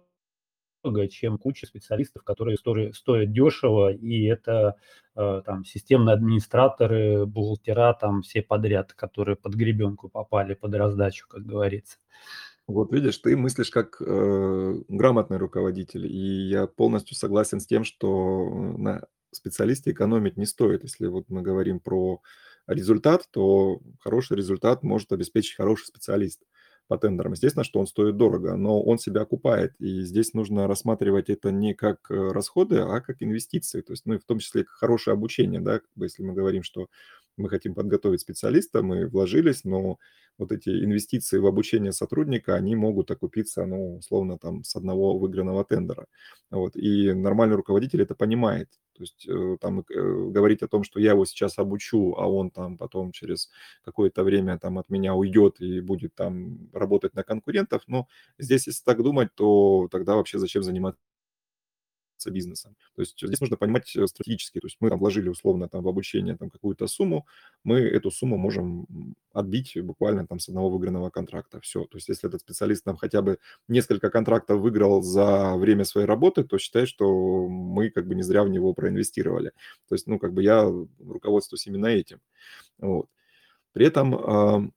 чем 1.11 1.39
куча 1.39 1.67
специалистов, 1.67 2.23
которые 2.23 2.59
стоят 2.59 3.33
дешево, 3.33 3.93
и 3.93 4.25
это 4.25 4.77
там 5.17 5.65
системные 5.65 6.15
администраторы, 6.15 7.27
бухгалтера, 7.27 7.97
там 7.99 8.23
все 8.23 8.43
подряд, 8.43 8.93
которые 8.93 9.37
под 9.37 9.55
гребенку 9.55 10.09
попали, 10.09 10.55
под 10.55 10.75
раздачу, 10.75 11.27
как 11.29 11.45
говорится. 11.45 11.97
Вот 12.67 12.93
видишь, 12.93 13.19
ты 13.19 13.37
мыслишь 13.37 13.71
как 13.71 14.01
э, 14.01 14.75
грамотный 14.89 15.39
руководитель, 15.39 16.07
и 16.07 16.49
я 16.49 16.67
полностью 16.67 17.17
согласен 17.17 17.61
с 17.61 17.67
тем, 17.67 17.85
что 17.85 18.49
на 18.77 19.03
специалисте 19.31 19.93
экономить 19.93 20.37
не 20.37 20.47
стоит. 20.47 20.83
Если 20.83 21.07
вот 21.07 21.27
мы 21.29 21.43
говорим 21.43 21.79
про 21.79 22.21
результат, 22.67 23.29
то 23.31 23.81
хороший 24.01 24.37
результат 24.37 24.83
может 24.83 25.13
обеспечить 25.13 25.57
хороший 25.57 25.87
специалист 25.87 26.43
по 26.89 26.99
тендерам. 26.99 27.33
Естественно, 27.33 27.65
что 27.65 27.81
он 27.81 27.87
стоит 27.87 28.17
дорого, 28.17 28.57
но 28.57 28.83
он 28.83 28.99
себя 28.99 29.23
окупает. 29.23 29.75
И 29.79 30.03
здесь 30.03 30.35
нужно 30.35 30.67
рассматривать 30.67 31.31
это 31.31 31.51
не 31.51 31.75
как 31.75 32.11
э, 32.11 32.33
расходы, 32.33 32.79
а 32.79 33.01
как 33.01 33.23
инвестиции. 33.23 33.81
То 33.81 33.93
есть, 33.93 34.07
ну, 34.07 34.15
и 34.15 34.19
в 34.19 34.25
том 34.25 34.39
числе 34.39 34.65
хорошее 34.67 35.15
обучение, 35.15 35.61
да, 35.61 35.81
если 35.97 36.23
мы 36.23 36.35
говорим, 36.35 36.63
что 36.63 36.89
мы 37.37 37.49
хотим 37.49 37.75
подготовить 37.75 38.21
специалиста, 38.21 38.83
мы 38.83 39.07
вложились, 39.09 39.65
но 39.65 39.99
вот 40.39 40.53
эти 40.53 40.69
инвестиции 40.69 41.39
в 41.39 41.47
обучение 41.47 41.93
сотрудника, 41.93 42.55
они 42.55 42.77
могут 42.77 43.11
окупиться, 43.11 43.65
ну, 43.67 43.97
условно, 43.97 44.39
там, 44.39 44.65
с 44.65 44.77
одного 44.77 45.19
выигранного 45.19 45.65
тендера. 45.65 46.07
Вот. 46.51 46.77
И 46.77 47.13
нормальный 47.13 47.57
руководитель 47.57 48.03
это 48.03 48.15
понимает. 48.15 48.69
То 48.97 49.03
есть 49.03 49.27
э, 49.29 49.57
там 49.61 49.81
э, 49.81 49.83
говорить 49.91 50.63
о 50.63 50.69
том, 50.69 50.85
что 50.85 51.01
я 51.01 51.13
его 51.13 51.25
сейчас 51.25 51.59
обучу, 51.59 52.15
а 52.17 52.29
он 52.31 52.51
там 52.51 52.79
потом 52.79 53.13
через 53.13 53.51
какое-то 53.85 54.25
время 54.25 54.59
там 54.59 54.79
от 54.79 54.89
меня 54.89 55.15
уйдет 55.15 55.61
и 55.61 55.81
будет 55.81 56.15
там 56.15 56.71
работать 56.73 57.15
на 57.15 57.23
конкурентов, 57.23 57.83
но 57.87 58.09
здесь, 58.39 58.67
если 58.67 58.83
так 58.85 59.03
думать, 59.03 59.29
то 59.35 59.89
тогда 59.91 60.17
вообще 60.17 60.39
зачем 60.39 60.63
заниматься 60.63 61.01
бизнесом. 62.31 62.77
То 62.95 63.03
есть 63.03 63.19
здесь 63.21 63.41
нужно 63.41 63.57
понимать 63.57 63.95
э, 63.97 64.07
стратегически. 64.07 64.61
То 64.61 64.67
есть 64.67 64.77
мы 64.81 64.91
там 64.91 64.99
вложили 64.99 65.29
условно 65.29 65.69
там 65.69 65.83
в 65.83 65.89
обучение 65.89 66.37
там 66.37 66.51
какую-то 66.51 66.87
сумму, 66.87 67.27
мы 67.65 67.81
эту 67.81 68.11
сумму 68.11 68.37
можем 68.37 68.87
отбить 69.33 69.77
буквально 69.83 70.27
там 70.27 70.39
с 70.39 70.49
одного 70.49 70.71
выигранного 70.71 71.11
контракта. 71.11 71.61
Все. 71.61 71.85
То 71.85 71.97
есть 71.97 72.09
если 72.09 72.29
этот 72.29 72.41
специалист 72.41 72.87
нам 72.87 72.97
хотя 72.97 73.23
бы 73.23 73.39
несколько 73.69 74.11
контрактов 74.11 74.61
выиграл 74.61 75.03
за 75.03 75.57
время 75.57 75.85
своей 75.85 76.07
работы, 76.07 76.45
то 76.45 76.59
считай, 76.59 76.87
что 76.87 77.49
мы 77.49 77.91
как 77.91 78.07
бы 78.07 78.15
не 78.15 78.23
зря 78.23 78.43
в 78.43 78.49
него 78.49 78.73
проинвестировали. 78.75 79.53
То 79.89 79.95
есть, 79.95 80.07
ну, 80.07 80.19
как 80.19 80.33
бы 80.33 80.43
я 80.43 80.65
руководствуюсь 80.99 81.67
именно 81.67 81.87
этим. 81.87 82.21
Вот. 82.79 83.09
При 83.73 83.87
этом 83.87 84.73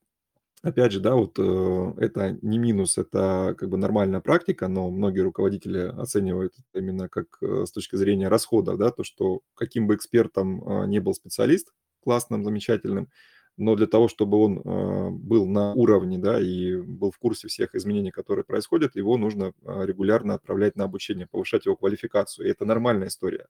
Опять 0.62 0.92
же, 0.92 1.00
да, 1.00 1.16
вот 1.16 1.40
э, 1.40 1.94
это 2.00 2.38
не 2.42 2.58
минус, 2.58 2.98
это 2.98 3.56
как 3.58 3.70
бы 3.70 3.78
нормальная 3.78 4.20
практика, 4.20 4.68
но 4.68 4.90
многие 4.92 5.22
руководители 5.22 5.80
оценивают 5.98 6.54
это 6.58 6.84
именно 6.84 7.08
как 7.08 7.28
э, 7.42 7.64
с 7.66 7.72
точки 7.72 7.96
зрения 7.96 8.28
расходов, 8.28 8.78
да, 8.78 8.92
то, 8.92 9.06
что 9.06 9.40
каким 9.56 9.88
бы 9.88 9.96
экспертом 9.96 10.62
э, 10.84 10.88
не 10.88 11.00
был 11.00 11.14
специалист 11.14 11.72
классным, 12.04 12.44
замечательным, 12.44 13.08
но 13.56 13.76
для 13.78 13.88
того, 13.88 14.10
чтобы 14.10 14.38
он 14.38 14.60
э, 14.60 15.10
был 15.12 15.46
на 15.48 15.74
уровне, 15.76 16.18
да, 16.18 16.42
и 16.42 16.76
был 16.76 17.12
в 17.12 17.20
курсе 17.20 17.48
всех 17.48 17.74
изменений, 17.74 18.12
которые 18.12 18.44
происходят, 18.44 18.98
его 18.98 19.16
нужно 19.18 19.54
э, 19.64 19.86
регулярно 19.86 20.34
отправлять 20.34 20.76
на 20.76 20.84
обучение, 20.84 21.26
повышать 21.26 21.68
его 21.68 21.78
квалификацию, 21.78 22.48
и 22.48 22.52
это 22.52 22.66
нормальная 22.66 23.08
история. 23.08 23.48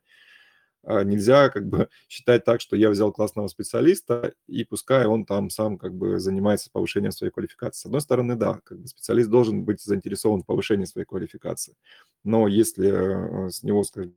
А, 0.83 1.03
нельзя 1.03 1.49
как 1.49 1.67
бы 1.67 1.89
считать 2.07 2.45
так, 2.45 2.61
что 2.61 2.75
я 2.75 2.89
взял 2.89 3.11
классного 3.11 3.47
специалиста, 3.47 4.33
и 4.47 4.63
пускай 4.63 5.05
он 5.05 5.25
там 5.25 5.49
сам 5.49 5.77
как 5.77 5.93
бы 5.93 6.19
занимается 6.19 6.69
повышением 6.71 7.11
своей 7.11 7.31
квалификации. 7.31 7.81
С 7.81 7.85
одной 7.85 8.01
стороны, 8.01 8.35
да, 8.35 8.59
как 8.63 8.79
бы 8.79 8.87
специалист 8.87 9.29
должен 9.29 9.63
быть 9.63 9.81
заинтересован 9.81 10.43
в 10.43 10.45
повышении 10.45 10.85
своей 10.85 11.05
квалификации. 11.05 11.75
Но 12.23 12.47
если 12.47 13.47
э, 13.47 13.49
с 13.49 13.63
него, 13.63 13.83
скажем, 13.83 14.15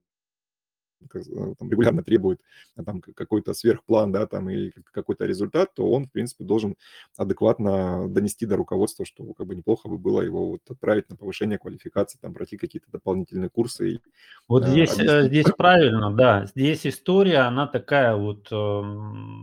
там, 1.09 1.71
регулярно 1.71 2.03
требует 2.03 2.41
э, 2.77 2.83
там, 2.83 3.01
какой-то 3.01 3.55
сверхплан, 3.55 4.13
да, 4.13 4.27
там, 4.27 4.51
и 4.51 4.71
какой-то 4.93 5.27
результат, 5.27 5.75
то 5.75 5.91
он, 5.91 6.07
в 6.07 6.11
принципе, 6.13 6.45
должен 6.45 6.77
адекватно 7.17 8.09
донести 8.09 8.47
до 8.47 8.57
руководства, 8.57 9.05
что 9.05 9.33
как 9.35 9.47
бы 9.47 9.55
неплохо 9.55 9.89
бы 9.89 9.99
было 9.99 10.23
его 10.23 10.51
вот 10.51 10.61
отправить 10.69 11.09
на 11.11 11.17
повышение 11.17 11.59
квалификации, 11.59 12.19
там, 12.21 12.35
пройти 12.35 12.57
какие-то 12.57 12.91
дополнительные 12.91 13.51
курсы. 13.51 13.91
И, 13.93 14.01
вот 14.49 14.65
здесь, 14.65 14.99
э, 14.99 15.27
здесь 15.27 15.47
правильно, 15.57 16.13
да, 16.13 16.47
здесь 16.47 16.87
история, 16.87 17.39
она 17.39 17.67
такая 17.67 18.17
вот 18.17 18.49
э, 18.51 18.83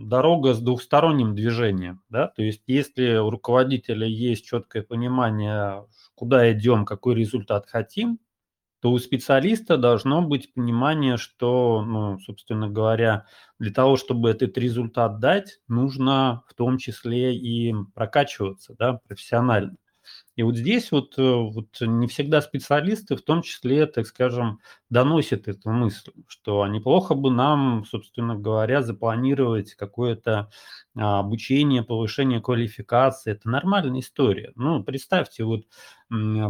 дорога 0.03 0.53
с 0.53 0.59
двухсторонним 0.59 1.35
движением, 1.35 2.01
да, 2.09 2.27
то 2.27 2.41
есть 2.41 2.63
если 2.67 3.17
у 3.17 3.29
руководителя 3.29 4.07
есть 4.07 4.45
четкое 4.45 4.83
понимание, 4.83 5.85
куда 6.15 6.51
идем, 6.51 6.85
какой 6.85 7.15
результат 7.15 7.67
хотим, 7.67 8.19
то 8.81 8.91
у 8.91 8.99
специалиста 8.99 9.77
должно 9.77 10.21
быть 10.21 10.53
понимание, 10.53 11.17
что, 11.17 11.83
ну, 11.85 12.19
собственно 12.19 12.69
говоря, 12.69 13.25
для 13.59 13.71
того, 13.73 13.97
чтобы 13.97 14.29
этот 14.29 14.57
результат 14.57 15.19
дать, 15.19 15.59
нужно 15.67 16.43
в 16.47 16.53
том 16.53 16.77
числе 16.77 17.35
и 17.35 17.73
прокачиваться 17.93 18.75
да, 18.77 18.93
профессионально. 19.07 19.75
И 20.39 20.43
вот 20.43 20.55
здесь 20.55 20.89
вот, 20.93 21.19
э, 21.19 21.21
вот 21.21 21.67
не 21.81 22.07
всегда 22.07 22.39
специалисты, 22.41 23.17
в 23.17 23.21
том 23.21 23.41
числе, 23.41 23.85
так 23.87 24.07
скажем, 24.07 24.61
доносят 24.89 25.49
эту 25.49 25.69
мысль, 25.69 26.11
что 26.29 26.65
неплохо 26.65 27.13
бы 27.13 27.29
нам, 27.29 27.83
собственно 27.83 28.37
говоря, 28.37 28.81
запланировать 28.81 29.73
какое-то 29.75 30.49
а, 30.95 31.19
обучение, 31.19 31.83
повышение 31.83 32.39
квалификации. 32.39 33.33
Это 33.33 33.49
нормальная 33.49 33.99
история. 33.99 34.53
Ну, 34.55 34.81
представьте 34.81 35.43
вот 35.43 35.65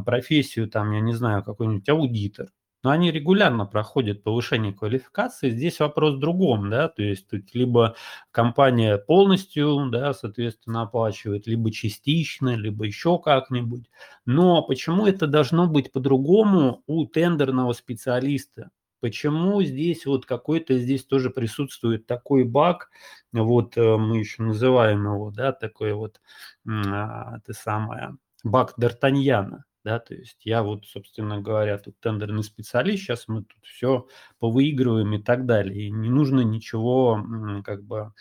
профессию, 0.06 0.70
там, 0.70 0.92
я 0.92 1.00
не 1.00 1.14
знаю, 1.14 1.44
какой-нибудь 1.44 1.90
аудитор 1.90 2.50
но 2.84 2.92
они 2.92 3.12
регулярно 3.12 3.66
проходят 3.66 4.24
повышение 4.24 4.74
квалификации. 4.74 5.50
Здесь 5.50 5.80
вопрос 5.80 6.16
в 6.16 6.20
другом, 6.20 6.70
да, 6.70 6.88
то 6.88 7.02
есть 7.04 7.28
тут 7.28 7.54
либо 7.54 7.96
компания 8.32 8.98
полностью, 8.98 9.90
да, 9.92 10.14
соответственно, 10.14 10.84
оплачивает, 10.84 11.48
либо 11.48 11.72
частично, 11.72 12.56
либо 12.56 12.86
еще 12.86 13.20
как-нибудь. 13.20 13.90
Но 14.26 14.64
почему 14.64 15.06
это 15.08 15.28
должно 15.28 15.68
быть 15.68 15.92
по-другому 15.92 16.84
у 16.88 17.06
тендерного 17.06 17.74
специалиста? 17.74 18.70
Почему 19.02 19.62
здесь 19.64 20.06
вот 20.06 20.26
какой-то 20.26 20.78
здесь 20.78 21.06
тоже 21.06 21.30
присутствует 21.30 22.06
такой 22.06 22.44
баг, 22.44 22.90
вот 23.32 23.78
э, 23.78 23.98
мы 23.98 24.18
еще 24.20 24.44
называем 24.44 25.06
его, 25.06 25.32
да, 25.32 25.54
такой 25.54 25.94
вот, 25.94 26.20
а, 26.68 27.38
это 27.38 27.54
самое, 27.54 28.18
баг 28.44 28.74
Д'Артаньяна 28.78 29.64
да, 29.84 30.00
то 30.00 30.14
есть 30.14 30.46
я 30.46 30.64
вот, 30.64 30.86
собственно 30.86 31.42
говоря, 31.42 31.78
тут 31.78 32.00
тендерный 32.00 32.44
специалист, 32.44 33.04
сейчас 33.04 33.28
мы 33.28 33.44
тут 33.44 33.64
все 33.64 34.08
повыигрываем 34.40 35.14
и 35.14 35.24
так 35.24 35.46
далее, 35.46 35.88
и 35.88 35.92
не 35.92 36.10
нужно 36.10 36.42
ничего 36.42 37.24
как 37.64 37.84
бы 37.84 38.14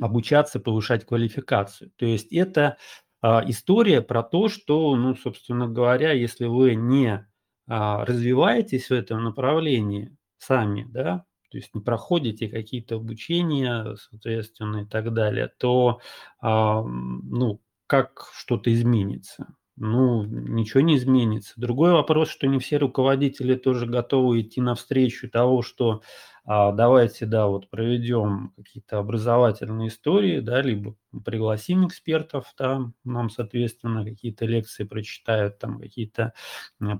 обучаться, 0.00 0.60
повышать 0.60 1.04
квалификацию. 1.04 1.90
То 1.96 2.06
есть 2.06 2.32
это 2.32 2.78
а, 3.20 3.42
история 3.46 4.00
про 4.02 4.22
то, 4.22 4.48
что, 4.48 4.96
ну, 4.96 5.14
собственно 5.14 5.68
говоря, 5.68 6.12
если 6.12 6.46
вы 6.46 6.74
не 6.74 7.26
а, 7.68 8.04
развиваетесь 8.04 8.88
в 8.88 8.92
этом 8.92 9.24
направлении 9.24 10.16
сами, 10.38 10.84
да, 10.88 11.24
то 11.50 11.58
есть 11.58 11.74
не 11.74 11.82
проходите 11.82 12.48
какие-то 12.48 12.96
обучения, 12.96 13.94
соответственно, 13.96 14.78
и 14.78 14.86
так 14.86 15.12
далее, 15.12 15.52
то, 15.58 16.00
а, 16.40 16.82
ну, 16.82 17.60
как 17.86 18.30
что-то 18.34 18.72
изменится? 18.72 19.54
Ну, 19.84 20.22
ничего 20.24 20.80
не 20.80 20.94
изменится. 20.96 21.54
Другой 21.56 21.90
вопрос, 21.92 22.28
что 22.28 22.46
не 22.46 22.60
все 22.60 22.76
руководители 22.76 23.56
тоже 23.56 23.86
готовы 23.86 24.40
идти 24.42 24.60
навстречу 24.60 25.28
того, 25.28 25.62
что 25.62 26.02
а, 26.44 26.70
давайте, 26.70 27.26
да, 27.26 27.48
вот 27.48 27.68
проведем 27.68 28.52
какие-то 28.56 28.98
образовательные 28.98 29.88
истории, 29.88 30.38
да, 30.38 30.62
либо 30.62 30.94
пригласим 31.24 31.86
экспертов, 31.88 32.46
там, 32.56 32.94
нам, 33.02 33.28
соответственно, 33.28 34.04
какие-то 34.04 34.46
лекции 34.46 34.84
прочитают, 34.84 35.58
там, 35.58 35.80
какие-то 35.80 36.32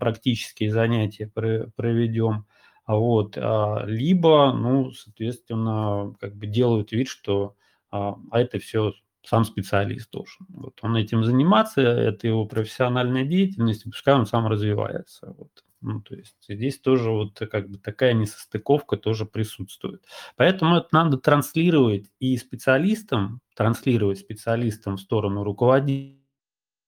практические 0.01 0.73
занятия 0.73 1.29
проведем. 1.29 2.47
А 2.85 2.97
вот, 2.97 3.39
а, 3.39 3.85
либо, 3.87 4.53
ну, 4.53 4.91
соответственно, 4.91 6.17
как 6.21 6.35
бы 6.35 6.49
делают 6.49 6.91
вид, 6.91 7.07
что 7.07 7.55
а, 7.93 8.17
а 8.33 8.41
это 8.41 8.59
все 8.59 8.93
сам 9.25 9.45
специалист 9.45 10.11
должен. 10.11 10.47
Вот 10.49 10.79
он 10.83 10.97
этим 10.97 11.25
заниматься, 11.25 11.81
это 11.81 12.27
его 12.27 12.47
профессиональная 12.47 13.25
деятельность, 13.25 13.85
пускай 13.85 14.15
он 14.15 14.27
сам 14.27 14.47
развивается. 14.47 15.35
Вот. 15.37 15.65
Ну, 15.81 16.01
то 16.01 16.15
есть 16.15 16.37
здесь 16.49 16.79
тоже 16.79 17.11
вот 17.11 17.39
как 17.51 17.69
бы 17.69 17.79
такая 17.79 18.13
несостыковка 18.13 18.97
тоже 18.97 19.27
присутствует. 19.27 20.05
Поэтому 20.37 20.77
это 20.77 20.89
надо 20.93 21.19
транслировать 21.19 22.07
и 22.21 22.37
специалистам, 22.37 23.41
транслировать 23.57 24.21
специалистам 24.21 24.97
в 24.97 25.01
сторону 25.01 25.43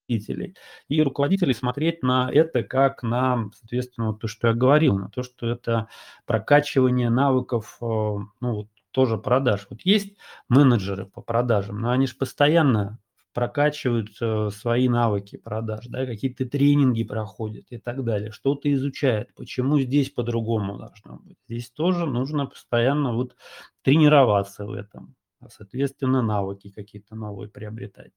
руководителей, 0.08 0.54
и 0.88 1.02
руководителей 1.02 1.54
смотреть 1.54 2.02
на 2.02 2.30
это 2.32 2.62
как 2.62 3.02
на, 3.02 3.50
соответственно, 3.58 4.08
вот 4.08 4.20
то, 4.20 4.28
что 4.28 4.48
я 4.48 4.54
говорил, 4.54 4.98
на 4.98 5.08
то, 5.10 5.22
что 5.22 5.48
это 5.48 5.88
прокачивание 6.26 7.10
навыков, 7.10 7.78
э, 7.80 7.84
ну, 7.84 8.28
вот 8.40 8.68
тоже 8.90 9.18
продаж. 9.18 9.66
Вот 9.70 9.80
есть 9.82 10.16
менеджеры 10.48 11.06
по 11.06 11.20
продажам, 11.20 11.80
но 11.80 11.90
они 11.90 12.06
же 12.06 12.14
постоянно 12.16 12.98
прокачивают 13.32 14.10
э, 14.20 14.50
свои 14.52 14.88
навыки 14.88 15.36
продаж, 15.36 15.86
да, 15.88 16.06
какие-то 16.06 16.46
тренинги 16.46 17.02
проходят 17.02 17.66
и 17.70 17.78
так 17.78 18.04
далее, 18.04 18.30
что-то 18.30 18.72
изучают, 18.72 19.34
почему 19.34 19.80
здесь 19.80 20.10
по-другому 20.10 20.78
должно 20.78 21.16
быть. 21.16 21.36
Здесь 21.48 21.70
тоже 21.70 22.06
нужно 22.06 22.46
постоянно 22.46 23.12
вот 23.14 23.34
тренироваться 23.82 24.64
в 24.66 24.72
этом, 24.72 25.16
а, 25.40 25.48
соответственно, 25.48 26.22
навыки 26.22 26.70
какие-то 26.70 27.16
новые 27.16 27.48
приобретать. 27.50 28.12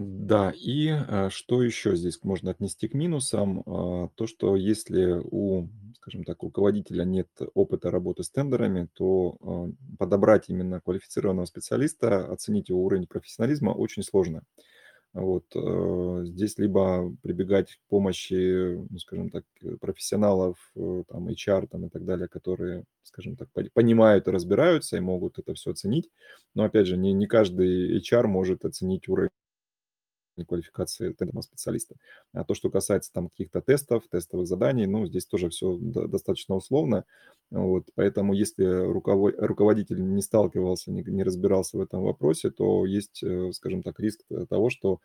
Да, 0.00 0.52
и 0.54 0.90
э, 0.90 1.28
что 1.30 1.60
еще 1.60 1.96
здесь 1.96 2.22
можно 2.22 2.52
отнести 2.52 2.86
к 2.86 2.94
минусам? 2.94 3.64
А, 3.66 4.08
то, 4.14 4.26
что 4.28 4.54
если 4.54 5.20
у, 5.24 5.68
скажем 5.96 6.22
так, 6.22 6.40
руководителя 6.42 7.04
нет 7.04 7.28
опыта 7.54 7.90
работы 7.90 8.22
с 8.22 8.30
тендерами, 8.30 8.88
то 8.92 9.36
а, 9.40 9.70
подобрать 9.98 10.50
именно 10.50 10.80
квалифицированного 10.80 11.46
специалиста, 11.46 12.30
оценить 12.30 12.68
его 12.68 12.84
уровень 12.84 13.08
профессионализма 13.08 13.70
очень 13.70 14.04
сложно. 14.04 14.42
Вот, 15.14 15.44
э, 15.56 16.22
здесь 16.26 16.58
либо 16.58 17.12
прибегать 17.22 17.72
к 17.74 17.88
помощи, 17.88 18.76
ну, 18.90 18.98
скажем 18.98 19.30
так, 19.30 19.44
профессионалов, 19.80 20.58
э, 20.76 21.02
там, 21.08 21.28
HR 21.28 21.66
там, 21.66 21.86
и 21.86 21.88
так 21.88 22.04
далее, 22.04 22.28
которые, 22.28 22.84
скажем 23.02 23.36
так, 23.36 23.48
понимают 23.74 24.28
и 24.28 24.30
разбираются 24.30 24.96
и 24.96 25.00
могут 25.00 25.38
это 25.38 25.54
все 25.54 25.70
оценить. 25.72 26.10
Но, 26.54 26.64
опять 26.64 26.86
же, 26.86 26.96
не, 26.96 27.12
не 27.14 27.26
каждый 27.26 27.98
HR 28.00 28.26
может 28.26 28.64
оценить 28.64 29.08
уровень 29.08 29.30
квалификации 30.44 31.12
тендерного 31.12 31.42
специалиста. 31.42 31.94
А 32.32 32.44
то, 32.44 32.54
что 32.54 32.70
касается 32.70 33.12
там 33.12 33.28
каких-то 33.28 33.60
тестов, 33.60 34.04
тестовых 34.10 34.46
заданий, 34.46 34.86
ну, 34.86 35.06
здесь 35.06 35.26
тоже 35.26 35.48
все 35.50 35.76
достаточно 35.78 36.54
условно. 36.54 37.04
Вот, 37.50 37.84
поэтому 37.94 38.34
если 38.34 38.64
руководитель 38.64 40.02
не 40.02 40.20
сталкивался, 40.22 40.90
не, 40.90 41.02
не 41.02 41.22
разбирался 41.22 41.78
в 41.78 41.80
этом 41.80 42.02
вопросе, 42.02 42.50
то 42.50 42.84
есть, 42.84 43.22
э, 43.22 43.52
скажем 43.52 43.82
так, 43.82 43.98
риск 44.00 44.20
того, 44.50 44.68
что 44.68 45.00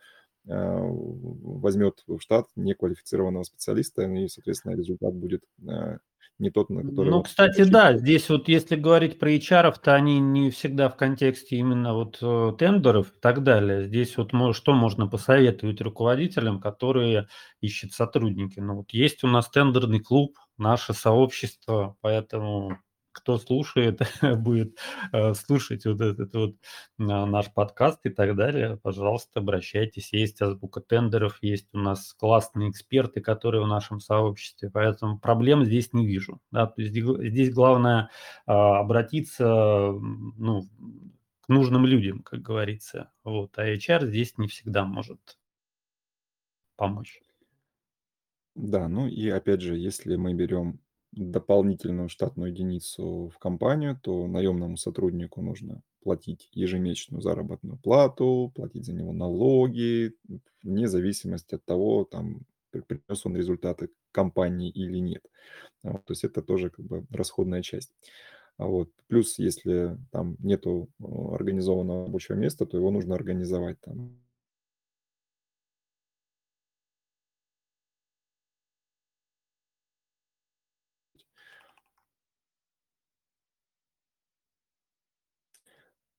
а, 0.46 0.78
возьмет 0.82 2.02
в 2.06 2.20
штат 2.20 2.46
неквалифицированного 2.56 3.44
специалиста, 3.44 4.02
и, 4.02 4.28
соответственно, 4.28 4.76
результат 4.76 5.14
будет 5.14 5.42
а, 5.66 5.98
не 6.38 6.50
тот, 6.50 6.70
на 6.70 6.82
который... 6.82 7.10
Ну, 7.10 7.22
кстати, 7.22 7.64
да, 7.64 7.96
здесь 7.96 8.28
вот 8.28 8.48
если 8.48 8.76
говорить 8.76 9.18
про 9.18 9.32
HR, 9.32 9.74
то 9.82 9.94
они 9.94 10.18
не 10.18 10.50
всегда 10.50 10.88
в 10.88 10.96
контексте 10.96 11.56
именно 11.56 11.94
вот 11.94 12.18
э, 12.20 12.52
тендеров 12.58 13.08
и 13.08 13.20
так 13.20 13.42
далее. 13.42 13.86
Здесь 13.86 14.16
вот 14.16 14.32
что 14.54 14.72
можно 14.72 15.06
посоветовать 15.06 15.80
руководителям, 15.80 16.60
которые 16.60 17.28
ищут 17.60 17.92
сотрудники? 17.92 18.58
Ну, 18.58 18.76
вот 18.76 18.90
есть 18.92 19.22
у 19.22 19.28
нас 19.28 19.48
тендерный 19.48 20.00
клуб, 20.00 20.36
наше 20.58 20.92
сообщество, 20.92 21.96
поэтому 22.00 22.78
кто 23.14 23.38
слушает, 23.38 24.00
будет 24.38 24.76
э, 25.12 25.34
слушать 25.34 25.86
вот 25.86 26.00
этот 26.00 26.34
вот 26.34 26.56
а, 26.98 27.24
наш 27.24 27.52
подкаст 27.52 28.00
и 28.04 28.10
так 28.10 28.36
далее, 28.36 28.78
пожалуйста, 28.82 29.40
обращайтесь. 29.40 30.12
Есть 30.12 30.42
азбука 30.42 30.80
тендеров, 30.80 31.38
есть 31.40 31.68
у 31.72 31.78
нас 31.78 32.12
классные 32.14 32.70
эксперты, 32.70 33.20
которые 33.20 33.62
в 33.62 33.68
нашем 33.68 34.00
сообществе, 34.00 34.70
поэтому 34.70 35.18
проблем 35.18 35.64
здесь 35.64 35.92
не 35.92 36.06
вижу. 36.06 36.40
Да? 36.50 36.66
То 36.66 36.82
есть 36.82 36.92
здесь 36.92 37.54
главное 37.54 38.10
а, 38.46 38.80
обратиться 38.80 39.44
ну, 39.46 40.68
к 41.40 41.48
нужным 41.48 41.86
людям, 41.86 42.22
как 42.22 42.42
говорится. 42.42 43.12
Вот. 43.22 43.56
А 43.58 43.66
HR 43.66 44.06
здесь 44.06 44.36
не 44.38 44.48
всегда 44.48 44.84
может 44.84 45.38
помочь. 46.76 47.22
Да, 48.56 48.88
ну 48.88 49.08
и 49.08 49.28
опять 49.28 49.60
же, 49.62 49.76
если 49.76 50.16
мы 50.16 50.34
берем 50.34 50.80
дополнительную 51.16 52.08
штатную 52.08 52.50
единицу 52.50 53.30
в 53.34 53.38
компанию, 53.38 53.98
то 54.02 54.26
наемному 54.26 54.76
сотруднику 54.76 55.42
нужно 55.42 55.82
платить 56.02 56.48
ежемесячную 56.52 57.22
заработную 57.22 57.78
плату, 57.78 58.52
платить 58.54 58.84
за 58.84 58.92
него 58.92 59.12
налоги, 59.12 60.14
вне 60.62 60.88
зависимости 60.88 61.54
от 61.54 61.64
того, 61.64 62.04
там, 62.04 62.42
принес 62.70 63.24
он 63.24 63.36
результаты 63.36 63.90
компании 64.12 64.70
или 64.70 64.98
нет. 64.98 65.24
Вот, 65.82 66.04
то 66.04 66.12
есть 66.12 66.24
это 66.24 66.42
тоже 66.42 66.70
как 66.70 66.84
бы 66.84 67.04
расходная 67.10 67.62
часть. 67.62 67.92
А 68.56 68.66
вот. 68.66 68.90
Плюс, 69.08 69.38
если 69.38 69.98
там 70.12 70.36
нету 70.38 70.88
э, 71.00 71.04
организованного 71.34 72.06
рабочего 72.06 72.36
места, 72.36 72.66
то 72.66 72.76
его 72.76 72.90
нужно 72.90 73.14
организовать 73.14 73.80
там 73.80 74.16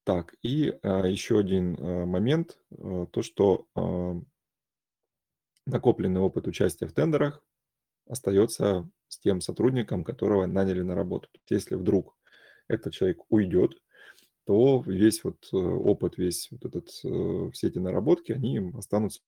Так, 0.06 0.36
и 0.43 0.78
а, 0.84 1.08
еще 1.08 1.39
один 1.39 1.76
а, 1.80 2.06
момент, 2.06 2.60
а, 2.72 3.08
то, 3.08 3.24
что 3.24 3.68
а, 3.76 4.22
накопленный 5.66 6.22
опыт 6.22 6.47
участия 6.47 6.86
в 6.86 6.93
тендерах 6.93 7.43
остается 8.08 8.88
с 9.08 9.18
тем 9.18 9.41
сотрудником, 9.41 10.03
которого 10.03 10.45
наняли 10.45 10.82
на 10.84 10.93
работу. 10.93 11.28
Если 11.49 11.74
вдруг 11.74 12.16
этот 12.68 12.93
человек 12.93 13.24
уйдет, 13.30 13.82
то 14.45 14.84
весь 14.86 15.24
вот 15.24 15.38
э, 15.51 15.58
опыт, 15.58 16.18
весь 16.18 16.49
вот 16.51 16.66
этот, 16.66 16.89
э, 17.03 17.49
все 17.51 17.68
эти 17.68 17.80
наработки, 17.80 18.32
они 18.32 18.72
останутся 18.78 19.22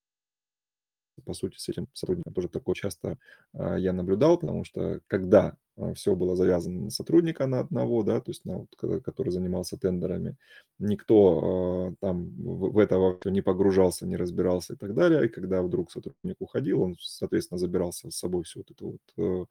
по 1.24 1.34
сути, 1.34 1.56
с 1.58 1.68
этим 1.68 1.88
сотрудником 1.92 2.32
тоже 2.32 2.48
такое 2.48 2.74
часто 2.74 3.18
а, 3.52 3.76
я 3.76 3.92
наблюдал, 3.92 4.38
потому 4.38 4.64
что 4.64 5.00
когда 5.06 5.56
а, 5.76 5.94
все 5.94 6.14
было 6.14 6.36
завязано 6.36 6.84
на 6.84 6.90
сотрудника 6.90 7.46
на 7.46 7.60
одного, 7.60 8.02
да, 8.02 8.20
то 8.20 8.30
есть 8.30 8.44
на 8.44 8.58
вот, 8.58 9.02
который 9.02 9.30
занимался 9.30 9.76
тендерами, 9.76 10.36
никто 10.78 11.90
э, 11.92 11.96
там 12.00 12.30
в, 12.36 12.72
в 12.72 12.78
это 12.78 13.18
не 13.30 13.42
погружался, 13.42 14.06
не 14.06 14.16
разбирался 14.16 14.74
и 14.74 14.76
так 14.76 14.94
далее. 14.94 15.26
И 15.26 15.28
когда 15.28 15.62
вдруг 15.62 15.90
сотрудник 15.90 16.36
уходил, 16.40 16.82
он, 16.82 16.96
соответственно, 17.00 17.58
забирался 17.58 18.10
с 18.10 18.16
собой 18.16 18.44
всю 18.44 18.60
вот 18.60 18.70
эту 18.70 18.86
вот 18.92 19.46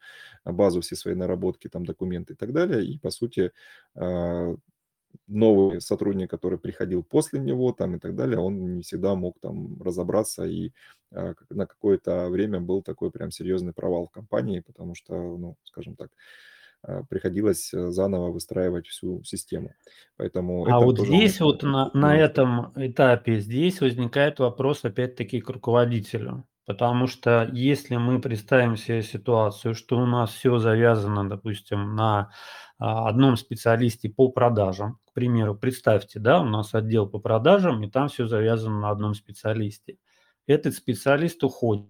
э, 0.45 0.51
базу, 0.51 0.82
все 0.82 0.95
свои 0.95 1.15
наработки, 1.15 1.70
там 1.70 1.86
документы 1.86 2.34
и 2.34 2.36
так 2.36 2.53
далее. 2.53 2.86
И, 2.86 2.99
по 2.99 3.09
сути, 3.09 3.51
э, 3.95 4.55
новый 5.28 5.82
сотрудник, 5.82 6.30
который 6.30 6.59
приходил 6.59 7.03
после 7.03 7.39
него 7.39 7.72
там 7.72 7.95
и 7.95 7.99
так 7.99 8.15
далее, 8.15 8.39
он 8.39 8.76
не 8.76 8.82
всегда 8.82 9.15
мог 9.15 9.39
там 9.39 9.82
разобраться 9.82 10.45
и 10.45 10.72
а, 11.11 11.34
на 11.49 11.65
какое-то 11.65 12.30
время 12.30 12.59
был 12.59 12.82
такой 12.82 13.11
прям 13.11 13.32
серьезный 13.32 13.74
провал 13.74 14.07
в 14.07 14.11
компании, 14.11 14.59
потому 14.59 14.95
что, 14.95 15.13
ну, 15.15 15.55
скажем 15.63 15.95
так, 15.95 16.09
а, 16.84 17.03
приходилось 17.09 17.74
э, 17.74 17.91
заново 17.91 18.32
выстраивать 18.32 18.88
всю 18.88 19.24
систему. 19.24 19.74
Поэтому 20.18 20.65
а 20.68 20.80
вот 20.80 20.99
здесь 20.99 21.39
вот 21.39 21.63
на, 21.63 21.91
на 21.93 22.15
этом 22.15 22.72
этапе, 22.76 23.39
здесь 23.39 23.82
возникает 23.82 24.39
вопрос 24.39 24.86
опять-таки 24.86 25.41
к 25.41 25.49
руководителю. 25.49 26.45
Потому 26.65 27.07
что 27.07 27.49
если 27.53 27.95
мы 27.95 28.20
представим 28.20 28.76
себе 28.76 29.01
ситуацию, 29.01 29.74
что 29.74 29.97
у 29.97 30.05
нас 30.05 30.32
все 30.32 30.57
завязано, 30.59 31.28
допустим, 31.28 31.95
на 31.95 32.32
одном 32.78 33.38
специалисте 33.38 34.09
по 34.09 34.30
продажам, 34.30 34.99
к 35.05 35.13
примеру, 35.13 35.55
представьте, 35.55 36.19
да, 36.19 36.41
у 36.41 36.45
нас 36.45 36.75
отдел 36.75 37.07
по 37.07 37.19
продажам, 37.19 37.84
и 37.84 37.89
там 37.89 38.07
все 38.07 38.28
завязано 38.28 38.80
на 38.82 38.89
одном 38.91 39.15
специалисте. 39.15 39.97
Этот 40.45 40.75
специалист 40.75 41.43
уходит, 41.43 41.89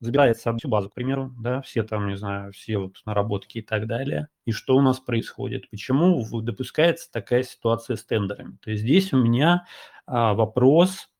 забирает 0.00 0.38
всю 0.38 0.68
базу, 0.68 0.90
к 0.90 0.94
примеру, 0.94 1.32
да, 1.38 1.60
все 1.62 1.82
там, 1.82 2.08
не 2.08 2.16
знаю, 2.16 2.52
все 2.52 2.78
вот 2.78 2.96
наработки 3.04 3.58
и 3.58 3.62
так 3.62 3.86
далее. 3.86 4.28
И 4.46 4.52
что 4.52 4.76
у 4.76 4.80
нас 4.80 4.98
происходит? 4.98 5.68
Почему 5.70 6.24
допускается 6.40 7.10
такая 7.12 7.42
ситуация 7.42 7.96
с 7.96 8.04
тендерами? 8.04 8.56
То 8.62 8.70
есть 8.70 8.82
здесь 8.82 9.12
у 9.12 9.18
меня 9.18 9.66
а, 10.06 10.34
вопрос 10.34 10.90
а, 11.00 11.11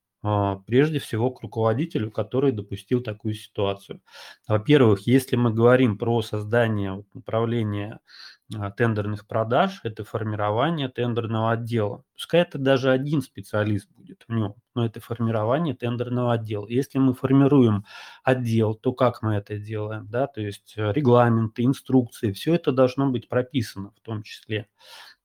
прежде 0.66 1.00
всего 1.00 1.30
к 1.30 1.42
руководителю, 1.42 2.10
который 2.10 2.52
допустил 2.52 3.02
такую 3.02 3.34
ситуацию. 3.34 4.00
Во-первых, 4.46 5.06
если 5.06 5.36
мы 5.36 5.52
говорим 5.52 5.98
про 5.98 6.22
создание 6.22 7.04
направления 7.12 8.00
а, 8.54 8.70
тендерных 8.70 9.26
продаж, 9.26 9.80
это 9.82 10.04
формирование 10.04 10.88
тендерного 10.88 11.52
отдела. 11.52 12.04
Пускай 12.14 12.42
это 12.42 12.58
даже 12.58 12.90
один 12.90 13.22
специалист 13.22 13.88
будет 13.96 14.24
в 14.28 14.32
нем, 14.32 14.54
но 14.74 14.84
это 14.84 15.00
формирование 15.00 15.74
тендерного 15.74 16.34
отдела. 16.34 16.66
Если 16.68 16.98
мы 16.98 17.14
формируем 17.14 17.84
отдел, 18.22 18.74
то 18.74 18.92
как 18.92 19.22
мы 19.22 19.34
это 19.34 19.58
делаем? 19.58 20.06
Да? 20.10 20.26
То 20.26 20.40
есть 20.40 20.74
э, 20.76 20.92
регламенты, 20.92 21.64
инструкции, 21.64 22.32
все 22.32 22.54
это 22.54 22.72
должно 22.72 23.10
быть 23.10 23.28
прописано 23.28 23.92
в 23.96 24.00
том 24.00 24.22
числе. 24.22 24.68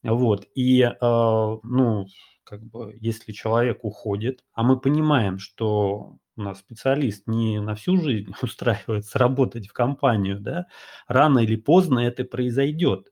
Вот. 0.03 0.47
И, 0.55 0.81
э, 0.81 0.95
ну, 1.01 2.07
как 2.43 2.63
бы, 2.63 2.95
если 2.99 3.31
человек 3.33 3.83
уходит, 3.83 4.43
а 4.53 4.63
мы 4.63 4.79
понимаем, 4.79 5.39
что 5.39 6.17
У 6.37 6.41
нас 6.43 6.59
специалист 6.59 7.27
не 7.27 7.59
на 7.61 7.73
всю 7.75 7.97
жизнь 7.97 8.31
устраивается 8.43 9.17
работать 9.19 9.67
в 9.67 9.73
компанию, 9.73 10.39
да, 10.39 10.67
рано 11.07 11.39
или 11.39 11.55
поздно 11.55 11.99
это 11.99 12.25
произойдет. 12.25 13.11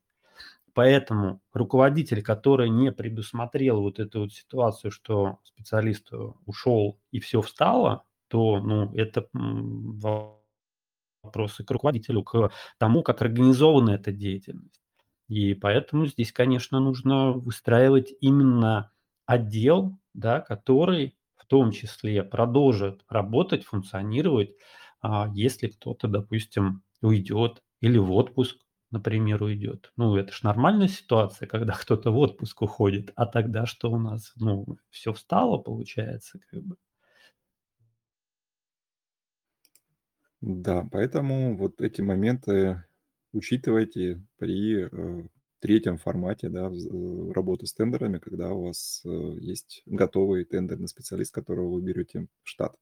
Поэтому 0.73 1.41
руководитель, 1.53 2.21
который 2.21 2.69
не 2.69 2.91
предусмотрел 2.91 3.81
вот 3.81 3.99
эту 3.99 4.21
вот 4.21 4.33
ситуацию, 4.33 4.91
что 4.91 5.39
специалист 5.43 6.09
ушел 6.45 6.99
и 7.11 7.19
все 7.19 7.41
встало, 7.41 8.03
то 8.27 8.59
ну, 8.59 8.93
это 8.95 9.27
вопросы 11.23 11.63
к 11.63 11.71
руководителю, 11.71 12.23
к 12.23 12.51
тому, 12.77 13.03
как 13.03 13.21
организована 13.21 13.91
эта 13.91 14.11
деятельность. 14.11 14.84
И 15.27 15.53
поэтому 15.55 16.05
здесь, 16.05 16.31
конечно, 16.31 16.79
нужно 16.79 17.31
выстраивать 17.31 18.13
именно 18.21 18.91
отдел, 19.25 19.97
да, 20.13 20.39
который 20.41 21.17
в 21.35 21.45
том 21.47 21.71
числе 21.71 22.23
продолжит 22.23 23.03
работать, 23.09 23.65
функционировать, 23.65 24.51
а, 25.01 25.29
если 25.33 25.67
кто-то, 25.67 26.07
допустим, 26.07 26.83
уйдет 27.01 27.61
или 27.81 27.97
в 27.97 28.11
отпуск, 28.13 28.57
например, 28.91 29.43
уйдет. 29.43 29.91
Ну, 29.97 30.15
это 30.15 30.31
же 30.31 30.39
нормальная 30.43 30.87
ситуация, 30.87 31.47
когда 31.47 31.73
кто-то 31.79 32.11
в 32.11 32.17
отпуск 32.17 32.61
уходит, 32.61 33.11
а 33.15 33.25
тогда 33.25 33.65
что 33.65 33.91
у 33.91 33.97
нас? 33.99 34.31
Ну, 34.35 34.65
все 34.89 35.13
встало, 35.13 35.57
получается, 35.57 36.39
как 36.49 36.63
бы. 36.63 36.77
Да, 40.41 40.87
поэтому 40.91 41.57
вот 41.57 41.81
эти 41.81 42.01
моменты 42.01 42.83
учитывайте 43.35 44.21
при 44.37 44.87
э, 44.91 45.27
третьем 45.59 45.97
формате 45.97 46.49
да, 46.49 46.69
э, 46.69 47.31
работы 47.33 47.67
с 47.67 47.73
тендерами, 47.73 48.17
когда 48.17 48.51
у 48.53 48.67
вас 48.67 49.01
э, 49.05 49.09
есть 49.39 49.83
готовый 49.85 50.45
тендерный 50.45 50.87
специалист, 50.87 51.33
которого 51.33 51.75
вы 51.75 51.81
берете 51.81 52.27
в 52.43 52.49
штат. 52.49 52.75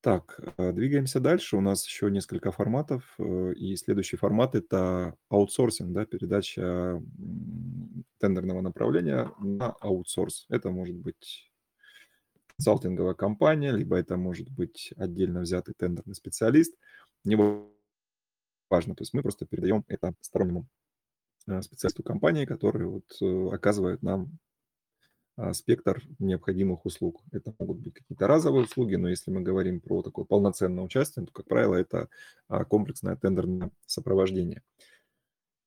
Так, 0.00 0.40
двигаемся 0.56 1.18
дальше. 1.18 1.56
У 1.56 1.60
нас 1.60 1.84
еще 1.84 2.08
несколько 2.08 2.52
форматов. 2.52 3.18
И 3.18 3.74
следующий 3.74 4.16
формат– 4.16 4.54
это 4.54 5.16
аутсорсинг, 5.28 5.92
да, 5.92 6.06
передача 6.06 7.02
тендерного 8.18 8.60
направления 8.60 9.32
на 9.40 9.72
аутсорс. 9.80 10.46
Это 10.50 10.70
может 10.70 10.94
быть 10.94 11.50
консалтинговая 12.46 13.14
компания, 13.14 13.72
либо 13.72 13.96
это 13.96 14.16
может 14.16 14.48
быть 14.48 14.92
отдельно 14.96 15.40
взятый 15.40 15.74
тендерный 15.76 16.14
специалист. 16.14 16.76
Не 17.24 17.34
важно. 18.70 18.94
То 18.94 19.02
есть 19.02 19.14
мы 19.14 19.22
просто 19.22 19.46
передаем 19.46 19.84
это 19.88 20.14
стороннему 20.20 20.66
э, 21.46 21.62
специалисту 21.62 22.02
компании, 22.02 22.44
который 22.44 22.86
вот 22.86 23.04
э, 23.20 23.48
оказывает 23.54 24.02
нам 24.02 24.38
а, 25.38 25.54
спектр 25.54 26.02
необходимых 26.18 26.84
услуг. 26.84 27.22
Это 27.30 27.54
могут 27.60 27.78
быть 27.78 27.94
какие-то 27.94 28.26
разовые 28.26 28.64
услуги, 28.64 28.96
но 28.96 29.08
если 29.08 29.30
мы 29.30 29.40
говорим 29.40 29.80
про 29.80 30.02
такое 30.02 30.24
полноценное 30.24 30.82
участие, 30.82 31.26
то, 31.26 31.32
как 31.32 31.46
правило, 31.46 31.76
это 31.76 32.08
а, 32.48 32.64
комплексное 32.64 33.14
тендерное 33.14 33.70
сопровождение. 33.86 34.62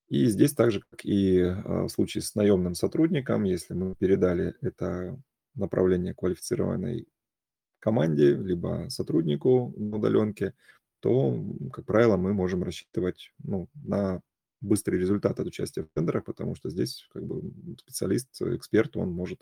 И 0.10 0.26
здесь 0.26 0.54
также, 0.54 0.82
как 0.82 1.06
и 1.06 1.40
а, 1.40 1.84
в 1.84 1.90
случае 1.90 2.22
с 2.22 2.36
наемным 2.36 2.76
сотрудником, 2.76 3.46
если 3.46 3.74
мы 3.74 3.96
передали 3.96 4.56
это 4.60 5.18
направление 5.56 6.14
квалифицированной 6.14 7.08
команде, 7.80 8.36
либо 8.36 8.88
сотруднику 8.90 9.74
на 9.78 9.96
удаленке, 9.96 10.54
то, 11.02 11.44
как 11.74 11.86
правило, 11.86 12.16
мы 12.16 12.34
можем 12.34 12.64
рассчитывать 12.64 13.34
ну, 13.44 13.68
на 13.74 14.22
быстрый 14.62 15.00
результат 15.00 15.40
от 15.40 15.48
участия 15.48 15.84
в 15.84 15.90
тендерах, 15.90 16.24
потому 16.24 16.56
что 16.56 16.70
здесь 16.70 17.08
как 17.12 17.26
бы 17.26 17.42
специалист, 17.80 18.30
эксперт, 18.42 18.96
он 18.96 19.12
может 19.12 19.42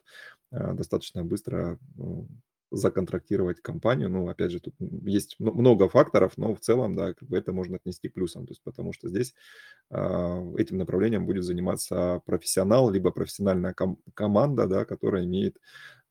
э, 0.52 0.74
достаточно 0.74 1.24
быстро 1.24 1.78
ну, 1.96 2.28
законтрактировать 2.72 3.62
компанию. 3.62 4.10
Ну, 4.10 4.30
опять 4.30 4.52
же, 4.52 4.60
тут 4.60 4.76
есть 4.80 5.36
много 5.40 5.90
факторов, 5.90 6.38
но 6.38 6.56
в 6.56 6.60
целом, 6.60 6.96
да, 6.96 7.14
это 7.32 7.52
можно 7.52 7.76
отнести 7.76 8.10
плюсом, 8.10 8.46
то 8.46 8.52
есть 8.52 8.62
потому 8.64 8.94
что 8.94 9.10
здесь 9.10 9.34
э, 9.90 10.54
этим 10.58 10.78
направлением 10.78 11.26
будет 11.26 11.44
заниматься 11.44 12.22
профессионал, 12.26 12.90
либо 12.90 13.12
профессиональная 13.12 13.74
ком- 13.74 14.00
команда, 14.14 14.68
да, 14.68 14.86
которая 14.86 15.26
имеет 15.26 15.58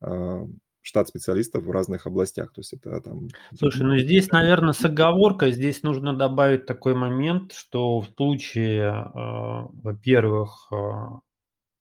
э, 0.03 0.46
штат 0.83 1.09
специалистов 1.09 1.64
в 1.64 1.70
разных 1.70 2.07
областях. 2.07 2.53
То 2.53 2.61
есть 2.61 2.72
это 2.72 3.01
там... 3.01 3.29
Слушай, 3.57 3.83
ну 3.83 3.99
здесь, 3.99 4.31
наверное, 4.31 4.72
с 4.72 4.85
оговоркой, 4.85 5.53
здесь 5.53 5.83
нужно 5.83 6.14
добавить 6.14 6.66
такой 6.66 6.95
момент, 6.95 7.53
что 7.53 8.01
в 8.01 8.09
случае, 8.16 8.83
э, 8.83 9.11
во-первых, 9.14 10.68
э, 10.72 10.76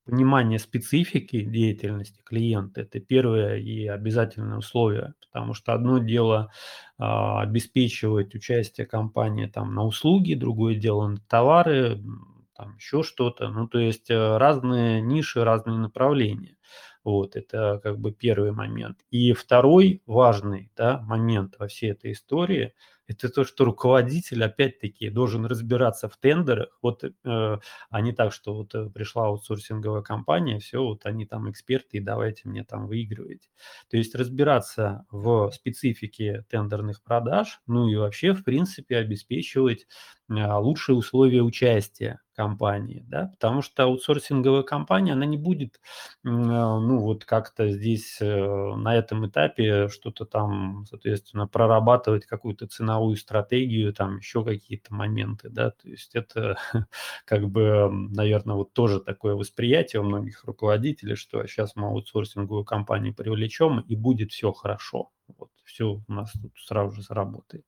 понимания 0.04 0.58
специфики 0.58 1.42
деятельности 1.42 2.20
клиента– 2.24 2.80
это 2.82 3.00
первое 3.00 3.56
и 3.56 3.86
обязательное 3.86 4.58
условие, 4.58 5.14
потому 5.20 5.54
что 5.54 5.72
одно 5.72 5.98
дело 5.98 6.50
э, 6.98 7.02
обеспечивать 7.04 8.34
участие 8.34 8.86
компании 8.86 9.46
там, 9.46 9.74
на 9.74 9.84
услуги, 9.84 10.34
другое 10.34 10.74
дело 10.74 11.08
на 11.08 11.18
товары, 11.28 12.02
там 12.54 12.76
еще 12.76 13.02
что-то. 13.02 13.48
Ну, 13.48 13.68
то 13.68 13.78
есть 13.78 14.10
разные 14.10 15.00
ниши, 15.00 15.44
разные 15.44 15.78
направления. 15.78 16.57
Вот, 17.04 17.36
это 17.36 17.80
как 17.82 17.98
бы 17.98 18.12
первый 18.12 18.52
момент. 18.52 18.98
И 19.10 19.32
второй 19.32 20.02
важный 20.06 20.70
да, 20.76 21.00
момент 21.02 21.56
во 21.58 21.68
всей 21.68 21.92
этой 21.92 22.12
истории– 22.12 22.74
это 23.08 23.30
то, 23.30 23.44
что 23.44 23.64
руководитель, 23.64 24.44
опять-таки, 24.44 25.08
должен 25.08 25.46
разбираться 25.46 26.08
в 26.10 26.16
тендерах. 26.18 26.78
Вот, 26.82 27.02
э, 27.04 27.10
а 27.24 28.12
так, 28.12 28.32
что 28.34 28.54
вот 28.54 28.74
э, 28.74 28.90
пришла 28.90 29.26
аутсорсинговая 29.26 30.02
компания, 30.02 30.58
все, 30.58 30.84
вот 30.84 31.06
они 31.06 31.24
там 31.24 31.50
эксперты, 31.50 31.96
и 31.96 32.00
давайте 32.00 32.48
мне 32.48 32.64
там 32.64 32.86
выигрывать. 32.86 33.48
То 33.90 33.96
есть 33.96 34.14
разбираться 34.14 35.06
в 35.10 35.50
специфике 35.52 36.44
тендерных 36.50 37.02
продаж, 37.02 37.60
ну 37.66 37.88
и 37.88 37.96
вообще, 37.96 38.34
в 38.34 38.44
принципе, 38.44 38.98
обеспечивать 38.98 39.86
а, 40.28 40.58
лучшие 40.58 40.96
условия 40.96 41.42
участия 41.42 42.20
компании, 42.38 43.04
да, 43.08 43.26
потому 43.32 43.62
что 43.62 43.82
аутсорсинговая 43.82 44.62
компания, 44.62 45.14
она 45.14 45.26
не 45.26 45.36
будет, 45.36 45.80
а, 46.24 46.78
ну, 46.78 47.00
вот 47.00 47.24
как-то 47.24 47.68
здесь 47.68 48.18
э, 48.20 48.26
на 48.76 48.94
этом 48.94 49.26
этапе 49.26 49.88
что-то 49.88 50.24
там, 50.24 50.84
соответственно, 50.88 51.48
прорабатывать 51.48 52.26
какую-то 52.26 52.68
ценовую 52.68 53.16
стратегию, 53.16 53.92
там 53.92 54.18
еще 54.18 54.44
какие-то 54.44 54.94
моменты, 54.94 55.48
да, 55.50 55.72
то 55.72 55.88
есть 55.88 56.14
это 56.14 56.56
как 57.24 57.48
бы, 57.48 57.90
наверное, 57.90 58.54
вот 58.54 58.72
тоже 58.72 59.00
такое 59.00 59.34
восприятие 59.34 60.00
у 60.00 60.04
многих 60.04 60.44
руководителей, 60.44 61.16
что 61.16 61.44
сейчас 61.48 61.74
мы 61.74 61.88
аутсорсинговую 61.88 62.64
компанию 62.64 63.14
привлечем 63.14 63.80
и 63.80 63.96
будет 63.96 64.30
все 64.30 64.52
хорошо, 64.52 65.10
вот 65.38 65.50
все 65.64 66.00
у 66.06 66.12
нас 66.12 66.32
тут 66.40 66.52
сразу 66.56 66.94
же 66.94 67.02
заработает. 67.02 67.64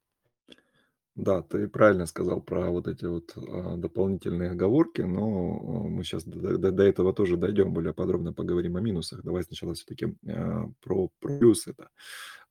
Да, 1.21 1.43
ты 1.43 1.68
правильно 1.68 2.07
сказал 2.07 2.41
про 2.41 2.71
вот 2.71 2.89
эти 2.89 3.05
вот 3.05 3.35
а, 3.37 3.77
дополнительные 3.77 4.53
оговорки, 4.53 5.03
но 5.03 5.21
а, 5.85 5.89
мы 5.89 6.03
сейчас 6.03 6.25
до, 6.25 6.57
до- 6.57 6.73
до 6.73 6.83
этого 6.83 7.12
тоже 7.12 7.37
дойдем, 7.37 7.75
более 7.75 7.93
подробно 7.93 8.33
поговорим 8.33 8.77
о 8.77 8.81
минусах. 8.81 9.23
Давай 9.23 9.43
сначала 9.43 9.75
все-таки 9.75 10.16
а, 10.27 10.71
про, 10.81 11.11
про 11.21 11.39
плюс 11.39 11.66
это. 11.66 11.91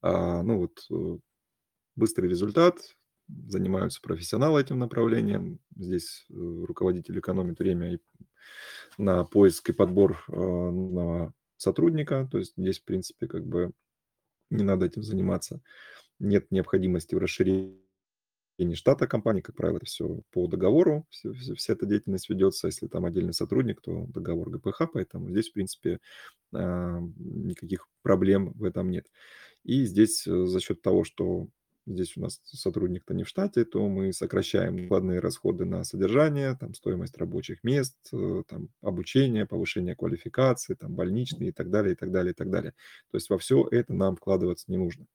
А, 0.04 0.44
ну 0.44 0.60
вот 0.60 0.86
э, 0.92 1.18
быстрый 1.96 2.30
результат, 2.30 2.78
занимаются 3.28 4.02
профессионалы 4.02 4.62
этим 4.62 4.78
направлением. 4.78 5.60
Здесь 5.76 6.28
э, 6.30 6.34
руководитель 6.36 7.18
экономит 7.18 7.58
время 7.58 8.00
на 9.00 9.24
поиск 9.24 9.70
и 9.70 9.74
подбор 9.74 10.24
нового 10.28 11.34
сотрудника. 11.58 12.30
То 12.32 12.38
есть 12.38 12.54
здесь, 12.56 12.80
в 12.80 12.86
принципе, 12.86 13.28
как 13.28 13.48
бы 13.48 13.72
не 14.52 14.64
надо 14.64 14.86
этим 14.86 15.02
заниматься. 15.02 15.60
Нет 16.20 16.52
необходимости 16.52 17.16
в 17.16 17.20
расширении 17.20 17.89
не 18.66 18.76
штата 18.76 19.07
компании, 19.07 19.41
как 19.41 19.55
правило, 19.55 19.78
это 19.78 19.86
все 19.86 20.22
по 20.32 20.47
договору, 20.47 21.05
все, 21.10 21.32
вся 21.34 21.74
эта 21.74 21.86
деятельность 21.86 22.30
ведется. 22.30 22.68
Если 22.68 22.88
там 22.88 23.05
отдельный 23.05 23.34
сотрудник, 23.34 23.82
то 23.82 24.05
договор 24.07 24.49
ГПХ, 24.49 24.84
поэтому 24.93 25.30
здесь, 25.30 25.49
в 25.49 25.53
принципе, 25.53 25.99
а, 26.53 26.99
никаких 27.18 27.88
проблем 28.01 28.53
в 28.53 28.64
этом 28.64 28.89
нет. 28.91 29.07
И 29.64 29.86
здесь 29.86 30.26
э, 30.28 30.45
за 30.45 30.60
счет 30.60 30.82
того, 30.82 31.03
что 31.03 31.47
здесь 31.86 32.16
у 32.18 32.22
нас 32.22 32.39
сотрудник-то 32.43 33.14
не 33.14 33.24
в 33.24 33.28
штате, 33.28 33.66
то 33.66 33.88
мы 33.88 34.14
сокращаем 34.14 34.76
накладные 34.78 35.20
расходы 35.20 35.66
на 35.66 35.84
содержание, 35.84 36.55
там 36.55 36.74
стоимость 36.74 37.18
рабочих 37.18 37.64
мест, 37.64 37.95
э, 38.14 38.43
там 38.47 38.70
обучение, 38.82 39.45
повышение 39.45 39.95
квалификации, 39.95 40.76
там 40.76 40.93
больничные 40.95 41.49
и 41.49 41.51
так 41.51 41.70
далее, 41.70 41.93
и 41.93 41.95
так 41.95 42.12
далее, 42.12 42.32
и 42.32 42.36
так 42.36 42.49
далее. 42.49 42.74
То 43.12 43.18
есть 43.18 43.30
во 43.30 43.38
все 43.38 43.68
это 43.70 43.93
нам 43.93 44.16
вкладываться 44.16 44.66
не 44.68 44.78
нужно. 44.78 45.07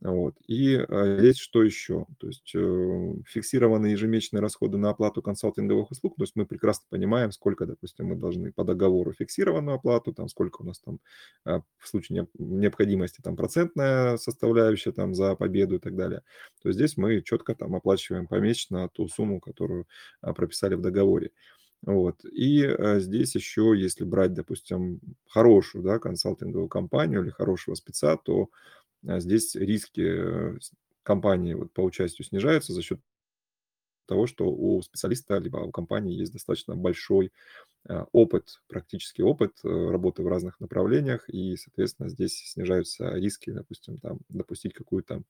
Вот. 0.00 0.36
И 0.46 0.80
здесь 1.18 1.38
что 1.38 1.62
еще? 1.62 2.06
То 2.18 2.28
есть 2.28 2.52
э, 2.54 3.14
фиксированные 3.26 3.92
ежемесячные 3.92 4.40
расходы 4.40 4.78
на 4.78 4.90
оплату 4.90 5.22
консалтинговых 5.22 5.90
услуг. 5.90 6.14
То 6.16 6.22
есть 6.22 6.36
мы 6.36 6.46
прекрасно 6.46 6.86
понимаем, 6.88 7.32
сколько, 7.32 7.66
допустим, 7.66 8.06
мы 8.06 8.14
должны 8.16 8.52
по 8.52 8.62
договору 8.62 9.12
фиксированную 9.12 9.74
оплату, 9.76 10.12
там 10.12 10.28
сколько 10.28 10.62
у 10.62 10.64
нас 10.64 10.78
там 10.78 11.00
а, 11.44 11.62
в 11.78 11.88
случае 11.88 12.28
необходимости 12.38 13.20
там 13.20 13.34
процентная 13.34 14.18
составляющая 14.18 14.92
там 14.92 15.14
за 15.14 15.34
победу 15.34 15.76
и 15.76 15.78
так 15.80 15.96
далее. 15.96 16.22
То 16.62 16.70
здесь 16.70 16.96
мы 16.96 17.20
четко 17.22 17.56
там 17.56 17.74
оплачиваем 17.74 18.28
помесячно 18.28 18.88
ту 18.90 19.08
сумму, 19.08 19.40
которую 19.40 19.86
а, 20.20 20.32
прописали 20.32 20.76
в 20.76 20.80
договоре. 20.80 21.32
Вот. 21.82 22.24
И 22.24 22.68
здесь 22.98 23.36
еще, 23.36 23.72
если 23.76 24.02
брать, 24.04 24.34
допустим, 24.34 25.00
хорошую 25.28 25.84
да, 25.84 26.00
консалтинговую 26.00 26.68
компанию 26.68 27.22
или 27.22 27.30
хорошего 27.30 27.76
спеца, 27.76 28.16
то 28.16 28.48
здесь 29.02 29.54
риски, 29.54 30.00
э, 30.00 30.58
компании 31.02 31.54
вот 31.54 31.72
по 31.72 31.80
участию 31.82 32.26
снижаются 32.26 32.72
за 32.72 32.82
счет 32.82 33.00
того, 34.06 34.26
что 34.26 34.46
у 34.50 34.80
специалиста 34.82 35.36
либо 35.38 35.58
у 35.58 35.70
компании 35.70 36.16
есть 36.16 36.32
достаточно 36.32 36.74
большой, 36.74 37.30
а, 37.88 38.06
опыт, 38.12 38.60
практический 38.68 39.22
опыт, 39.22 39.52
э, 39.64 39.68
работы 39.68 40.22
в 40.22 40.28
разных 40.28 40.58
направлениях, 40.60 41.28
и, 41.28 41.56
соответственно, 41.56 42.08
здесь 42.08 42.36
снижаются 42.52 43.10
риски, 43.10 43.50
допустим, 43.50 43.98
там 43.98 44.20
допустить 44.28 44.74
какую-то 44.74 45.22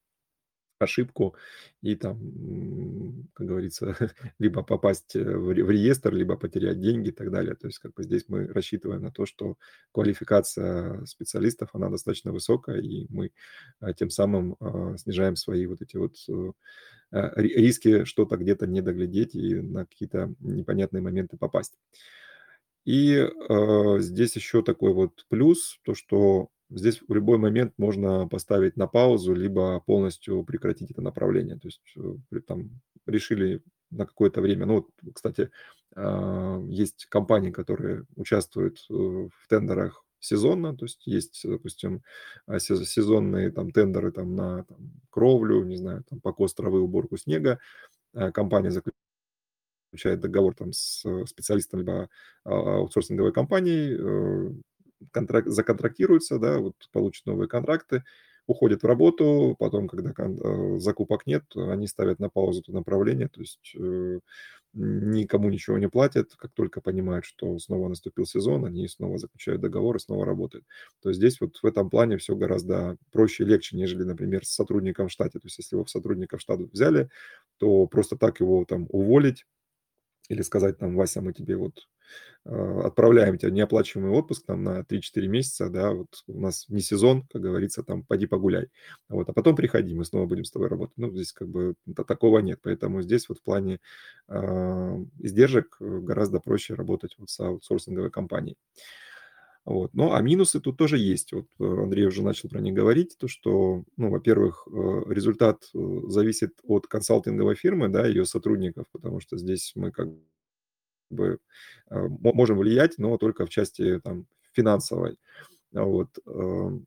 ошибку 0.82 1.34
и 1.82 1.94
там, 1.96 3.28
как 3.34 3.46
говорится, 3.46 3.96
либо 4.38 4.62
попасть, 4.62 5.16
э, 5.16 5.22
в 5.22 5.50
ре 5.52 5.64
в 5.64 5.70
реестр, 5.70 6.12
либо 6.14 6.36
потерять 6.36 6.80
деньги 6.80 7.08
и 7.08 7.12
так 7.12 7.30
далее. 7.30 7.54
То 7.54 7.66
есть 7.68 7.78
как 7.78 7.94
бы 7.94 8.02
здесь 8.02 8.24
мы 8.28 8.46
рассчитываем 8.46 9.02
на 9.02 9.10
то, 9.10 9.26
что 9.26 9.56
квалификация 9.92 11.04
специалистов, 11.06 11.70
она 11.72 11.88
достаточно 11.88 12.32
высокая, 12.32 12.80
и 12.80 13.06
мы, 13.10 13.30
а, 13.80 13.92
тем 13.92 14.10
самым, 14.10 14.56
а, 14.60 14.96
снижаем 14.98 15.36
свои 15.36 15.66
вот 15.66 15.82
эти 15.82 15.96
вот, 15.96 16.16
э, 16.28 16.52
а, 17.12 17.40
ри 17.40 17.54
риски 17.54 18.04
что-то 18.04 18.36
где-то 18.36 18.66
не 18.66 18.82
доглядеть 18.82 19.34
и 19.34 19.54
на 19.54 19.86
какие-то 19.86 20.34
непонятные 20.40 21.02
моменты 21.02 21.36
попасть. 21.36 21.78
И, 22.84 23.14
э, 23.16 23.98
здесь 24.00 24.34
еще 24.36 24.62
такой 24.62 24.94
вот 24.94 25.26
плюс, 25.28 25.78
то 25.82 25.94
что 25.94 26.48
здесь 26.70 27.00
в 27.06 27.12
любой 27.12 27.38
момент 27.38 27.74
можно 27.78 28.28
поставить 28.28 28.76
на 28.76 28.86
паузу, 28.86 29.34
либо 29.34 29.80
полностью 29.80 30.44
прекратить 30.44 30.90
это 30.90 31.02
направление. 31.02 31.56
То 31.58 31.68
есть, 31.68 31.82
э, 31.96 32.40
там 32.46 32.70
решили 33.06 33.62
на 33.90 34.06
какое-то 34.06 34.40
время. 34.40 34.66
Ну 34.66 34.74
вот, 34.76 34.88
кстати, 35.14 35.50
а, 35.96 36.60
есть 36.68 37.06
компании, 37.06 37.50
которые 37.50 38.04
участвуют, 38.16 38.78
э, 38.90 38.92
в 38.94 39.48
тендерах 39.48 40.04
сезонно, 40.20 40.76
то 40.76 40.84
есть 40.84 41.06
есть, 41.06 41.40
допустим, 41.44 42.02
а, 42.46 42.58
се 42.58 42.76
сезонные 42.84 43.50
там 43.50 43.70
тендеры 43.70 44.12
там 44.12 44.34
на 44.34 44.64
там 44.64 44.78
кровлю, 45.10 45.64
не 45.64 45.76
знаю, 45.76 46.04
там 46.08 46.20
покос 46.20 46.54
травы, 46.54 46.80
уборку 46.80 47.16
снега. 47.16 47.58
А, 48.14 48.32
компания 48.32 48.70
заключает 48.70 50.20
договор 50.20 50.54
там 50.54 50.72
с 50.72 51.04
специалистом 51.26 51.80
либо 51.80 52.08
аутсорсинговой 52.44 53.32
компанией, 53.32 53.96
э, 53.98 54.52
контракт 55.12 55.48
законтрактируются, 55.48 56.38
да, 56.38 56.58
вот 56.58 56.74
получат 56.92 57.26
новые 57.26 57.48
контракты, 57.48 58.04
уходят 58.46 58.82
в 58.82 58.86
работу, 58.86 59.56
потом, 59.58 59.88
когда 59.88 60.12
э, 60.16 60.78
закупок 60.78 61.26
нет, 61.26 61.44
они 61.54 61.86
ставят 61.86 62.18
на 62.18 62.30
паузу 62.30 62.60
это 62.62 62.72
направление, 62.72 63.28
то 63.28 63.40
есть, 63.40 63.74
э, 63.78 64.20
никому 64.74 65.48
ничего 65.50 65.78
не 65.78 65.88
платят. 65.88 66.34
Как 66.36 66.52
только 66.52 66.80
понимают, 66.80 67.24
что 67.24 67.58
снова 67.58 67.88
наступил 67.88 68.26
сезон, 68.26 68.64
они 68.64 68.86
снова 68.88 69.18
заключают 69.18 69.60
договор 69.62 69.96
и 69.96 70.00
снова 70.00 70.24
работают. 70.26 70.64
То 71.02 71.08
есть 71.08 71.18
здесь 71.18 71.40
вот 71.40 71.56
в 71.62 71.66
этом 71.66 71.90
плане 71.90 72.18
все 72.18 72.36
гораздо 72.36 72.96
проще 73.10 73.44
и 73.44 73.46
легче, 73.46 73.76
нежели, 73.76 74.04
например, 74.04 74.44
с 74.44 74.50
сотрудником 74.50 75.08
в 75.08 75.12
штате. 75.12 75.38
То 75.40 75.46
есть 75.46 75.58
если 75.58 75.76
вы 75.76 75.86
сотрудника 75.86 76.36
в 76.36 76.40
штат 76.40 76.60
взяли, 76.60 77.08
то 77.58 77.86
просто 77.86 78.16
так 78.16 78.40
его 78.40 78.64
там 78.66 78.86
уволить 78.90 79.44
или 80.28 80.42
сказать 80.42 80.78
там: 80.78 80.94
"Вася, 80.96 81.20
мы 81.22 81.32
тебе 81.32 81.56
вот 81.56 81.88
а, 82.44 82.86
отправляем 82.86 83.38
тебя 83.38 83.50
неоплачиваемый 83.50 84.12
отпуск 84.18 84.44
там 84.46 84.64
на 84.64 84.84
3-4 84.84 85.28
месяца, 85.28 85.68
да, 85.70 85.92
вот 85.92 86.08
у 86.26 86.40
нас 86.40 86.66
не 86.68 86.80
сезон, 86.80 87.26
как 87.32 87.42
говорится, 87.42 87.82
там 87.82 88.02
поди 88.04 88.26
погуляй. 88.26 88.68
Вот, 89.08 89.28
а 89.28 89.32
потом 89.32 89.56
приходи, 89.56 89.94
мы 89.94 90.04
снова 90.04 90.26
будем 90.26 90.44
с 90.44 90.50
тобой 90.50 90.68
работать. 90.68 90.96
Ну, 90.96 91.10
здесь 91.12 91.32
как 91.32 91.48
бы 91.48 91.74
такого 92.06 92.38
нет, 92.40 92.60
поэтому 92.62 93.02
здесь 93.02 93.28
вот 93.28 93.38
в 93.38 93.42
плане 93.42 93.80
э, 94.28 95.04
издержек 95.20 95.76
гораздо 95.80 96.40
проще 96.40 96.74
работать 96.74 97.14
вот 97.18 97.30
с 97.30 97.40
аутсорсинговой 97.40 98.10
компанией. 98.10 98.56
Вот. 99.68 99.92
Ну, 99.92 100.14
а 100.14 100.22
минусы 100.22 100.60
тут 100.60 100.78
тоже 100.78 100.96
есть. 100.96 101.32
Вот 101.32 101.44
э, 101.60 101.64
Андрей 101.64 102.06
уже 102.06 102.22
начал 102.22 102.48
про 102.48 102.60
них 102.60 102.72
говорить, 102.72 103.18
то 103.18 103.28
что, 103.28 103.84
ну, 103.98 104.08
во-первых, 104.08 104.66
результат 104.66 105.62
зависит 105.72 106.54
от 106.62 106.86
консалтинговой 106.86 107.54
фирмы, 107.54 107.90
да, 107.90 108.06
ее 108.06 108.24
сотрудников, 108.24 108.86
потому 108.92 109.20
что 109.20 109.36
здесь 109.36 109.72
мы 109.74 109.92
как 109.92 110.08
бы 111.10 111.38
э, 111.90 112.08
можем 112.08 112.56
влиять, 112.56 112.96
но 112.96 113.18
только 113.18 113.44
в 113.44 113.50
части 113.50 114.00
там 114.00 114.26
финансовой. 114.52 115.18
Вот. 115.72 116.08
Эм. 116.26 116.86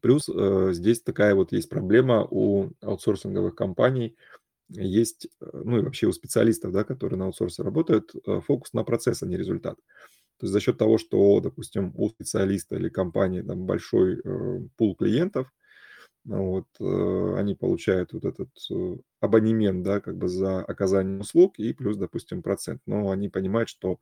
Плюс 0.00 0.28
э, 0.28 0.70
здесь 0.72 1.02
такая 1.02 1.36
вот 1.36 1.52
есть 1.52 1.68
проблема 1.68 2.26
у 2.28 2.70
аутсорсинговых 2.80 3.54
компаний, 3.54 4.16
есть, 4.70 5.28
э, 5.40 5.50
ну 5.52 5.78
и 5.78 5.82
вообще 5.82 6.08
у 6.08 6.12
специалистов, 6.12 6.72
да, 6.72 6.82
которые 6.82 7.16
на 7.16 7.26
аутсорсе 7.26 7.62
работают, 7.62 8.12
фокус 8.46 8.72
на 8.72 8.82
процесс, 8.82 9.22
а 9.22 9.26
не 9.26 9.36
результат. 9.36 9.78
То 10.42 10.46
есть 10.46 10.52
за 10.54 10.58
счет 10.60 10.76
того, 10.76 10.98
что, 10.98 11.38
допустим, 11.40 11.92
у 11.94 12.08
специалиста 12.08 12.74
или 12.74 12.88
компании 12.88 13.42
там 13.42 13.64
большой 13.64 14.20
пул 14.76 14.96
клиентов, 14.96 15.46
вот, 16.24 16.66
э, 16.80 17.34
они 17.38 17.54
получают 17.54 18.12
вот 18.12 18.24
этот 18.24 18.50
э, 18.70 18.96
абонемент, 19.20 19.84
да, 19.84 20.00
как 20.00 20.16
бы 20.16 20.28
за 20.28 20.60
оказание 20.60 21.20
услуг 21.20 21.58
и 21.58 21.72
плюс, 21.72 21.96
допустим, 21.96 22.42
процент. 22.42 22.80
Но 22.86 23.10
они 23.10 23.28
понимают, 23.28 23.68
что 23.68 23.98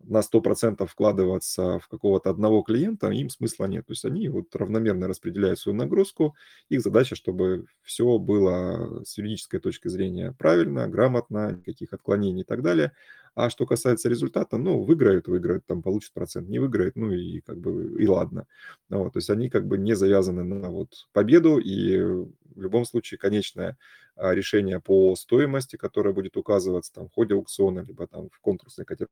на 0.00 0.22
100% 0.22 0.86
вкладываться 0.86 1.78
в 1.78 1.88
какого-то 1.88 2.30
одного 2.30 2.62
клиента 2.62 3.08
им 3.08 3.28
смысла 3.30 3.66
нет. 3.66 3.86
То 3.86 3.92
есть 3.92 4.04
они 4.04 4.28
вот 4.28 4.54
равномерно 4.54 5.08
распределяют 5.08 5.58
свою 5.58 5.76
нагрузку. 5.76 6.34
Их 6.68 6.80
задача, 6.82 7.16
чтобы 7.16 7.66
все 7.82 8.18
было 8.18 9.02
с 9.04 9.18
юридической 9.18 9.58
точки 9.58 9.88
зрения 9.88 10.34
правильно, 10.38 10.86
грамотно, 10.88 11.52
никаких 11.52 11.92
отклонений 11.92 12.42
и 12.42 12.44
так 12.44 12.62
далее. 12.62 12.92
А 13.34 13.50
что 13.50 13.66
касается 13.66 14.08
результата, 14.08 14.56
ну, 14.56 14.82
выиграют, 14.82 15.28
выиграют, 15.28 15.66
там 15.66 15.82
получат 15.82 16.14
процент, 16.14 16.48
не 16.48 16.58
выиграет, 16.58 16.96
ну 16.96 17.12
и 17.12 17.40
как 17.40 17.58
бы 17.58 18.02
и 18.02 18.06
ладно. 18.06 18.46
Вот, 18.88 19.12
то 19.12 19.18
есть 19.18 19.28
они 19.28 19.50
как 19.50 19.66
бы 19.66 19.76
не 19.76 19.94
завязаны 19.94 20.42
на 20.42 20.70
вот 20.70 21.06
победу, 21.12 21.58
и 21.58 21.98
в 21.98 22.62
любом 22.62 22.86
случае 22.86 23.18
конечное 23.18 23.76
а, 24.14 24.34
решение 24.34 24.80
по 24.80 25.14
стоимости, 25.16 25.76
которое 25.76 26.14
будет 26.14 26.38
указываться 26.38 26.94
там 26.94 27.08
в 27.08 27.12
ходе 27.12 27.34
аукциона, 27.34 27.80
либо 27.80 28.06
там 28.06 28.30
в 28.30 28.40
конкурсной 28.40 28.86
э, 28.88 29.06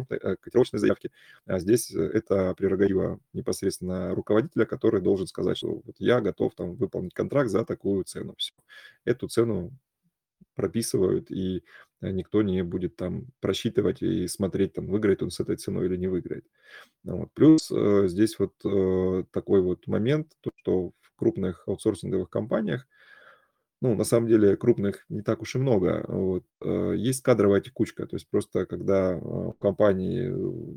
котировочной 0.00 0.78
заявки. 0.78 1.10
А 1.46 1.58
здесь 1.58 1.90
это 1.90 2.54
прерогатива 2.54 3.20
непосредственно 3.32 4.14
руководителя, 4.14 4.66
который 4.66 5.00
должен 5.00 5.26
сказать, 5.26 5.56
что 5.58 5.82
вот 5.84 5.96
я 5.98 6.20
готов 6.20 6.54
там 6.54 6.74
выполнить 6.74 7.14
контракт 7.14 7.50
за 7.50 7.64
такую 7.64 8.04
цену. 8.04 8.34
Все. 8.36 8.52
Эту 9.04 9.28
цену 9.28 9.72
прописывают, 10.54 11.30
и 11.30 11.62
э, 12.00 12.10
никто 12.10 12.42
не 12.42 12.62
будет 12.62 12.96
там 12.96 13.26
просчитывать 13.40 14.02
и 14.02 14.28
смотреть, 14.28 14.74
там, 14.74 14.86
выиграет 14.86 15.22
он 15.22 15.30
с 15.30 15.40
этой 15.40 15.56
ценой 15.56 15.86
или 15.86 15.96
не 15.96 16.08
выиграет. 16.08 16.46
Ну 17.04 17.18
вот. 17.18 17.32
Плюс 17.34 17.70
э, 17.70 18.08
здесь 18.08 18.38
вот 18.38 18.52
э, 18.64 19.24
такой 19.30 19.62
вот 19.62 19.86
момент, 19.86 20.32
то, 20.40 20.50
что 20.56 20.92
в 21.00 21.12
крупных 21.16 21.66
аутсорсинговых 21.66 22.28
компаниях, 22.28 22.86
ну, 23.82 23.96
на 23.96 24.04
самом 24.04 24.28
деле 24.28 24.56
крупных 24.56 25.04
не 25.08 25.22
так 25.22 25.42
уж 25.42 25.56
и 25.56 25.58
много, 25.58 26.04
вот, 26.06 26.44
э, 26.64 26.94
есть 26.96 27.20
кадровая 27.22 27.60
текучка, 27.60 28.06
то 28.06 28.14
есть 28.14 28.28
просто 28.30 28.64
когда 28.64 29.14
э, 29.14 29.18
в 29.18 29.56
компании 29.60 30.30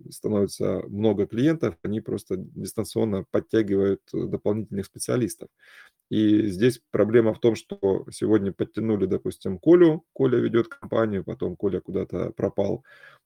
э, 0.08 0.12
становится 0.12 0.82
много 0.88 1.28
клиентов, 1.28 1.76
они 1.84 2.02
просто 2.02 2.36
дистанционно 2.38 3.24
подтягивают 3.30 4.02
дополнительных 4.12 4.88
специалистов. 4.88 5.50
И 6.10 6.48
здесь 6.48 6.82
проблема 6.90 7.36
в 7.36 7.40
том, 7.40 7.56
что 7.56 8.08
сегодня 8.12 8.52
подтянули, 8.52 9.06
допустим, 9.06 9.60
Колю, 9.60 10.04
Коля 10.14 10.40
ведет 10.40 10.68
компанию, 10.68 11.24
потом 11.24 11.56
Коля 11.56 11.82
куда-то 11.82 12.32
пропал, 12.32 12.84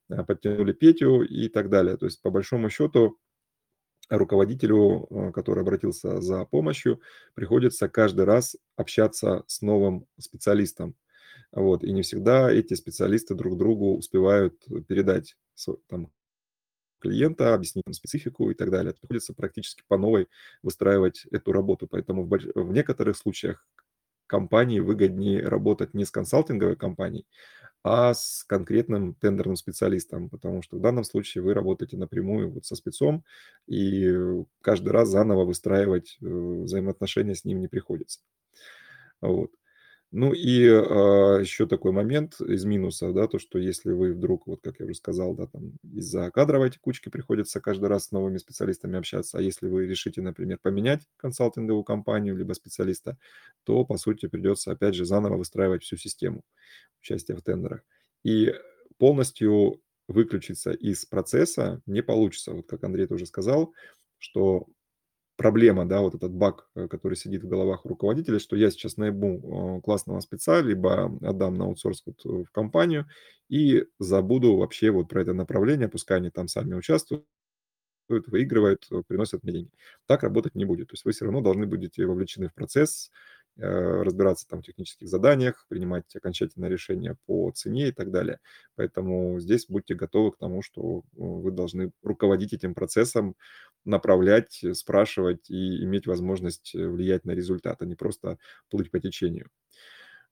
подтянули 0.08 0.72
Петю 0.74 1.22
и 1.22 1.48
так 1.48 1.70
далее. 1.70 1.96
То 1.96 2.04
есть, 2.06 2.20
по 2.20 2.30
большому 2.30 2.68
счету, 2.68 3.16
руководителю, 4.10 5.06
а, 5.10 5.32
который 5.32 5.62
обратился 5.62 6.20
за 6.20 6.44
помощью, 6.44 7.00
приходится 7.34 7.88
каждый 7.88 8.24
раз 8.24 8.56
общаться 8.76 9.44
с 9.46 9.62
новым 9.62 10.06
специалистом. 10.18 10.94
Вот. 11.52 11.84
И 11.84 11.92
не 11.92 12.02
всегда 12.02 12.50
эти 12.50 12.74
специалисты 12.74 13.34
друг 13.34 13.56
другу 13.56 13.96
успевают 13.96 14.64
передать 14.86 15.36
там, 15.88 16.12
клиента, 17.00 17.54
объяснить 17.54 17.84
им 17.86 17.92
специфику 17.92 18.50
и 18.50 18.54
так 18.54 18.70
далее. 18.70 18.94
Приходится 18.94 19.34
практически 19.34 19.82
по 19.88 19.96
новой 19.96 20.28
выстраивать 20.62 21.26
эту 21.30 21.52
работу. 21.52 21.88
Поэтому 21.88 22.24
в, 22.24 22.28
больш... 22.28 22.44
в 22.54 22.72
некоторых 22.72 23.16
случаях 23.16 23.66
компании 24.26 24.78
выгоднее 24.78 25.42
работать 25.42 25.92
не 25.92 26.04
с 26.04 26.10
консалтинговой 26.10 26.76
компанией, 26.76 27.26
а 27.82 28.12
с 28.14 28.44
конкретным 28.46 29.14
тендерным 29.14 29.56
специалистом, 29.56 30.28
потому 30.28 30.62
что 30.62 30.76
в 30.76 30.80
данном 30.80 31.04
случае 31.04 31.42
вы 31.42 31.54
работаете 31.54 31.96
напрямую 31.96 32.50
вот 32.52 32.66
со 32.66 32.76
спецом, 32.76 33.24
и 33.66 34.12
каждый 34.60 34.90
раз 34.90 35.08
заново 35.08 35.44
выстраивать 35.44 36.18
э, 36.20 36.26
взаимоотношения 36.26 37.34
с 37.34 37.44
ним 37.44 37.60
не 37.60 37.68
приходится. 37.68 38.20
Вот. 39.20 39.50
Ну 40.12 40.32
и 40.32 40.66
а, 40.68 41.38
еще 41.38 41.66
такой 41.68 41.92
момент 41.92 42.40
из 42.40 42.64
минуса, 42.64 43.12
да, 43.12 43.28
то, 43.28 43.38
что 43.38 43.60
если 43.60 43.92
вы 43.92 44.12
вдруг, 44.12 44.48
вот 44.48 44.60
как 44.60 44.80
я 44.80 44.86
уже 44.86 44.94
сказал, 44.94 45.34
да, 45.34 45.46
там 45.46 45.74
из-за 45.84 46.32
кадровой 46.32 46.70
текучки 46.70 47.08
приходится 47.10 47.60
каждый 47.60 47.88
раз 47.88 48.06
с 48.06 48.10
новыми 48.10 48.38
специалистами 48.38 48.98
общаться, 48.98 49.38
а 49.38 49.40
если 49.42 49.68
вы 49.68 49.86
решите, 49.86 50.20
например, 50.20 50.58
поменять 50.60 51.02
консалтинговую 51.16 51.84
компанию 51.84 52.36
либо 52.36 52.54
специалиста, 52.54 53.18
то, 53.62 53.84
по 53.84 53.96
сути, 53.98 54.26
придется, 54.26 54.72
опять 54.72 54.96
же, 54.96 55.04
заново 55.04 55.36
выстраивать 55.36 55.84
всю 55.84 55.96
систему 55.96 56.42
участия 57.00 57.36
в 57.36 57.42
тендерах. 57.42 57.82
И 58.24 58.52
полностью 58.98 59.80
выключиться 60.08 60.72
из 60.72 61.06
процесса 61.06 61.82
не 61.86 62.02
получится. 62.02 62.52
Вот 62.52 62.66
как 62.68 62.82
Андрей 62.82 63.06
тоже 63.06 63.26
сказал, 63.26 63.74
что 64.18 64.66
проблема, 65.40 65.86
да, 65.86 66.02
вот 66.02 66.14
этот 66.14 66.32
баг, 66.32 66.68
э, 66.74 66.86
который 66.86 67.14
сидит 67.14 67.42
в 67.42 67.48
головах 67.48 67.86
руководителя, 67.86 68.38
что 68.38 68.56
я 68.56 68.70
сейчас 68.70 68.98
найму 68.98 69.78
э, 69.78 69.80
классного 69.80 70.20
спеца, 70.20 70.60
либо 70.60 71.06
отдам 71.22 71.54
на 71.54 71.64
аутсорс 71.64 72.02
вот 72.04 72.22
в 72.24 72.50
компанию 72.52 73.06
и 73.48 73.86
забуду 73.98 74.56
вообще 74.58 74.90
вот 74.90 75.08
про 75.08 75.22
это 75.22 75.32
направление, 75.32 75.88
пускай 75.88 76.18
они 76.18 76.28
там 76.28 76.46
сами 76.46 76.74
участвуют, 76.74 77.24
выигрывают, 78.08 78.86
приносят 79.06 79.42
мне 79.42 79.52
деньги. 79.54 79.70
Так 80.06 80.24
работать 80.24 80.54
не 80.54 80.66
будет. 80.66 80.88
То 80.88 80.94
есть 80.94 81.06
вы 81.06 81.12
все 81.12 81.24
равно 81.24 81.40
должны 81.40 81.66
будете 81.66 82.04
вовлечены 82.04 82.48
в 82.48 82.54
процесс, 82.54 83.10
Э, 83.10 83.39
разбираться 83.66 84.48
там 84.48 84.62
в 84.62 84.64
технических 84.64 85.08
заданиях, 85.08 85.66
принимать 85.68 86.14
окончательное 86.14 86.68
решение 86.68 87.16
по 87.26 87.50
цене 87.52 87.88
и 87.88 87.92
так 87.92 88.10
далее. 88.10 88.38
Поэтому 88.76 89.38
здесь 89.40 89.66
будьте 89.68 89.94
готовы 89.94 90.32
к 90.32 90.38
тому, 90.38 90.62
что 90.62 91.00
э, 91.00 91.02
вы 91.16 91.50
должны 91.50 91.92
руководить 92.02 92.52
этим 92.52 92.74
процессом, 92.74 93.36
направлять, 93.84 94.62
спрашивать 94.74 95.50
и 95.50 95.84
иметь 95.84 96.06
возможность 96.06 96.74
э, 96.74 96.86
влиять 96.86 97.24
на 97.24 97.32
результат, 97.32 97.82
а 97.82 97.86
не 97.86 97.94
просто 97.94 98.38
плыть 98.70 98.90
по 98.90 99.00
течению. 99.00 99.48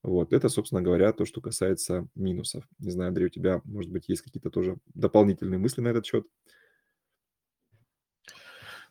Вот, 0.02 0.32
это, 0.32 0.48
собственно 0.48 0.80
говоря, 0.80 1.12
то, 1.12 1.24
что 1.24 1.40
касается 1.40 2.06
минусов. 2.14 2.64
Не 2.78 2.90
знаю, 2.90 3.08
Андрей, 3.08 3.26
у 3.26 3.30
тебя, 3.30 3.60
может 3.64 3.90
быть, 3.90 4.08
есть 4.08 4.22
какие-то 4.22 4.50
тоже 4.50 4.76
дополнительные 4.94 5.58
мысли 5.58 5.80
на 5.80 5.88
этот 5.88 6.06
счет? 6.06 6.24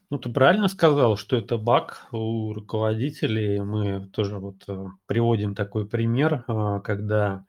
Ну, 0.09 0.17
ты 0.19 0.29
правильно 0.29 0.69
сказал, 0.69 1.17
что 1.17 1.35
это 1.35 1.57
баг 1.57 2.07
у 2.11 2.53
руководителей. 2.53 3.59
Мы 3.59 4.07
тоже 4.07 4.39
вот 4.39 4.63
э, 4.67 4.85
приводим 5.05 5.53
такой 5.53 5.85
пример, 5.85 6.45
э, 6.47 6.79
когда 6.83 7.45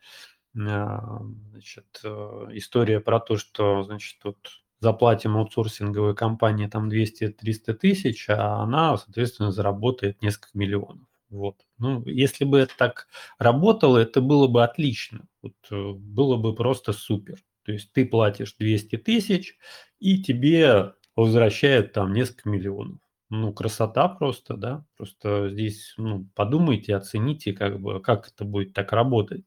а, 0.59 1.21
значит, 1.53 1.87
э, 2.03 2.49
история 2.53 2.99
про 3.01 3.21
то, 3.21 3.37
что 3.37 3.85
значит, 3.85 4.19
вот 4.25 4.39
заплатим 4.81 5.37
аутсорсинговой 5.37 6.17
компании 6.17 6.67
там 6.67 6.89
200-300 6.89 7.75
тысяч, 7.75 8.29
а 8.29 8.63
она, 8.63 8.97
соответственно, 8.97 9.53
заработает 9.53 10.21
несколько 10.21 10.59
миллионов. 10.59 11.07
Вот. 11.31 11.57
Ну, 11.79 12.05
если 12.07 12.45
бы 12.45 12.59
это 12.59 12.73
так 12.77 13.07
работало, 13.39 13.99
это 13.99 14.21
было 14.21 14.49
бы 14.49 14.65
отлично. 14.65 15.29
Вот, 15.43 15.55
было 15.71 16.37
бы 16.37 16.55
просто 16.57 16.93
супер. 16.93 17.39
То 17.65 17.73
есть 17.73 17.93
ты 17.93 18.07
платишь 18.07 18.55
200 18.59 18.97
тысяч, 18.97 19.57
и 20.01 20.23
тебе 20.23 20.95
возвращает 21.19 21.93
там 21.93 22.13
несколько 22.13 22.49
миллионов. 22.49 22.99
Ну, 23.31 23.53
красота 23.53 24.09
просто, 24.09 24.57
да. 24.57 24.85
Просто 24.97 25.51
здесь, 25.51 25.95
ну, 25.99 26.27
подумайте, 26.35 26.97
оцените, 26.97 27.53
как 27.53 27.81
бы, 27.81 28.01
как 28.01 28.29
это 28.29 28.45
будет 28.45 28.73
так 28.73 28.93
работать. 28.93 29.45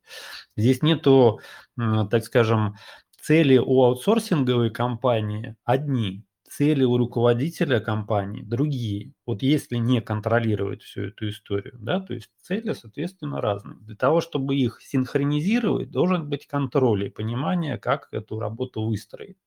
Здесь 0.57 0.83
нету, 0.83 1.39
так 1.77 2.23
скажем, 2.23 2.75
цели 3.21 3.57
у 3.57 3.83
аутсорсинговой 3.83 4.69
компании 4.71 5.55
одни, 5.63 6.23
цели 6.47 6.83
у 6.83 6.97
руководителя 6.97 7.79
компании 7.79 8.43
другие. 8.43 9.13
Вот 9.25 9.41
если 9.41 9.77
не 9.77 10.01
контролировать 10.01 10.83
всю 10.83 11.03
эту 11.07 11.29
историю, 11.29 11.77
да, 11.79 11.99
то 12.01 12.13
есть 12.13 12.29
цели, 12.41 12.73
соответственно, 12.73 13.41
разные. 13.41 13.77
Для 13.81 13.95
того, 13.95 14.21
чтобы 14.21 14.55
их 14.55 14.79
синхронизировать, 14.81 15.89
должен 15.91 16.29
быть 16.29 16.45
контроль 16.47 17.05
и 17.05 17.09
понимание, 17.09 17.77
как 17.79 18.09
эту 18.11 18.39
работу 18.39 18.83
выстроить. 18.83 19.37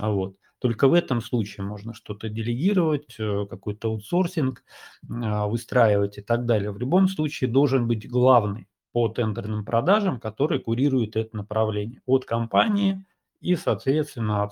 Вот. 0.00 0.36
Только 0.58 0.88
в 0.88 0.94
этом 0.94 1.20
случае 1.20 1.64
можно 1.64 1.94
что-то 1.94 2.28
делегировать, 2.28 3.14
э, 3.18 3.46
какой-то 3.48 3.88
аутсорсинг 3.88 4.64
а, 5.08 5.46
выстраивать 5.46 6.18
и 6.18 6.22
так 6.22 6.46
далее. 6.46 6.72
В 6.72 6.78
любом 6.78 7.08
случае 7.08 7.50
должен 7.50 7.86
быть 7.86 8.08
главный 8.08 8.68
по 8.92 9.08
тендерным 9.08 9.64
продажам, 9.64 10.18
который 10.18 10.58
курирует 10.58 11.16
это 11.16 11.36
направление 11.36 12.00
от 12.06 12.24
компании 12.24 13.04
и, 13.40 13.54
соответственно, 13.54 14.50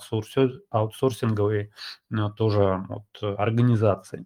аутсорсинговой 0.71 1.71
э, 2.11 2.15
тоже 2.37 2.85
от 2.89 3.39
организации 3.39 4.25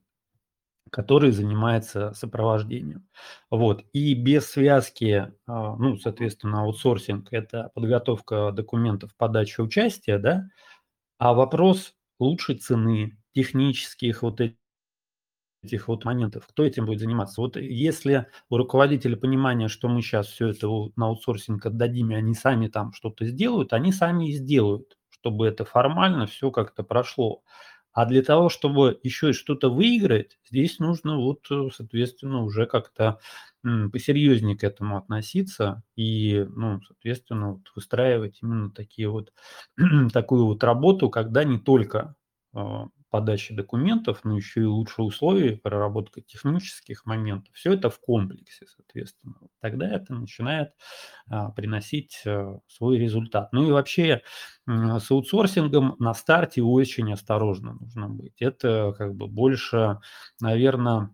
который 0.92 1.32
занимается 1.32 2.12
сопровождением. 2.14 3.08
Вот. 3.50 3.84
И 3.94 4.14
без 4.14 4.50
связки, 4.50 5.32
а, 5.48 5.76
ну, 5.78 5.98
соответственно, 5.98 6.64
аутсорсинг– 6.64 7.30
это 7.32 7.72
подготовка 7.74 8.52
документов, 8.52 9.16
подача 9.18 9.62
участия, 9.62 10.18
да, 10.20 10.50
а 11.22 11.34
вопрос 11.36 11.94
лучшей 12.20 12.56
цены, 12.58 13.18
технических 13.36 14.24
вот 14.24 14.42
этих 15.64 15.88
вот 15.88 16.06
моментов, 16.06 16.48
кто 16.48 16.66
этим 16.66 16.86
будет 16.86 17.00
заниматься. 17.00 17.42
Вот 17.42 17.56
если 17.56 18.28
у 18.50 18.58
руководителя 18.58 19.16
понимание, 19.16 19.68
что 19.68 19.88
мы 19.88 20.02
сейчас 20.02 20.28
все 20.28 20.50
это 20.50 20.68
на 20.96 21.08
аутсорсинг 21.08 21.66
отдадим, 21.66 22.12
и 22.12 22.16
они 22.16 22.34
сами 22.34 22.68
там 22.68 22.94
что-то 22.94 23.26
сделают, 23.26 23.74
они 23.74 23.92
сами 23.92 24.30
и 24.30 24.34
сделают, 24.34 24.98
чтобы 25.10 25.48
это 25.48 25.64
формально 25.66 26.26
все 26.26 26.50
как-то 26.52 26.84
прошло. 26.84 27.44
А 27.94 28.06
для 28.06 28.24
того, 28.24 28.50
чтобы 28.50 29.00
еще 29.04 29.34
что-то 29.34 29.70
выиграть, 29.70 30.40
здесь 30.50 30.80
нужно 30.80 31.18
вот, 31.18 31.46
э, 31.52 31.70
соответственно, 31.76 32.44
уже 32.44 32.66
как-то 32.66 33.20
посерьезнее 33.92 34.58
к 34.58 34.64
этому 34.64 34.98
относиться 34.98 35.84
и, 35.96 36.46
ну, 36.50 36.82
соответственно, 36.88 37.54
вот 37.54 37.62
выстраивать 37.76 38.40
именно 38.42 38.72
такие 38.72 39.08
вот, 39.10 39.34
такую 40.14 40.46
вот 40.46 40.64
работу, 40.64 41.10
когда 41.10 41.44
не 41.44 41.60
только 41.60 42.16
а, 42.54 42.88
подачи 43.12 43.54
документов, 43.54 44.22
но 44.24 44.38
еще 44.38 44.62
и 44.62 44.66
лучшие 44.66 45.06
условия, 45.06 45.58
проработка 45.58 46.22
технических 46.22 47.06
моментов. 47.06 47.54
Все 47.54 47.74
это 47.74 47.90
в 47.90 48.00
комплексе, 48.00 48.66
соответственно. 48.66 49.36
Тогда 49.60 49.88
это 49.88 50.16
начинает 50.16 50.72
а, 51.28 51.52
приносить 51.52 52.24
а, 52.26 52.60
свой 52.68 52.98
результат. 52.98 53.52
Ну 53.54 53.68
и 53.68 53.72
вообще 53.72 54.24
а, 54.66 55.00
с 55.00 55.12
аутсорсингом 55.12 55.96
на 56.00 56.14
старте 56.14 56.64
очень 56.64 57.12
осторожно 57.14 57.74
нужно 57.74 58.10
быть. 58.10 58.42
Это 58.42 58.96
как 58.98 59.14
бы 59.14 59.28
больше, 59.28 60.00
наверное, 60.40 61.14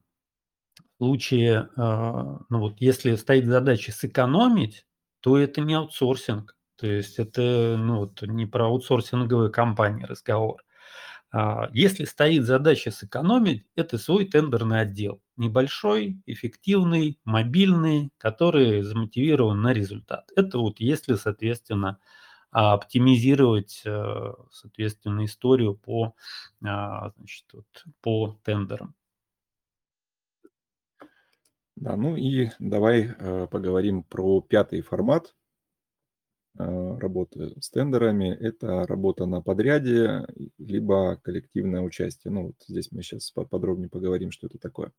случае, 0.98 1.70
а, 1.78 2.40
ну 2.50 2.60
вот 2.60 2.76
если 2.80 3.16
стоит 3.16 3.46
задача 3.46 3.92
сэкономить, 3.92 4.86
то 5.22 5.38
это 5.38 5.62
не 5.62 5.74
аутсорсинг. 5.74 6.56
То 6.78 6.88
есть 6.88 7.18
это 7.18 7.76
ну, 7.78 8.00
вот 8.02 8.22
не 8.22 8.46
про 8.46 8.68
аутсорсинговые 8.68 9.52
компании 9.52 10.04
разговор. 10.04 10.62
А, 11.32 11.70
если 11.74 12.06
стоит 12.06 12.46
задача 12.46 12.92
сэкономить, 12.92 13.66
это 13.76 13.98
свой 13.98 14.26
тендерный 14.26 14.82
отдел. 14.82 15.22
Небольшой, 15.36 16.22
эффективный, 16.26 17.20
мобильный, 17.26 18.12
который 18.18 18.82
замотивирован 18.82 19.62
на 19.62 19.74
результат. 19.74 20.32
Это 20.36 20.58
вот 20.60 20.80
если, 20.80 21.16
соответственно, 21.16 22.00
оптимизировать, 22.52 23.82
э, 23.86 24.34
соответственно, 24.52 25.26
историю 25.26 25.76
по, 25.76 26.16
а, 26.66 27.12
значит, 27.18 27.46
вот, 27.54 27.66
по 28.02 28.40
тендерам. 28.44 28.96
Да, 31.76 31.96
ну 31.96 32.16
и 32.16 32.50
давай 32.60 33.12
э, 33.20 33.48
поговорим 33.52 34.02
про 34.04 34.42
пятый 34.42 34.82
формат 34.82 35.36
работы 36.58 37.54
с 37.62 37.70
тендерами. 37.70 38.30
Это 38.30 38.86
работа 38.88 39.26
на 39.26 39.42
подряде, 39.42 40.26
либо 40.58 41.20
коллективное 41.24 41.82
участие. 41.82 42.32
Ну, 42.34 42.48
вот 42.48 42.56
здесь 42.68 42.92
мы 42.92 43.04
сейчас 43.04 43.32
подробнее 43.32 43.90
поговорим, 43.90 44.32
что 44.32 44.48
это 44.48 44.58
такое. 44.58 44.92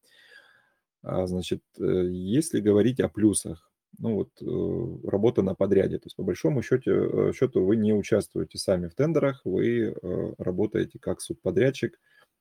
А, 1.02 1.26
значит, 1.26 1.62
э, 1.78 2.08
если 2.10 2.60
говорить 2.60 3.00
о 3.00 3.08
плюсах, 3.08 3.70
ну 3.98 4.14
вот 4.14 4.30
э, 4.42 5.08
работа 5.08 5.42
на 5.42 5.54
подряде, 5.54 5.98
то 5.98 6.06
есть 6.06 6.16
по 6.16 6.22
большому 6.22 6.62
счету, 6.62 7.32
счету 7.32 7.64
вы 7.64 7.76
не 7.76 7.92
участвуете 7.92 8.58
сами 8.58 8.88
в 8.88 8.94
тендерах, 8.94 9.40
вы 9.44 9.94
работаете 10.38 10.98
как 10.98 11.20
субподрядчик 11.20 11.98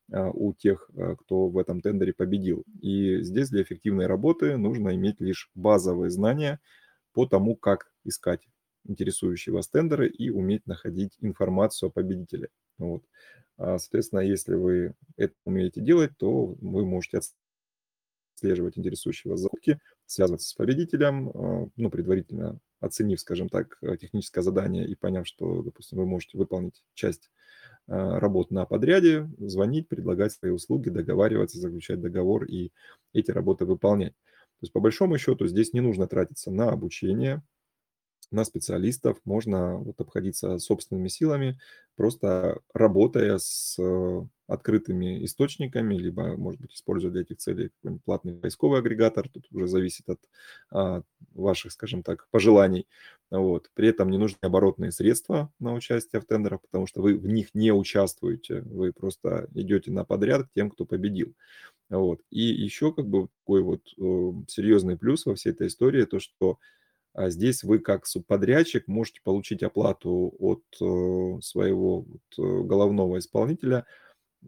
у 0.09 0.53
тех, 0.53 0.89
кто 1.20 1.49
в 1.49 1.57
этом 1.57 1.82
тендере 1.82 2.13
победил. 2.13 2.63
И 2.82 3.22
здесь 3.24 3.49
для 3.49 3.63
эффективной 3.63 4.07
работы 4.07 4.55
нужно 4.57 4.95
иметь 4.95 5.20
лишь 5.20 5.51
базовые 5.53 6.11
знания 6.11 6.59
по 7.13 7.26
тому, 7.26 7.55
как 7.55 7.91
искать 8.05 8.47
интересующие 8.88 9.54
вас 9.54 9.68
тендеры 9.68 10.08
и 10.10 10.30
уметь 10.30 10.66
находить 10.68 11.18
информацию 11.22 11.88
о 11.90 11.92
победителе. 11.92 12.50
Вот. 12.78 13.04
А, 13.58 13.78
соответственно, 13.80 14.22
если 14.22 14.56
вы 14.56 14.94
это 15.16 15.34
умеете 15.46 15.82
делать, 15.82 16.12
то 16.18 16.46
вы 16.62 16.86
можете 16.86 17.22
отслеживать 18.36 18.78
интересующие 18.78 19.32
вас 19.32 19.40
закупки, 19.40 19.80
связываться 20.06 20.50
с 20.50 20.54
победителем, 20.54 21.30
а, 21.30 21.70
ну, 21.76 21.90
предварительно 21.90 22.60
оценив, 22.80 23.20
скажем 23.20 23.50
так, 23.50 23.80
техническое 24.00 24.42
задание 24.42 24.88
и 24.88 24.96
поняв, 24.96 25.28
что, 25.28 25.64
допустим, 25.64 25.98
вы 25.98 26.06
можете 26.06 26.38
выполнить 26.38 26.84
часть 26.94 27.32
а, 27.88 28.20
работ 28.20 28.52
на 28.52 28.66
подряде, 28.66 29.30
звонить, 29.40 29.88
предлагать 29.88 30.34
свои 30.34 30.52
услуги, 30.52 30.90
договариваться, 30.90 31.60
заключать 31.60 32.02
договор 32.02 32.44
и 32.46 32.72
эти 33.14 33.32
работы 33.32 33.66
выполнять. 33.66 34.14
То 34.14 34.64
есть, 34.64 34.74
по 34.74 34.80
большому 34.80 35.18
счету, 35.18 35.48
здесь 35.48 35.74
не 35.74 35.82
нужно 35.82 36.08
тратиться 36.08 36.52
на 36.52 36.70
обучение, 36.70 37.44
на 38.32 38.44
специалистов, 38.46 39.20
можно 39.26 39.78
вот 39.78 40.00
обходиться 40.00 40.60
собственными 40.60 41.08
силами, 41.08 41.60
просто 41.96 42.60
работая 42.74 43.38
с 43.38 43.76
э, 43.80 44.26
открытыми 44.48 45.26
источниками, 45.26 45.96
либо, 45.96 46.38
может 46.38 46.62
быть, 46.62 46.74
используя 46.74 47.12
для 47.12 47.22
этих 47.22 47.38
целей 47.38 47.70
какой-нибудь 47.70 48.04
платный 48.04 48.34
поисковый 48.34 48.80
агрегатор. 48.80 49.28
Тут 49.30 49.46
уже 49.52 49.68
зависит 49.68 50.10
от 50.10 50.20
а, 50.72 51.04
ваших, 51.34 51.74
скажем 51.74 52.02
так, 52.02 52.28
пожеланий. 52.32 52.88
Вот. 53.30 53.70
При 53.74 53.90
этом 53.90 54.10
не 54.10 54.18
нужны 54.18 54.38
оборотные 54.42 54.92
средства 54.92 55.52
на 55.60 55.74
участие 55.74 56.22
в 56.22 56.26
тендерах, 56.26 56.62
потому 56.62 56.88
что 56.88 57.02
вы 57.02 57.18
в 57.18 57.28
них 57.28 57.54
не 57.54 57.74
участвуете, 57.74 58.62
вы 58.62 58.94
просто 58.94 59.50
идете 59.54 59.92
на 59.92 60.06
подряд 60.06 60.48
к 60.48 60.54
тем, 60.54 60.70
кто 60.70 60.86
победил. 60.86 61.34
Вот. 61.90 62.22
И 62.30 62.42
еще 62.42 62.94
как 62.94 63.08
бы 63.08 63.28
такой 63.42 63.64
вот 63.64 63.82
э, 63.98 64.32
серьезный 64.48 64.98
плюс 64.98 65.26
во 65.26 65.36
всей 65.36 65.52
этой 65.52 65.68
истории, 65.68 66.06
то 66.06 66.20
что 66.20 66.58
здесь 67.18 67.63
вы 67.63 67.80
как 67.80 68.05
субподрядчик 68.05 68.88
можете 68.88 69.22
получить 69.24 69.63
оплату 69.63 70.36
от 70.39 70.63
э, 70.80 71.41
своего 71.41 72.05
э, 72.38 72.41
головного 72.41 73.18
исполнителя 73.18 73.86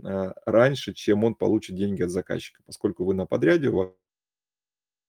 э, 0.03 0.33
раньше, 0.45 0.93
чем 0.93 1.23
он 1.23 1.35
получит 1.35 1.75
деньги 1.75 2.03
от 2.03 2.11
заказчика, 2.11 2.61
поскольку 2.65 3.05
вы 3.05 3.15
на 3.15 3.25
подряде, 3.25 3.69
у 3.69 3.75
вас 3.75 3.89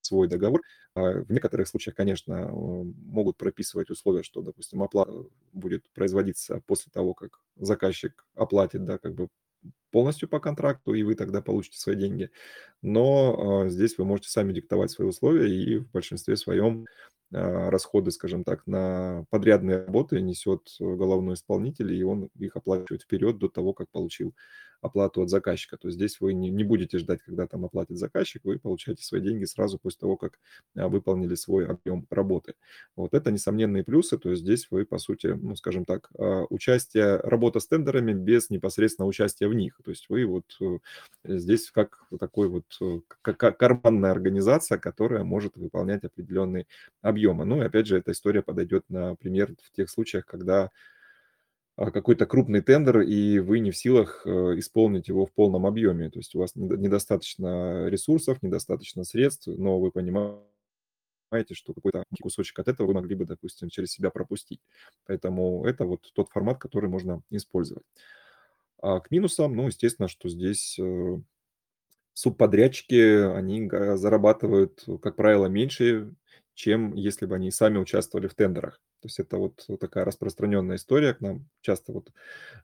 свой 0.01 0.27
договор. 0.27 0.61
А 0.95 1.21
в 1.21 1.31
некоторых 1.31 1.67
случаях, 1.67 1.95
конечно, 1.95 2.49
могут 2.49 3.37
прописывать 3.37 3.91
условия, 3.91 4.23
что, 4.23 4.41
допустим, 4.41 4.81
оплата 4.81 5.13
будет 5.53 5.87
производиться 5.93 6.61
после 6.65 6.91
того, 6.91 7.13
как 7.13 7.39
заказчик 7.55 8.25
оплатит, 8.33 8.83
да, 8.83 8.97
как 8.97 9.13
бы 9.13 9.29
полностью 9.91 10.27
по 10.27 10.39
контракту, 10.39 10.95
и 10.95 11.03
вы 11.03 11.13
тогда 11.15 11.41
получите 11.41 11.77
свои 11.77 11.95
деньги. 11.95 12.31
Но 12.81 13.69
здесь 13.69 13.97
вы 13.97 14.05
можете 14.05 14.29
сами 14.29 14.51
диктовать 14.51 14.89
свои 14.89 15.07
условия, 15.07 15.53
и 15.53 15.77
в 15.77 15.91
большинстве 15.91 16.35
своем 16.35 16.85
а, 16.85 17.11
расходы, 17.31 18.11
скажем 18.11 18.43
так, 18.43 18.67
на 18.67 19.25
подрядные 19.29 19.77
работы 19.85 20.21
несет 20.21 20.69
головной 20.79 21.35
исполнитель, 21.35 21.93
и 21.93 22.03
он 22.03 22.29
их 22.37 22.55
оплачивает 22.57 23.03
вперед 23.03 23.37
до 23.37 23.49
того, 23.49 23.73
как 23.73 23.89
получил 23.89 24.35
оплату 24.81 25.21
от 25.21 25.29
заказчика. 25.29 25.77
То 25.77 25.87
есть 25.87 25.97
здесь 25.97 26.19
вы 26.19 26.33
не, 26.33 26.49
не 26.49 26.63
будете 26.63 26.97
ждать, 26.97 27.21
когда 27.23 27.47
там 27.47 27.65
оплатит 27.65 27.97
заказчик, 27.97 28.43
вы 28.43 28.59
получаете 28.59 29.03
свои 29.03 29.21
деньги 29.21 29.45
сразу 29.45 29.77
после 29.77 29.99
того, 29.99 30.17
как 30.17 30.39
а, 30.75 30.87
выполнили 30.87 31.35
свой 31.35 31.67
объем 31.67 32.05
работы. 32.09 32.55
Вот 32.95 33.13
это 33.13 33.31
несомненные 33.31 33.83
плюсы, 33.83 34.17
то 34.17 34.31
есть 34.31 34.41
здесь 34.43 34.67
вы, 34.71 34.85
по 34.85 34.97
сути, 34.97 35.27
ну, 35.27 35.55
скажем 35.55 35.85
так, 35.85 36.09
а, 36.17 36.45
участие, 36.49 37.17
работа 37.17 37.59
с 37.59 37.67
тендерами 37.67 38.13
без 38.13 38.49
непосредственного 38.49 39.09
участия 39.09 39.47
в 39.47 39.53
них. 39.53 39.79
То 39.83 39.91
есть 39.91 40.07
вы 40.09 40.25
вот 40.25 40.45
э, 40.61 40.79
здесь 41.23 41.71
как 41.71 42.03
такой 42.19 42.47
вот 42.47 42.65
э, 42.81 42.99
как 43.21 43.57
карманная 43.57 44.11
организация, 44.11 44.77
которая 44.77 45.23
может 45.23 45.55
выполнять 45.55 46.03
определенные 46.03 46.65
объемы. 47.01 47.45
Ну 47.45 47.61
и 47.61 47.65
опять 47.65 47.87
же, 47.87 47.97
эта 47.97 48.11
история 48.11 48.41
подойдет, 48.41 48.85
например, 48.89 49.55
в 49.63 49.75
тех 49.75 49.89
случаях, 49.89 50.25
когда 50.25 50.71
какой-то 51.89 52.27
крупный 52.27 52.61
тендер, 52.61 53.01
и 53.01 53.39
вы 53.39 53.59
не 53.59 53.71
в 53.71 53.77
силах 53.77 54.21
э, 54.25 54.29
исполнить 54.59 55.07
его 55.07 55.25
в 55.25 55.31
полном 55.31 55.65
объеме. 55.65 56.11
То 56.11 56.19
есть 56.19 56.35
у 56.35 56.39
вас 56.39 56.51
недостаточно 56.55 57.87
ресурсов, 57.87 58.43
недостаточно 58.43 59.03
средств, 59.03 59.47
но 59.47 59.79
вы 59.79 59.91
понимаете, 59.91 60.43
что 61.53 61.73
какой-то 61.73 62.03
кусочек 62.21 62.59
от 62.59 62.67
этого 62.67 62.87
вы 62.87 62.93
могли 62.93 63.15
бы, 63.15 63.25
допустим, 63.25 63.69
через 63.69 63.91
себя 63.91 64.11
пропустить. 64.11 64.59
Поэтому 65.07 65.65
это 65.65 65.85
вот 65.85 66.01
тот 66.13 66.29
формат, 66.29 66.59
который 66.59 66.89
можно 66.89 67.23
использовать. 67.31 67.85
А 68.81 68.99
к 68.99 69.09
минусам, 69.09 69.55
ну, 69.55 69.67
естественно, 69.67 70.07
что 70.07 70.29
здесь 70.29 70.77
э, 70.77 71.17
субподрядчики, 72.13 73.33
они 73.33 73.69
зарабатывают, 73.97 74.83
как 75.01 75.15
правило, 75.15 75.47
меньше, 75.47 76.13
чем 76.53 76.93
если 76.93 77.25
бы 77.25 77.35
они 77.35 77.49
сами 77.49 77.77
участвовали 77.77 78.27
в 78.27 78.35
тендерах. 78.35 78.79
То 79.01 79.07
есть 79.07 79.19
это 79.19 79.37
вот 79.37 79.65
такая 79.79 80.05
распространенная 80.05 80.75
история. 80.75 81.13
К 81.13 81.21
нам 81.21 81.49
часто 81.61 81.91
вот 81.91 82.11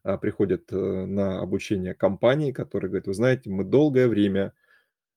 а, 0.03 0.17
приходят 0.17 0.71
э, 0.71 0.75
на 0.75 1.41
обучение 1.41 1.95
компании, 1.95 2.51
которые 2.51 2.89
говорят, 2.89 3.07
вы 3.07 3.13
знаете, 3.15 3.49
мы 3.49 3.63
долгое 3.63 4.07
время 4.07 4.53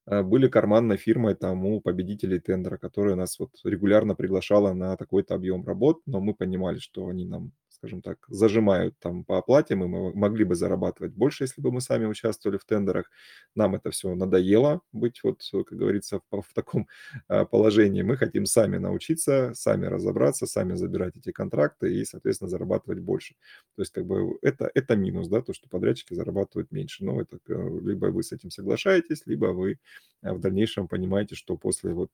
а, 0.06 0.22
были 0.22 0.48
карманной 0.48 0.96
фирмой 0.96 1.34
там 1.34 1.66
у 1.66 1.80
победителей 1.80 2.40
тендера, 2.40 2.78
которая 2.78 3.16
нас 3.16 3.38
вот 3.38 3.50
регулярно 3.64 4.14
приглашала 4.14 4.72
на 4.72 4.96
такой-то 4.96 5.34
объем 5.34 5.64
работ, 5.66 6.00
но 6.06 6.20
мы 6.20 6.34
понимали, 6.34 6.78
что 6.78 7.08
они 7.08 7.26
нам 7.26 7.52
скажем 7.80 8.02
так, 8.02 8.18
зажимают 8.28 8.94
там 8.98 9.24
по 9.24 9.38
оплате, 9.38 9.74
мы 9.74 10.12
могли 10.14 10.44
бы 10.44 10.54
зарабатывать 10.54 11.14
больше, 11.14 11.44
если 11.44 11.62
бы 11.62 11.72
мы 11.72 11.80
сами 11.80 12.04
участвовали 12.04 12.58
в 12.58 12.64
тендерах. 12.66 13.10
Нам 13.54 13.74
это 13.74 13.90
все 13.90 14.14
надоело 14.14 14.82
быть 14.92 15.20
вот, 15.24 15.42
как 15.50 15.78
говорится, 15.78 16.20
в, 16.30 16.42
в 16.42 16.52
таком 16.52 16.88
а, 17.28 17.46
положении. 17.46 18.02
Мы 18.02 18.18
хотим 18.18 18.44
сами 18.44 18.76
научиться, 18.76 19.52
сами 19.54 19.86
разобраться, 19.86 20.46
сами 20.46 20.74
забирать 20.74 21.16
эти 21.16 21.32
контракты 21.32 21.94
и, 21.94 22.04
соответственно, 22.04 22.50
зарабатывать 22.50 23.00
больше. 23.00 23.34
То 23.76 23.82
есть 23.82 23.92
как 23.92 24.04
бы 24.04 24.38
это, 24.42 24.70
это 24.74 24.94
минус, 24.94 25.28
да, 25.28 25.40
то, 25.40 25.54
что 25.54 25.68
подрядчики 25.68 26.12
зарабатывают 26.12 26.72
меньше. 26.72 27.02
Но 27.04 27.18
это 27.18 27.38
э, 27.48 27.80
либо 27.82 28.06
вы 28.06 28.22
с 28.22 28.32
этим 28.32 28.50
соглашаетесь, 28.50 29.22
либо 29.24 29.46
вы 29.46 29.78
э, 30.22 30.32
в 30.32 30.38
дальнейшем 30.40 30.86
понимаете, 30.86 31.34
что 31.34 31.56
после 31.56 31.94
вот 31.94 32.10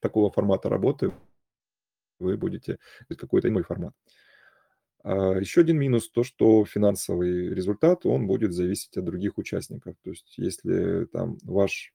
такого 0.00 0.30
формата 0.30 0.70
работы 0.70 1.12
вы 2.18 2.38
будете 2.38 2.78
какой-то 3.08 3.48
иной 3.48 3.64
формат. 3.64 3.94
А 5.02 5.34
еще 5.38 5.62
один 5.62 5.78
минус 5.78 6.10
то, 6.10 6.24
что 6.24 6.64
финансовый 6.64 7.54
результат, 7.54 8.04
он 8.06 8.26
будет 8.26 8.52
зависеть 8.52 8.96
от 8.96 9.04
других 9.04 9.38
участников. 9.38 9.96
То 10.02 10.10
есть 10.10 10.34
если 10.36 11.06
там 11.06 11.38
ваш 11.42 11.92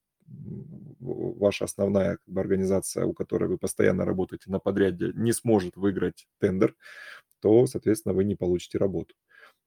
ваша 0.99 1.65
основная 1.65 2.17
как 2.17 2.27
бы, 2.27 2.41
организация, 2.41 3.05
у 3.05 3.13
которой 3.13 3.47
вы 3.47 3.57
постоянно 3.57 4.05
работаете 4.05 4.49
на 4.49 4.59
подряде, 4.59 5.11
не 5.13 5.31
сможет 5.33 5.75
выиграть 5.75 6.27
тендер, 6.39 6.75
то, 7.41 7.67
соответственно, 7.67 8.15
вы 8.15 8.23
не 8.23 8.35
получите 8.35 8.77
работу. 8.77 9.13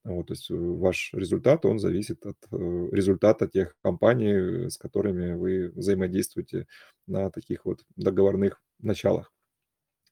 Вот, 0.04 0.28
то 0.28 0.32
есть 0.32 0.50
э, 0.50 0.54
ваш 0.54 1.10
результат, 1.12 1.64
он 1.64 1.78
зависит 1.78 2.24
от 2.24 2.36
э, 2.50 2.88
результата 2.92 3.46
тех 3.46 3.76
компаний, 3.82 4.68
с 4.70 4.78
которыми 4.78 5.34
вы 5.34 5.70
взаимодействуете 5.70 6.66
на 7.06 7.30
таких 7.30 7.64
вот 7.64 7.84
договорных 7.96 8.60
началах. 8.80 9.32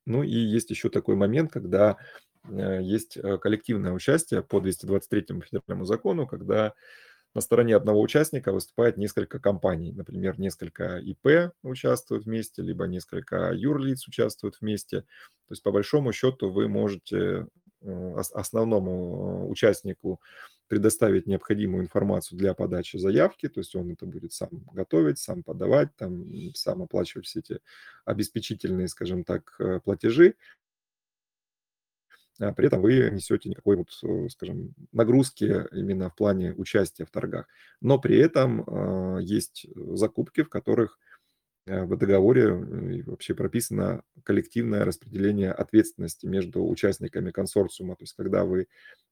Ну 0.05 0.23
и 0.23 0.31
есть 0.31 0.71
еще 0.71 0.89
такой 0.91 1.17
момент, 1.17 1.51
когда 1.53 1.97
есть 2.51 3.17
э, 3.17 3.39
коллективное 3.39 3.93
участие 3.93 4.43
по 4.43 4.61
223 4.61 5.41
федеральному 5.41 5.85
закону, 5.85 6.27
когда 6.27 6.75
на 7.35 7.41
стороне 7.41 7.77
одного 7.77 8.01
участника 8.01 8.53
выступает 8.53 8.97
несколько 8.97 9.39
компаний. 9.39 9.93
Например, 9.93 10.39
несколько 10.39 10.99
ИП 10.99 11.53
участвуют 11.63 12.25
вместе, 12.25 12.63
либо 12.63 12.87
несколько 12.87 13.53
юрлиц 13.53 14.09
участвуют 14.09 14.57
вместе. 14.61 15.03
То 15.03 15.53
есть, 15.53 15.63
по 15.63 15.71
большому 15.71 16.13
счету, 16.13 16.51
вы 16.51 16.69
можете 16.69 17.47
э, 17.83 18.15
основному 18.33 19.51
участнику 19.51 20.21
предоставить 20.69 21.27
необходимую 21.27 21.85
информацию 21.85 22.39
для 22.39 22.55
подачи 22.55 22.97
заявки, 22.97 23.49
то 23.49 23.61
есть 23.61 23.77
он 23.77 23.93
это 23.93 24.05
будет 24.05 24.33
сам 24.33 24.49
готовить, 24.73 25.19
сам 25.19 25.45
подавать, 25.45 25.95
там, 25.95 26.25
сам 26.55 26.83
оплачивать 26.83 27.27
все 27.27 27.39
эти 27.39 27.61
обеспечительные, 28.05 28.89
скажем 28.89 29.23
так, 29.23 29.61
платежи, 29.85 30.35
при 32.39 32.67
этом 32.67 32.83
вы 32.83 33.11
несете 33.11 33.49
никакой 33.49 33.77
вот, 33.77 33.89
э, 34.03 34.29
скажем, 34.29 34.75
нагрузки 34.93 35.65
именно 35.73 36.11
в 36.11 36.15
плане 36.15 36.53
участия 36.55 37.05
в 37.05 37.11
торгах. 37.11 37.47
Но 37.81 37.99
при 37.99 38.19
этом 38.19 38.65
а, 38.67 39.19
есть 39.19 39.67
закупки, 39.75 40.43
в 40.43 40.49
которых 40.49 40.99
э, 41.67 41.85
в 41.85 41.97
договоре 41.97 42.53
вообще 43.07 43.35
прописано 43.35 44.03
коллективное 44.23 44.85
распределение 44.85 45.53
ответственности 45.53 46.27
между 46.27 46.67
участниками 46.67 47.31
консорциума. 47.31 47.97
То 47.97 48.03
есть 48.05 48.15
когда 48.15 48.45
вы 48.45 48.69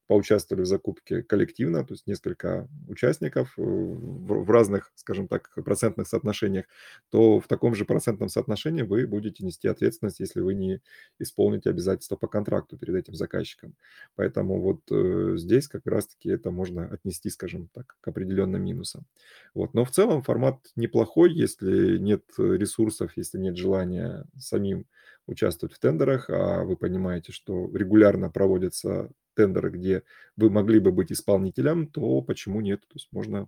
поучаствовали 0.07 0.63
в 0.63 0.67
закупке 0.67 1.23
коллективно, 1.23 1.83
то 1.83 1.93
есть 1.93 2.05
несколько 2.07 2.67
участников 2.87 3.53
э, 3.57 3.61
в 3.61 4.49
разных, 4.51 4.91
скажем 4.95 5.27
так, 5.27 5.51
процентных 5.55 6.07
соотношениях, 6.07 6.65
то 7.09 7.39
в 7.39 7.47
таком 7.47 7.75
же 7.75 7.85
процентном 7.85 8.29
соотношении 8.29 8.83
вы 8.83 9.07
будете 9.07 9.43
нести 9.43 9.67
ответственность, 9.67 10.19
если 10.19 10.41
вы 10.41 10.53
не 10.53 10.81
исполните 11.19 11.69
обязательства 11.69 12.15
по 12.15 12.27
контракту 12.27 12.77
перед 12.77 12.95
этим 12.95 13.15
заказчиком. 13.15 13.75
Поэтому 14.15 14.61
вот 14.61 14.81
э, 14.91 15.33
здесь 15.37 15.67
как 15.67 15.85
раз-таки 15.87 16.29
это 16.29 16.51
можно 16.51 16.85
отнести, 16.87 17.29
скажем 17.29 17.69
так, 17.73 17.97
к 18.01 18.07
определенным 18.07 18.63
минусам. 18.63 19.05
Вот. 19.53 19.73
Но 19.73 19.85
в 19.85 19.91
целом 19.91 20.21
формат 20.21 20.59
неплохой, 20.75 21.33
если 21.33 21.97
нет 21.97 22.23
ресурсов, 22.37 23.13
если 23.15 23.39
нет 23.39 23.57
желания 23.57 24.25
самим 24.37 24.85
участвовать 25.27 25.73
в 25.73 25.79
тендерах, 25.79 26.29
а 26.29 26.63
вы 26.63 26.77
понимаете, 26.77 27.31
что 27.31 27.69
регулярно 27.73 28.29
проводятся 28.29 29.09
тендеры, 29.35 29.69
где 29.69 30.03
вы 30.37 30.49
могли 30.49 30.79
бы 30.79 30.91
быть 30.91 31.11
исполнителем, 31.11 31.87
то 31.87 32.21
почему 32.21 32.61
нет? 32.61 32.81
То 32.81 32.95
есть 32.95 33.09
можно 33.11 33.47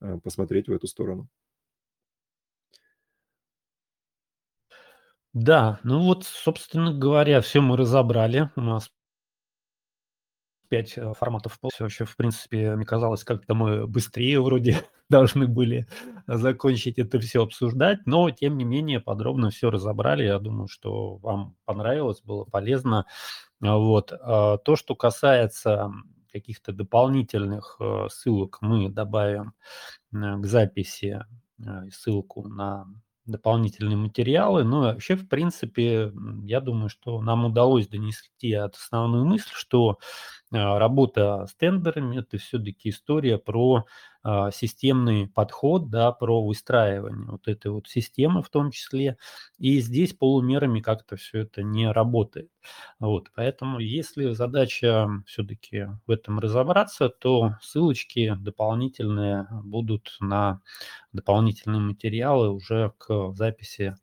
э, 0.00 0.18
посмотреть 0.22 0.68
в 0.68 0.72
эту 0.72 0.86
сторону. 0.86 1.28
Да, 5.32 5.80
ну 5.82 6.02
вот, 6.02 6.24
собственно 6.24 6.92
говоря, 6.92 7.40
все 7.40 7.60
мы 7.60 7.76
разобрали. 7.78 8.50
У 8.54 8.60
нас 8.60 8.90
пять 10.72 10.96
э, 10.96 11.12
форматов 11.12 11.60
полностью. 11.60 11.84
Вообще, 11.84 12.06
в 12.06 12.16
принципе, 12.16 12.74
мне 12.76 12.86
казалось, 12.86 13.24
как-то 13.24 13.54
мы 13.54 13.86
быстрее 13.86 14.40
вроде 14.40 14.82
должны 15.10 15.46
были 15.46 15.86
закончить 16.26 16.98
это 16.98 17.20
все 17.20 17.42
обсуждать, 17.42 17.98
но, 18.06 18.30
тем 18.30 18.56
не 18.56 18.64
менее, 18.64 18.98
подробно 18.98 19.50
все 19.50 19.70
разобрали. 19.70 20.24
Я 20.24 20.38
думаю, 20.38 20.68
что 20.68 21.16
вам 21.16 21.56
понравилось, 21.66 22.22
было 22.22 22.44
полезно. 22.44 23.04
Вот. 23.60 24.14
А 24.18 24.56
то, 24.56 24.76
что 24.76 24.96
касается 24.96 25.92
каких-то 26.32 26.72
дополнительных 26.72 27.76
э, 27.78 28.06
ссылок 28.10 28.56
мы 28.62 28.88
добавим 28.88 29.52
к 30.10 30.46
записи 30.46 31.22
ссылку 31.90 32.48
на 32.48 32.86
дополнительные 33.26 33.96
материалы. 33.96 34.64
Ну, 34.64 34.80
вообще, 34.80 35.16
в 35.16 35.28
принципе, 35.28 36.12
я 36.44 36.60
думаю, 36.60 36.88
что 36.88 37.20
нам 37.20 37.44
удалось 37.44 37.88
донести 37.88 38.52
от 38.54 38.74
основную 38.74 39.24
мысль, 39.24 39.52
что 39.52 39.98
работа 40.52 41.46
с 41.46 41.54
тендерами– 41.54 42.18
это 42.20 42.38
все-таки 42.38 42.90
история 42.90 43.38
про 43.38 43.86
а, 44.24 44.52
системный 44.52 45.26
подход, 45.26 45.90
да, 45.90 46.12
про 46.12 46.44
выстраивание 46.44 47.28
вот 47.28 47.48
этой 47.48 47.72
вот 47.72 47.88
системы 47.88 48.42
в 48.42 48.50
том 48.50 48.70
числе. 48.70 49.16
И 49.58 49.80
здесь 49.80 50.12
полумерами 50.14 50.80
как-то 50.80 51.16
все 51.16 51.40
это 51.40 51.62
не 51.62 51.90
работает. 51.90 52.50
Вот, 53.00 53.30
поэтому 53.34 53.80
если 53.80 54.32
задача 54.32 55.08
все-таки 55.26 55.88
в 56.06 56.10
этом 56.10 56.38
разобраться, 56.38 57.08
то 57.08 57.56
ссылочки 57.60 58.36
дополнительные 58.38 59.48
будут 59.64 60.16
на 60.20 60.60
дополнительные 61.12 61.80
материалы 61.80 62.50
уже 62.50 62.92
к 62.98 63.32
записи 63.34 63.96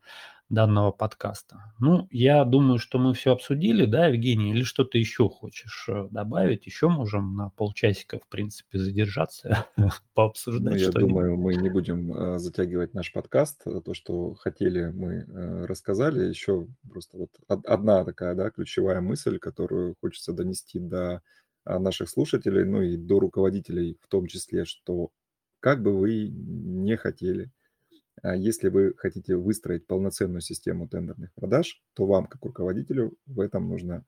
данного 0.49 0.91
подкаста. 0.91 1.73
Ну, 1.79 2.07
я 2.11 2.43
думаю, 2.43 2.79
что 2.79 2.97
мы 2.97 3.13
все 3.13 3.33
обсудили, 3.33 3.85
да, 3.85 4.07
Евгений, 4.07 4.51
или 4.51 4.63
что-то 4.63 4.97
еще 4.97 5.29
хочешь 5.29 5.85
э, 5.87 6.07
добавить? 6.09 6.65
Еще 6.65 6.89
можем 6.89 7.35
на 7.35 7.51
полчасика, 7.51 8.19
в 8.19 8.27
принципе, 8.27 8.79
задержаться, 8.79 9.67
пообсуждать 10.15 10.73
Ну, 10.73 10.79
я 10.79 10.91
думаю, 10.91 11.37
мы 11.37 11.55
не 11.55 11.69
будем 11.69 12.11
э, 12.11 12.39
затягивать 12.39 12.93
наш 12.93 13.13
подкаст. 13.13 13.63
То, 13.63 13.93
что 13.93 14.33
хотели, 14.33 14.91
мы 14.91 15.25
э, 15.27 15.65
рассказали. 15.65 16.29
Еще 16.29 16.67
просто 16.89 17.17
вот 17.17 17.29
одна 17.47 18.03
такая, 18.03 18.33
да, 18.33 18.49
ключевая 18.49 19.01
мысль, 19.01 19.37
которую 19.37 19.95
хочется 20.01 20.33
донести 20.33 20.79
до 20.79 21.21
наших 21.65 22.09
слушателей, 22.09 22.63
ну 22.63 22.81
и 22.81 22.97
до 22.97 23.19
руководителей 23.19 23.97
в 24.01 24.07
том 24.07 24.25
числе, 24.25 24.65
что 24.65 25.11
как 25.59 25.83
бы 25.83 25.95
вы 25.95 26.29
не 26.29 26.95
хотели, 26.95 27.51
если 28.23 28.69
вы 28.69 28.93
хотите 28.97 29.35
выстроить 29.35 29.87
полноценную 29.87 30.41
систему 30.41 30.87
тендерных 30.87 31.33
продаж, 31.33 31.81
то 31.93 32.05
вам, 32.05 32.25
как 32.27 32.43
руководителю, 32.43 33.13
в 33.25 33.39
этом 33.39 33.69
нужно 33.69 34.03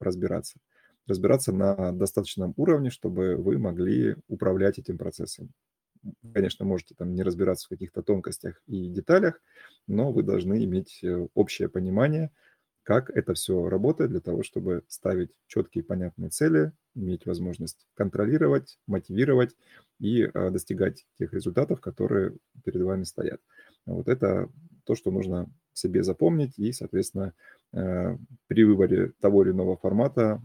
разбираться. 0.00 0.58
Разбираться 1.06 1.52
на 1.52 1.92
достаточном 1.92 2.52
уровне, 2.56 2.90
чтобы 2.90 3.36
вы 3.36 3.58
могли 3.58 4.16
управлять 4.28 4.78
этим 4.78 4.98
процессом. 4.98 5.52
Конечно, 6.32 6.64
можете 6.64 6.94
там 6.94 7.14
не 7.14 7.22
разбираться 7.22 7.66
в 7.66 7.70
каких-то 7.70 8.02
тонкостях 8.02 8.60
и 8.66 8.88
деталях, 8.88 9.40
но 9.86 10.12
вы 10.12 10.22
должны 10.22 10.64
иметь 10.64 11.00
э, 11.02 11.26
общее 11.34 11.68
понимание, 11.68 12.30
как 12.82 13.10
это 13.10 13.34
все 13.34 13.68
работает 13.68 14.10
для 14.10 14.20
того, 14.20 14.44
чтобы 14.44 14.84
ставить 14.86 15.30
четкие 15.48 15.82
понятные 15.82 16.30
цели, 16.30 16.72
иметь 16.94 17.26
возможность 17.26 17.86
контролировать, 17.94 18.78
мотивировать 18.86 19.56
и 19.98 20.22
э, 20.22 20.50
достигать 20.50 21.04
тех 21.18 21.32
результатов, 21.32 21.80
которые 21.80 22.36
перед 22.64 22.82
вами 22.82 23.02
стоят. 23.02 23.40
Вот 23.86 24.08
это 24.08 24.48
то, 24.84 24.94
что 24.94 25.10
нужно 25.10 25.48
себе 25.72 26.02
запомнить 26.02 26.58
и, 26.58 26.72
соответственно, 26.72 27.32
э, 27.72 28.16
при 28.46 28.64
выборе 28.64 29.12
того 29.20 29.44
или 29.44 29.50
иного 29.50 29.76
формата 29.76 30.40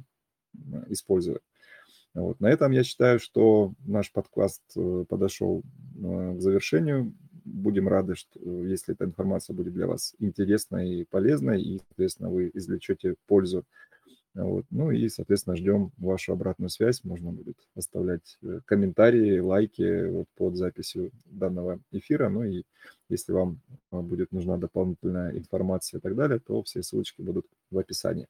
использовать. 0.89 1.41
Вот. 2.13 2.39
На 2.41 2.47
этом 2.47 2.71
я 2.71 2.83
считаю, 2.83 3.19
что 3.19 3.73
наш 3.85 4.11
подкаст 4.11 4.61
э, 4.75 5.05
подошел 5.07 5.63
к 5.95 6.39
завершению. 6.39 7.13
Будем 7.45 7.87
рады, 7.87 8.15
что 8.15 8.39
если 8.65 8.93
эта 8.93 9.05
информация 9.05 9.55
будет 9.55 9.73
для 9.73 9.87
вас 9.87 10.13
интересной 10.19 10.99
и 10.99 11.05
полезной, 11.05 11.61
и, 11.61 11.79
соответственно, 11.87 12.29
вы 12.29 12.51
извлечете 12.53 13.15
пользу 13.27 13.65
вот. 14.33 14.65
Ну 14.69 14.91
и, 14.91 15.09
соответственно, 15.09 15.57
ждем 15.57 15.91
вашу 15.97 16.31
обратную 16.31 16.69
связь. 16.69 17.03
Можно 17.03 17.31
будет 17.31 17.57
оставлять 17.75 18.37
э, 18.41 18.61
комментарии, 18.65 19.39
лайки 19.39 20.07
вот 20.07 20.27
под 20.37 20.55
записью 20.55 21.11
данного 21.25 21.79
эфира. 21.91 22.29
Ну 22.29 22.43
и 22.43 22.63
если 23.09 23.33
вам 23.33 23.59
а, 23.91 24.01
будет 24.01 24.31
нужна 24.31 24.57
дополнительная 24.57 25.37
информация 25.37 25.97
и 25.97 26.01
так 26.01 26.15
далее, 26.15 26.39
то 26.39 26.63
все 26.63 26.81
ссылочки 26.81 27.21
будут 27.21 27.45
в 27.71 27.77
описании. 27.77 28.27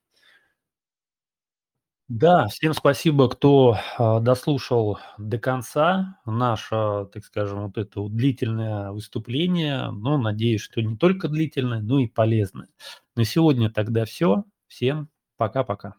Да, 2.07 2.47
всем 2.47 2.73
спасибо, 2.73 3.29
кто 3.29 3.77
а, 3.97 4.19
дослушал 4.19 4.97
до 5.19 5.37
конца 5.37 6.19
наше, 6.25 7.07
так 7.13 7.23
скажем, 7.23 7.67
вот 7.67 7.77
это 7.77 8.09
длительное 8.09 8.91
выступление. 8.91 9.91
Ну, 9.91 10.17
надеюсь, 10.17 10.61
что 10.61 10.81
не 10.81 10.97
только 10.97 11.29
длительное, 11.29 11.79
но 11.79 11.99
и 11.99 12.07
полезное. 12.07 12.69
На 13.15 13.23
сегодня 13.23 13.69
тогда 13.69 14.05
все. 14.05 14.45
Всем 14.67 15.10
Пока-пока. 15.41 15.95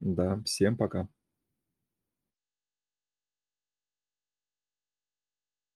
Да, 0.00 0.42
всем 0.44 0.76
пока. 0.76 1.06